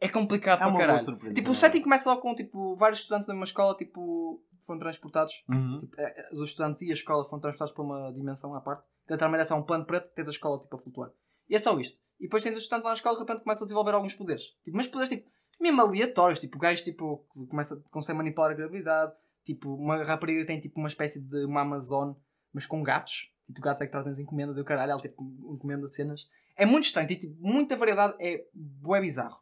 [0.00, 1.04] é complicado É para uma boa caralho.
[1.04, 1.34] surpresa.
[1.34, 5.44] Tipo, o setting começa logo com tipo, vários estudantes da mesma escola, tipo, foram transportados.
[5.48, 5.80] Uhum.
[5.80, 8.84] Tipo, eh, os estudantes e a escola foram transportados para uma dimensão à parte.
[9.08, 11.10] Literalmente é só um plano preto, tens a escola tipo a flutuar.
[11.48, 11.96] E é só isto.
[12.18, 14.42] E depois tens os estudantes lá na escola, de repente começam a desenvolver alguns poderes.
[14.64, 15.30] Tipo, mas poderes tipo,
[15.60, 16.40] mesmo aleatórios.
[16.40, 19.12] Tipo, o gajo tipo, que começa, consegue manipular a gravidade.
[19.44, 22.12] Tipo, uma rapariga tem tipo uma espécie de uma Amazon,
[22.52, 23.30] mas com gatos.
[23.46, 25.22] Tipo, gatos é que trazem as encomendas e o caralho, ela tipo
[25.54, 26.22] encomenda cenas.
[26.56, 29.40] É muito estranho, tem tipo, muita variedade, é bué bizarro.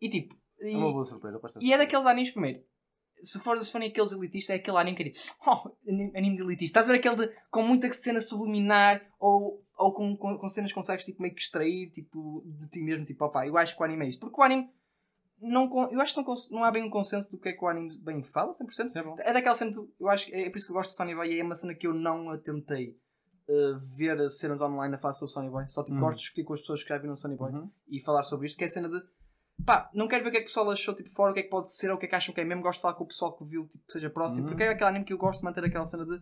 [0.00, 1.40] E tipo, É e, uma boa surpresa.
[1.60, 2.62] e é daqueles animes primeiro.
[3.22, 6.42] Se for, se forem aqueles elitistas, é aquele anime que é tipo, oh, anime de
[6.42, 6.80] elitista.
[6.80, 10.70] Estás a ver aquele de, com muita cena subliminar ou, ou com, com, com cenas
[10.70, 13.04] que consegues tipo, meio que extrair tipo, de ti mesmo.
[13.06, 14.20] Tipo, opá, eu acho que o anime é isto.
[14.20, 14.68] Porque o anime,
[15.44, 17.68] não, eu acho que não, não há bem um consenso do que é que o
[17.68, 18.84] anime bem fala, 100%.
[18.86, 19.14] Isso é bom.
[19.18, 19.70] É daquela cena,
[20.00, 21.54] eu acho que é por isso que eu gosto de Sony Boy e é uma
[21.54, 22.90] cena que eu não a tentei
[23.48, 25.68] uh, ver cenas online a falar sobre Sony Boy.
[25.68, 26.00] Só tipo, Uhum.
[26.02, 27.70] gosto de discutir com as pessoas que já viram Sony Boy Uhum.
[27.88, 29.00] e falar sobre isto, que é a cena de
[29.64, 31.40] pá, não quero ver o que é que o pessoal achou tipo, fora, o que
[31.40, 32.62] é que pode ser ou o que é que acham que é mesmo.
[32.62, 34.48] Gosto de falar com o pessoal que viu, tipo, seja próximo, Uhum.
[34.48, 36.20] porque é aquele anime que eu gosto de manter aquela cena de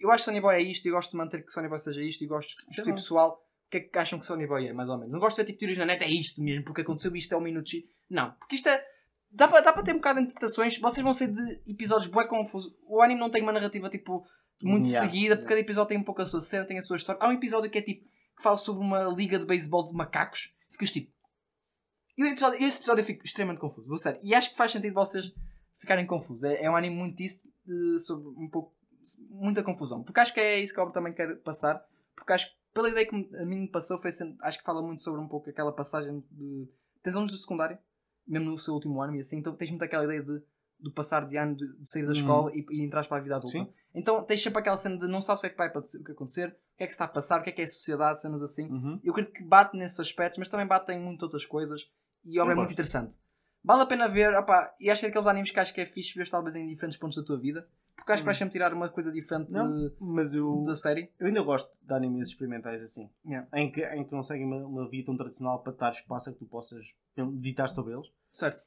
[0.00, 2.00] eu acho que Sony Boy é isto e gosto de manter que Sony Boy seja
[2.02, 2.94] isto e gosto de discutir bom.
[2.94, 5.12] pessoal o que é que acham que Sony Boy é, mais ou menos.
[5.12, 7.36] Não gosto de ver tipo teorias na net, é isto mesmo, porque aconteceu isto, é
[7.36, 7.70] um minuto.
[8.08, 8.82] Não, porque isto é.
[9.30, 12.74] Dá para dá ter um bocado de interpretações, vocês vão ser de episódios bué confusos.
[12.86, 14.26] O anime não tem uma narrativa tipo
[14.64, 15.48] muito Yeah, seguida, porque yeah.
[15.48, 17.20] cada episódio tem um pouco a sua cena, tem a sua história.
[17.22, 20.54] Há um episódio que é tipo que fala sobre uma liga de beisebol de macacos,
[20.70, 21.12] ficas tipo.
[22.16, 24.18] E episódio, esse episódio eu fico extremamente confuso, vou sério.
[24.22, 25.32] E acho que faz sentido vocês
[25.76, 26.42] ficarem confusos.
[26.42, 27.42] É, é um anime muito isso,
[28.00, 28.74] sobre um pouco.
[29.28, 30.02] muita confusão.
[30.02, 31.80] Porque acho que é isso que a obra também quer passar.
[32.16, 34.80] Porque acho que, pela ideia que a mim me passou, foi sendo- acho que fala
[34.80, 36.68] muito sobre um pouco aquela passagem de.
[37.02, 37.78] Tens alunos do secundário,
[38.26, 40.40] mesmo no seu último ano e assim, então tens muito aquela ideia de,
[40.80, 42.12] de passar de ano, de, de sair da Uhum.
[42.14, 43.58] escola e, e entrar para a vida adulta.
[43.58, 43.68] Sim.
[43.94, 46.04] Então tens sempre aquela cena de não sabes o que é que vai acontecer, o
[46.76, 48.70] que é que está a passar, o que é que é a sociedade, cenas assim.
[48.70, 49.00] Uhum.
[49.02, 51.80] Eu acredito que bate nesses aspectos, mas também bate em muitas outras coisas.
[52.24, 53.16] E a obra é muito interessante.
[53.64, 55.86] Vale a pena ver, opá, e acho que é aqueles animes que acho que é
[55.86, 57.68] fixe ver talvez em diferentes pontos da tua vida.
[57.98, 61.10] Porque acho que vais sempre tirar uma coisa diferente Não, Mas eu, da série.
[61.18, 63.10] eu ainda gosto de animes experimentais assim.
[63.26, 63.46] Yeah.
[63.52, 66.32] Em, que, em que não seguem uma, uma via tão tradicional para dar espaço a
[66.32, 68.06] que tu possas meditar sobre eles.
[68.32, 68.62] Certo.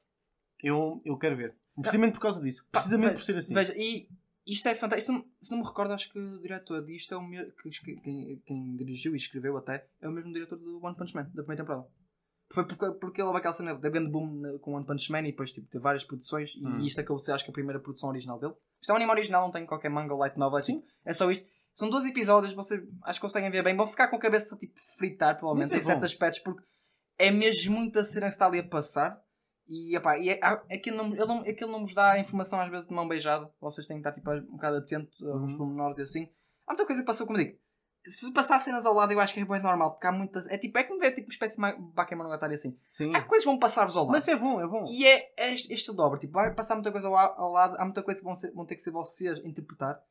[0.61, 1.55] Eu, eu quero ver.
[1.75, 2.63] Precisamente por causa disso.
[2.65, 3.53] Pá, Precisamente veja- por ser assim.
[3.53, 4.07] Veja, e
[4.45, 5.11] isto é fantástico.
[5.11, 7.51] Se não- Se não me recordo, acho que o diretor disto é o mesmo.
[7.53, 11.23] Que, quem, quem dirigiu e escreveu até é o mesmo diretor do One Punch Man,
[11.33, 11.87] da primeira temporada.
[12.53, 15.31] Foi porque, porque ele houve aquela cena da grande boom com One Punch Man e
[15.31, 16.53] depois tipo, teve várias produções.
[16.55, 16.79] E Hum.
[16.79, 18.53] isto acabou de ser, acho que, a primeira produção original dele.
[18.81, 20.61] Isto é um anime original, não tem qualquer manga ou light novel.
[20.61, 21.47] Tipo, é só isto.
[21.73, 23.75] São 12 episódios, vocês acho que conseguem ver bem.
[23.75, 26.61] Vão ficar com a cabeça tipo fritar, provavelmente, é em certos aspectos, porque
[27.17, 29.17] é mesmo muita cena que está ali a passar.
[29.67, 32.59] E, epá, e é, é que ele não, ele, não, não vos dá a informação
[32.59, 33.49] às vezes de mão beijada.
[33.61, 35.57] Vocês têm que estar tipo, um bocado atentos a alguns Uhum.
[35.59, 36.29] pormenores e assim.
[36.67, 37.57] Há muita coisa que passou, como digo.
[38.05, 40.47] Se passar cenas ao lado, eu acho que é bem normal, porque há muitas.
[40.47, 42.77] É tipo, é como ver tipo, uma espécie de Bakemonogatari assim.
[42.89, 43.15] Sim.
[43.15, 44.11] Há coisas que vão passar-vos ao lado.
[44.13, 44.83] Mas é bom, é bom.
[44.87, 47.85] E é é este, este dobro, tipo, vai passar muita coisa ao, ao lado, há
[47.85, 50.01] muita coisa que vão, ser- vão ter que ser vocês interpretar.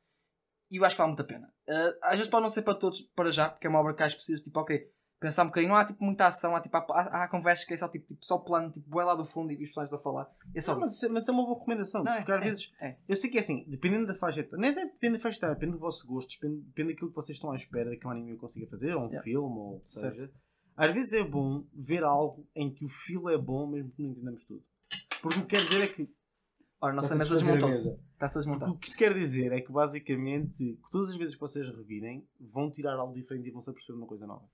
[0.70, 1.53] E eu acho que vale muito a pena.
[1.68, 4.03] Uh, às vezes pode não ser para todos para já, porque é uma obra que
[4.05, 4.88] acho que precisa, tipo, ok,
[5.21, 6.81] pensar um bocadinho, não há tipo muita ação, há, tipo, há,
[7.25, 9.55] há, conversas que é só tipo, tipo só plano, tipo, boé lá do fundo e
[9.55, 10.29] os personagens a falar.
[10.55, 12.03] É só Não, mas, é- mas é uma boa recomendação.
[12.03, 12.73] Não, é, porque às é, vezes.
[12.81, 12.97] é.
[13.07, 14.59] Eu sei que é assim, dependendo da faixa etária.
[14.61, 17.37] Nem até depende da faixa etária, depende do vosso gosto, depende, depende daquilo que vocês
[17.37, 19.23] estão à espera de que um anime consiga fazer, ou um Yeah.
[19.23, 20.14] filme, ou o que Certo.
[20.16, 20.33] seja.
[20.77, 24.11] Às vezes é bom ver algo em que o feel é bom, mesmo que não
[24.12, 24.64] entendamos tudo.
[25.21, 26.09] Porque o que quer dizer é que.
[26.81, 27.91] Ora, nossa mesa desmontou-se.
[28.14, 28.71] Está-se a desmontar.
[28.71, 32.71] o que isso quer dizer é que basicamente todas as vezes que vocês revirem vão
[32.71, 34.49] tirar algo diferente e vão se aperceber de uma coisa nova.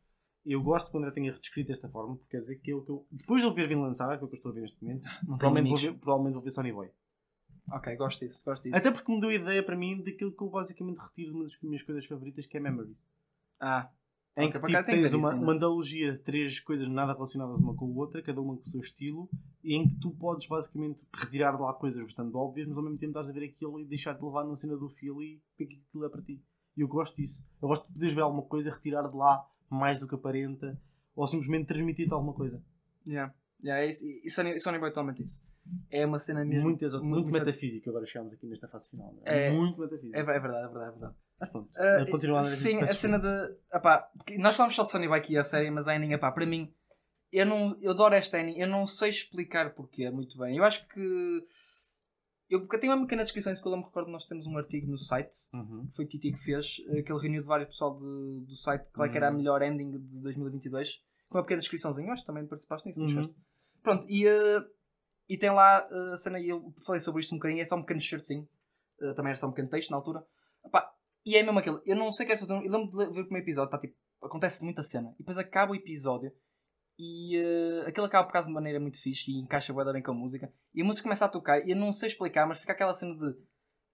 [0.46, 3.04] Eu gosto quando eu tenha descrito desta forma, porque quer dizer que eu, que eu
[3.10, 4.82] depois de eu ver Vin lançar, que é o que eu estou a ver neste
[4.82, 6.88] momento, provavelmente vou, ver, provavelmente vou ver Sony Boy.
[7.72, 8.76] Ok, gosto disso, gosto disso.
[8.76, 11.60] Até porque me deu ideia para mim daquilo que eu basicamente retiro de uma das
[11.60, 12.96] minhas coisas favoritas, que é Memories.
[13.58, 13.90] Ah,
[14.36, 17.74] Em Ok, que tipo, tens uma, isso uma analogia de três coisas nada relacionadas uma
[17.74, 19.28] com a outra, cada uma com o seu estilo,
[19.64, 22.98] e em que tu podes basicamente retirar de lá coisas bastante óbvias, mas ao mesmo
[22.98, 25.64] tempo estás a ver aquilo e deixar-te levar na cena do feel e o que
[25.64, 26.40] é que aquilo é para ti.
[26.76, 27.44] E eu gosto disso.
[27.60, 30.78] Eu gosto de poderes ver alguma coisa, retirar de lá mais do que aparenta,
[31.14, 32.62] ou simplesmente transmitir-te alguma coisa.
[33.06, 33.32] yeah.
[33.64, 35.40] Yeah, é isso, e Sony, Sony Boy totalmente isso.
[35.90, 36.62] É uma cena mesmo.
[36.68, 39.14] Muito, muito, muito- metafísica agora chegamos aqui nesta fase final.
[39.24, 40.16] É, É- muito metafísica.
[40.16, 41.14] É, é verdade, é verdade, é verdade.
[41.40, 41.70] Mas pronto,
[42.10, 43.54] continuando sim, a cena de.
[43.72, 44.08] Epá,
[44.38, 46.70] nós falamos só de Sony Boy aqui a série, mas a ending, epá, para mim,
[47.32, 50.56] eu, não, eu adoro esta ending, eu não sei explicar porquê muito bem.
[50.58, 51.42] Eu acho que.
[52.48, 54.56] Eu, porque eu tenho uma pequena descrição disso, porque eu me recordo nós temos um
[54.56, 55.86] artigo no site, Uhum.
[55.88, 58.56] que foi o Titi que fez, eh, que ele reuniu de vários pessoal de- do
[58.56, 59.36] site, qual é que era a Uhum.
[59.38, 63.34] melhor ending de 2022, com uma pequena descriçãozinha, acho que também participaste nisso, Uhum.
[63.82, 64.64] Pronto, e, eh,
[65.28, 67.74] e tem lá eh, a cena, e eu falei sobre isto um bocadinho, é só
[67.76, 68.48] um pequeno shirtzinho,
[69.00, 70.24] eh, também era só um pequeno texto na altura.
[70.64, 70.88] Epá,
[71.24, 73.20] e é mesmo aquilo, eu não sei o que é fazer, eu lembro de ver
[73.20, 76.32] o primeiro episódio, tá, tipo, acontece muita cena, e depois acaba o episódio,
[76.98, 80.10] e eh, aquilo acaba por causa de maneira muito fixe, e encaixa da bem com
[80.12, 82.72] a música, e a música começa a tocar, e eu não sei explicar, mas fica
[82.72, 83.34] aquela cena de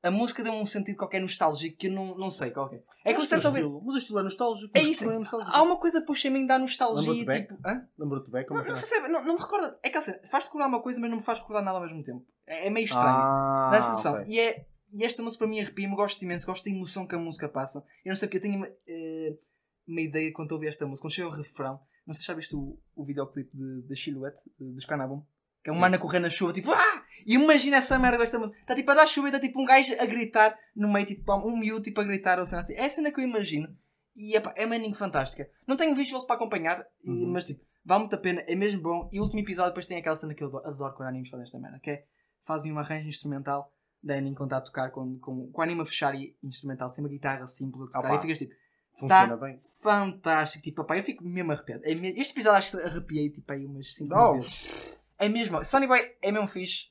[0.04, 2.82] a música deu-me um sentido qualquer nostálgico que eu não, não sei qual é.
[3.04, 3.60] É que você vê.
[3.60, 4.72] estilo- Mas o estilo é nostálgico.
[4.76, 5.08] É isso.
[5.08, 5.52] é nostálgico.
[5.56, 7.12] Há uma coisa puxa-me em dar nostalgia.
[7.12, 7.42] Lembra-te bem?
[7.56, 7.88] Tipo, hã?
[7.96, 9.78] Lembra-te bem como Não, é não sei é, não, não me recorda.
[9.80, 12.02] É que assim, faz recordar uma coisa, mas não me faz recordar nada ao mesmo
[12.02, 12.26] tempo.
[12.44, 13.20] É, é meio estranho.
[13.22, 14.14] Ah, Dá a sensação.
[14.14, 14.34] ok.
[14.34, 17.18] E, é, e esta música para mim arrepia-me, gosto imenso, gosto da emoção que a
[17.18, 17.78] música passa.
[18.04, 19.36] Eu não sei porque eu tenho uma, eh,
[19.86, 21.78] uma ideia quando ouvi esta música, quando chega o refrão.
[22.06, 25.22] Não sei se já viste o, o videoclipe de, de Silhouette, dos Canabum.
[25.62, 25.80] Que é um Sim.
[25.80, 27.04] mano a correr na chuva, tipo, ah!
[27.24, 28.58] E imagina essa merda desta música.
[28.58, 31.32] Está tipo a dar chuva e está tipo um gajo a gritar no meio, tipo,
[31.36, 32.74] um miúdo tipo, a gritar ou cena assim.
[32.74, 33.68] É a cena que eu imagino.
[34.16, 35.48] E epá, é uma anime fantástica.
[35.66, 37.30] Não tenho visuals para acompanhar, Uhum.
[37.32, 39.08] mas tipo, vale muito a pena, é mesmo bom.
[39.12, 41.44] E o último episódio depois tem aquela cena que eu adoro, adoro quando animes fazem
[41.44, 42.04] esta merda, que é
[42.44, 43.72] fazem um arranjo instrumental
[44.02, 46.90] da anime quando está a tocar com, com, com o anime a fechar e instrumental,
[46.90, 48.00] sem uma guitarra simples a tocar.
[48.00, 48.16] Opa.
[48.16, 48.52] e ficas tipo,
[48.98, 49.36] Funciona Tá.
[49.36, 49.58] bem.
[49.82, 50.62] fantástico.
[50.64, 51.82] Tipo, pá, eu fico mesmo arrepiado.
[51.84, 54.34] É Este episódio acho que arrepiei tipo, aí umas 5 Oh.
[54.34, 54.56] vezes.
[55.18, 55.62] É mesmo.
[55.64, 56.90] Sonny Boy é mesmo fixe.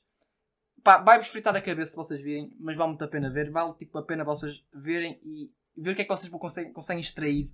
[0.82, 3.50] Pá, vai-vos fritar a cabeça se vocês virem, mas vale muito a pena ver.
[3.50, 7.00] Vale tipo, a pena vocês verem e ver o que é que vocês conseguem, conseguem
[7.00, 7.50] extrair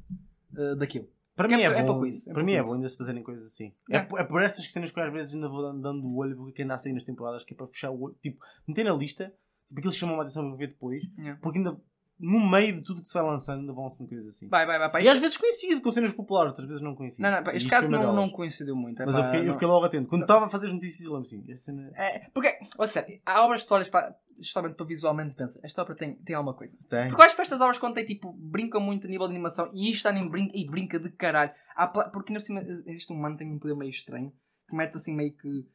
[0.54, 1.06] uh, daquilo.
[1.36, 1.86] Para Porque mim é é, pou- é bom.
[1.92, 3.72] pouco isso, é para mim é bom ainda se fazerem coisas assim.
[3.90, 3.98] É.
[3.98, 6.16] É, por- é por estas cenas que eu às vezes ainda vou dando, dando o
[6.16, 8.16] olho porque que ainda há sair nas temporadas que é para fechar o olho.
[8.20, 9.32] Tipo, meter na lista,
[9.68, 11.00] tipo, aquilo chamam a atenção para ver depois,
[11.40, 11.80] porque ainda
[12.20, 14.48] no meio de tudo que se vai lançando ainda vão sendo coisas assim.
[14.48, 14.90] Vai, vai, vai.
[14.90, 17.22] Pá, E isto- às vezes coincido com cenas populares, outras vezes não coincido.
[17.22, 18.26] Não, não, pá, E este isto caso foi uma não, delas.
[18.26, 19.00] não coincidiu muito.
[19.02, 20.08] é Mas pá, eu fiquei, eu não- fiquei logo atento.
[20.08, 23.06] Quando estava a fazer as notícias, eu lembro assim, essa cena É, porque, ou seja,
[23.24, 26.54] há obras que tu olhas para, justamente para visualmente pensa, esta obra tem, tem alguma
[26.54, 26.76] coisa.
[26.88, 27.08] tem.
[27.08, 29.70] Porque eu acho que estas obras quando tem tipo, brincam muito a nível de animação
[29.72, 31.52] e isto anime brinca, e brinca de caralho.
[31.76, 34.32] Há pla- porque ainda por cima existe um mano que tem um poder meio estranho
[34.68, 35.66] que mete assim meio que.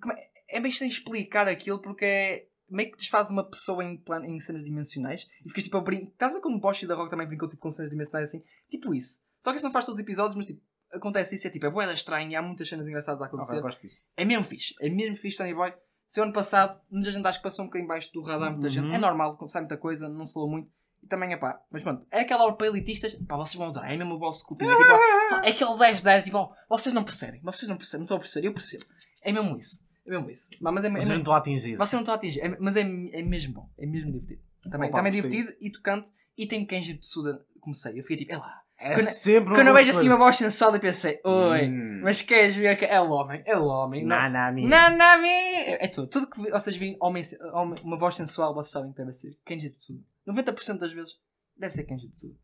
[0.00, 2.46] como é, é meio estranho explicar aquilo porque é.
[2.68, 6.08] Meio que desfaz uma pessoa em, plan, em cenas dimensionais e ficas tipo a brincar.
[6.12, 8.28] Estás a ver como o Bosch e da Rock também brincou tipo, com cenas dimensionais
[8.30, 8.42] assim?
[8.70, 9.20] Tipo isso.
[9.42, 10.62] Só que isso não faz todos os episódios, mas tipo,
[10.92, 11.46] acontece isso.
[11.46, 13.52] É tipo, é boeda estranha e há muitas cenas engraçadas a acontecer.
[13.52, 14.02] Ok, gosto disso.
[14.16, 14.74] É mesmo fixe.
[14.80, 15.72] É mesmo fixe, Sunny Boy.
[16.08, 18.70] Se ano passado, muita gente acho que passou um bocadinho baixo do radar, muita Uhum.
[18.70, 18.94] gente.
[18.94, 20.70] É normal, sai muita coisa, não se falou muito.
[21.02, 21.60] E também é pá.
[21.70, 23.14] Mas pronto, é aquela hora para elitistas.
[23.26, 23.92] Pá, vocês vão adorar.
[23.92, 24.64] É mesmo o vosso cupim.
[24.64, 27.42] É, tipo, ó, é aquele 10 10 tipo, ó, vocês não percebem.
[27.42, 28.00] Vocês não percebem.
[28.00, 28.46] Não estão a perceber.
[28.46, 28.84] Eu percebo.
[29.22, 29.83] É mesmo isso.
[30.06, 30.50] É mesmo isso.
[30.60, 31.76] Mas é, é Mas eu não estou a atingir.
[31.76, 32.40] vocês não estão a atingir.
[32.40, 33.70] É- mas é, é mesmo bom.
[33.78, 34.40] É mesmo divertido.
[34.70, 36.10] Também, Opa, também é divertido e tocante.
[36.36, 37.98] E tem Kenji Tsuda, comecei.
[37.98, 38.60] Eu fiquei tipo, é lá.
[38.76, 42.00] É Quando- sempre Quando eu vejo assim uma voz sensual, eu pensei, oi, Hum.
[42.02, 43.42] mas queres ver que é o homem?
[43.46, 44.04] É o homem.
[44.04, 44.66] Nanami.
[44.66, 45.28] Nanami!
[45.28, 46.08] É tudo.
[46.08, 47.22] Tudo que vocês virem homem,
[47.52, 50.00] homem, uma voz sensual, vocês sabem que deve ser Kenji Tsuda.
[50.26, 51.12] 90% das vezes
[51.56, 52.34] deve ser Kenji Tsuda.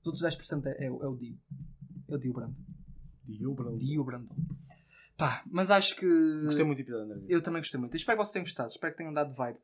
[0.00, 1.36] Os outros 10% é, é, é o Dio.
[2.08, 2.54] É o Dio Brando.
[3.26, 3.78] Dio Brando.
[3.78, 4.28] Dio Brando.
[5.20, 6.06] Pá, mas acho que.
[6.44, 7.26] Gostei muito do episódio, André.
[7.28, 7.92] Eu também gostei muito.
[7.92, 8.70] Eu espero que vocês tenham gostado.
[8.70, 9.58] Espero que tenham dado vibe.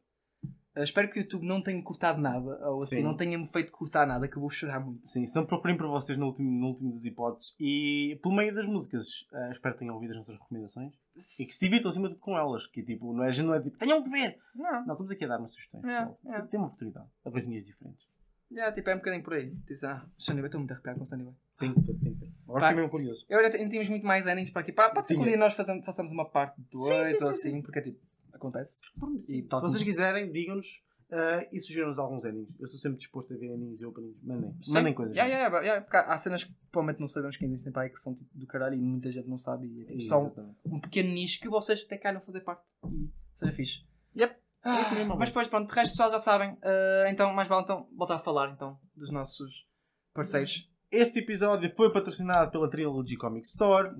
[0.77, 2.69] Uh, espero que o YouTube não tenha cortado nada.
[2.69, 3.03] Ou assim, Sim.
[3.03, 5.09] não tenha-me feito cortar nada, que eu vou chorar muito.
[5.09, 8.55] Sim, se não procurem para vocês no último, no último das hipóteses e pelo meio
[8.55, 10.93] das músicas, eh, espero que tenham ouvido as nossas recomendações
[11.41, 12.67] e que se divirtam acima de tudo com elas.
[12.67, 14.39] Que tipo, não é, não é tipo, tenham que ver.
[14.55, 14.85] Não.
[14.85, 15.83] Não, estamos aqui a dar sugestões.
[15.85, 16.21] É, pessoal.
[16.27, 16.43] é.
[16.43, 18.07] Tem uma oportunidade a coisinhas diferentes.
[18.51, 19.57] Já, tipo, é um bocadinho por aí.
[19.67, 21.35] Tipo, ah, Sunny estou muito arrepiado com Sunny.
[21.59, 22.26] Tem que ver, tem que ver.
[22.49, 23.27] Agora fiquei mesmo curioso.
[23.29, 24.73] Eu ainda temos muito mais endings para aqui.
[24.73, 27.55] Pá, pode ser que nós façamos, façamos uma parte 2 Sim, sim, ou sim, assim,
[27.57, 27.63] sim.
[27.63, 27.99] porque tipo,
[28.33, 28.81] acontece.
[29.29, 30.67] E se vocês quiserem, digam-nos
[31.11, 32.49] eh, e sugiram-nos alguns endings.
[32.59, 34.21] Eu sou sempre disposto a ver endings e openings.
[34.23, 34.55] Mandem.
[34.61, 34.73] Sim.
[34.73, 35.15] Mandem coisas.
[35.15, 38.01] Yeah, yeah, yeah, porque há cenas que provavelmente não sabemos que existem para aí que
[38.01, 39.67] são tipo, do caralho e muita gente não sabe.
[39.69, 43.53] E é, tipo, são um pequeno nicho que vocês até calham fazer parte e seja
[43.53, 43.85] fixe.
[44.17, 44.37] Yep.
[44.63, 46.59] Ah, É isso mesmo, mas depois, pronto, de resto, pessoal já sabem.
[46.61, 49.65] Ah, então, mais vale então voltar a falar então dos nossos
[50.13, 53.91] parceiros Este episódio foi patrocinado pela Trilogy Comic Store.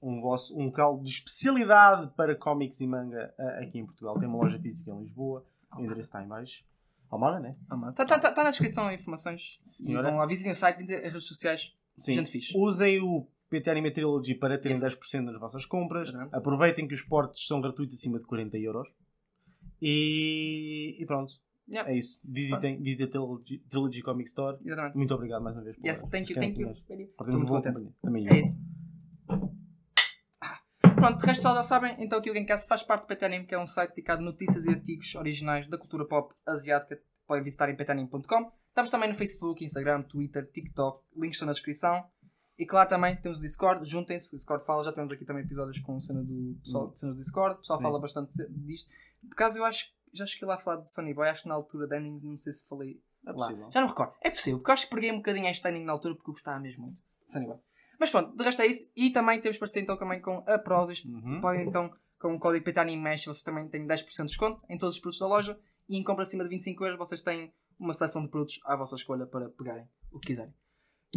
[0.00, 4.18] um, vosso, um local de especialidade para cómics e manga ah, aqui em Portugal.
[4.18, 5.44] Tem uma loja física em Lisboa.
[5.76, 6.64] O endereço está em baixo.
[7.10, 7.50] Almada, né?
[7.90, 9.58] Está tá, tá, tá na descrição informações.
[9.62, 10.10] Senhora.
[10.10, 11.72] Bom, visitem o site, visitem as redes sociais.
[11.98, 12.56] Gente fixe.
[12.56, 14.96] Usem o PT Anime Trilogy para terem Yes.
[14.96, 16.12] 10% nas vossas compras.
[16.12, 16.28] Uhum.
[16.32, 18.88] Aproveitem que os portes são gratuitos acima de 40 euros.
[19.80, 21.34] E, e pronto.
[21.68, 21.90] Yeah.
[21.90, 22.20] É isso.
[22.24, 24.56] Visitem, visitem a Trilogy, Trilogy Comic Store.
[24.64, 24.96] Exatamente.
[24.96, 25.76] Muito obrigado mais uma vez.
[25.76, 26.70] por- Yes, thank you, thank you.
[26.70, 27.92] Estou muito contente.
[28.02, 28.56] Também É isso.
[30.94, 33.54] Pronto, de resto só já sabem, então que o Gamecast faz parte do Petanime, que
[33.54, 36.98] é um site dedicado a notícias e artigos originais da cultura pop asiática.
[37.26, 38.50] Podem visitar em petanime.com.
[38.68, 42.04] Estamos também no Facebook, Instagram, Twitter, TikTok, links estão na descrição.
[42.58, 45.78] E claro, também temos o Discord, juntem-se, o Discord fala, já temos aqui também episódios
[45.80, 47.82] com cena do pessoal de cenas do Discord, o pessoal Sim.
[47.82, 48.88] fala bastante disto.
[49.28, 51.48] Por acaso eu acho que já cheguei lá a falar de Sony Boy, acho que
[51.48, 53.34] na altura da Ending, não sei se falei É lá.
[53.34, 53.70] possível.
[53.72, 54.14] Já não recordo.
[54.22, 56.34] É possível, porque eu acho que peguei um bocadinho este timing na altura porque eu
[56.34, 57.58] gostava mesmo muito de Sunny Boy.
[57.98, 58.90] Mas pronto, de resto é isso.
[58.94, 61.02] E também temos parceria então também com a Prozis.
[61.04, 61.40] Uhum.
[61.40, 65.00] Podem então, com o código PETANIMESH, vocês também têm 10% de desconto em todos os
[65.00, 65.58] produtos da loja.
[65.88, 68.96] E em compra acima de 25 euros vocês têm uma seleção de produtos à vossa
[68.96, 70.52] escolha para pegarem o que quiserem.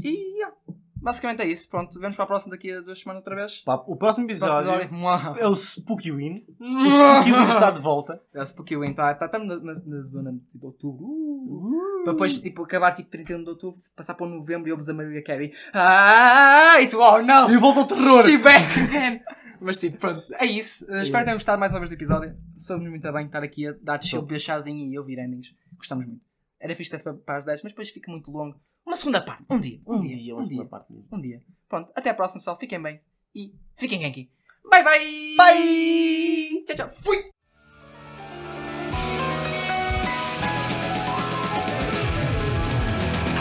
[0.04, 0.56] E yeah.
[1.02, 1.68] Basicamente é isso.
[1.70, 3.62] Pronto, vemos para a próxima daqui a duas semanas outra vez.
[3.66, 5.42] Pá, o próximo episódio Próximo episódio.
[5.42, 6.46] é o Spooky Win.
[6.60, 8.22] O Spooky Win está de volta.
[8.56, 11.06] Porque o está tá, estamos na, na, na zona de tipo, outubro.
[11.06, 14.90] Uh, Para depois tipo, acabar tipo 31 de outubro, passar para o novembro e ouves
[14.90, 15.54] a Maria Carey.
[15.74, 17.50] Ah, e tu, oh não!
[17.50, 18.24] E volta ao terror.
[18.24, 19.22] She back again!
[19.62, 20.86] Mas tipo, pronto, é isso.
[20.86, 22.36] Uh, espero que tenham gostado mais uma vez do episódio.
[22.58, 25.54] Soube-nos muito bem estar aqui a dar chill, beber chazinho e ouvir endings.
[25.78, 26.22] Gostamos muito.
[26.60, 29.59] Era fixe para, para as 10, mas depois fica muito longo Uma segunda parte, um
[29.59, 29.81] dia.
[29.87, 30.49] Um, Um dia, dia, um uma dia.
[30.51, 31.09] segunda parte mesmo.
[31.11, 31.43] Um dia.
[31.69, 32.59] Pronto, até a próxima, pessoal.
[32.59, 33.01] Fiquem bem
[33.35, 34.31] e fiquem aqui.
[34.71, 35.35] Bye bye!
[35.37, 36.65] Bye!
[36.67, 36.89] Tchau, tchau.
[36.95, 37.31] Fui!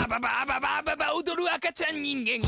[0.02, 2.46] あばばあばばあばば踊る赤ちゃん人間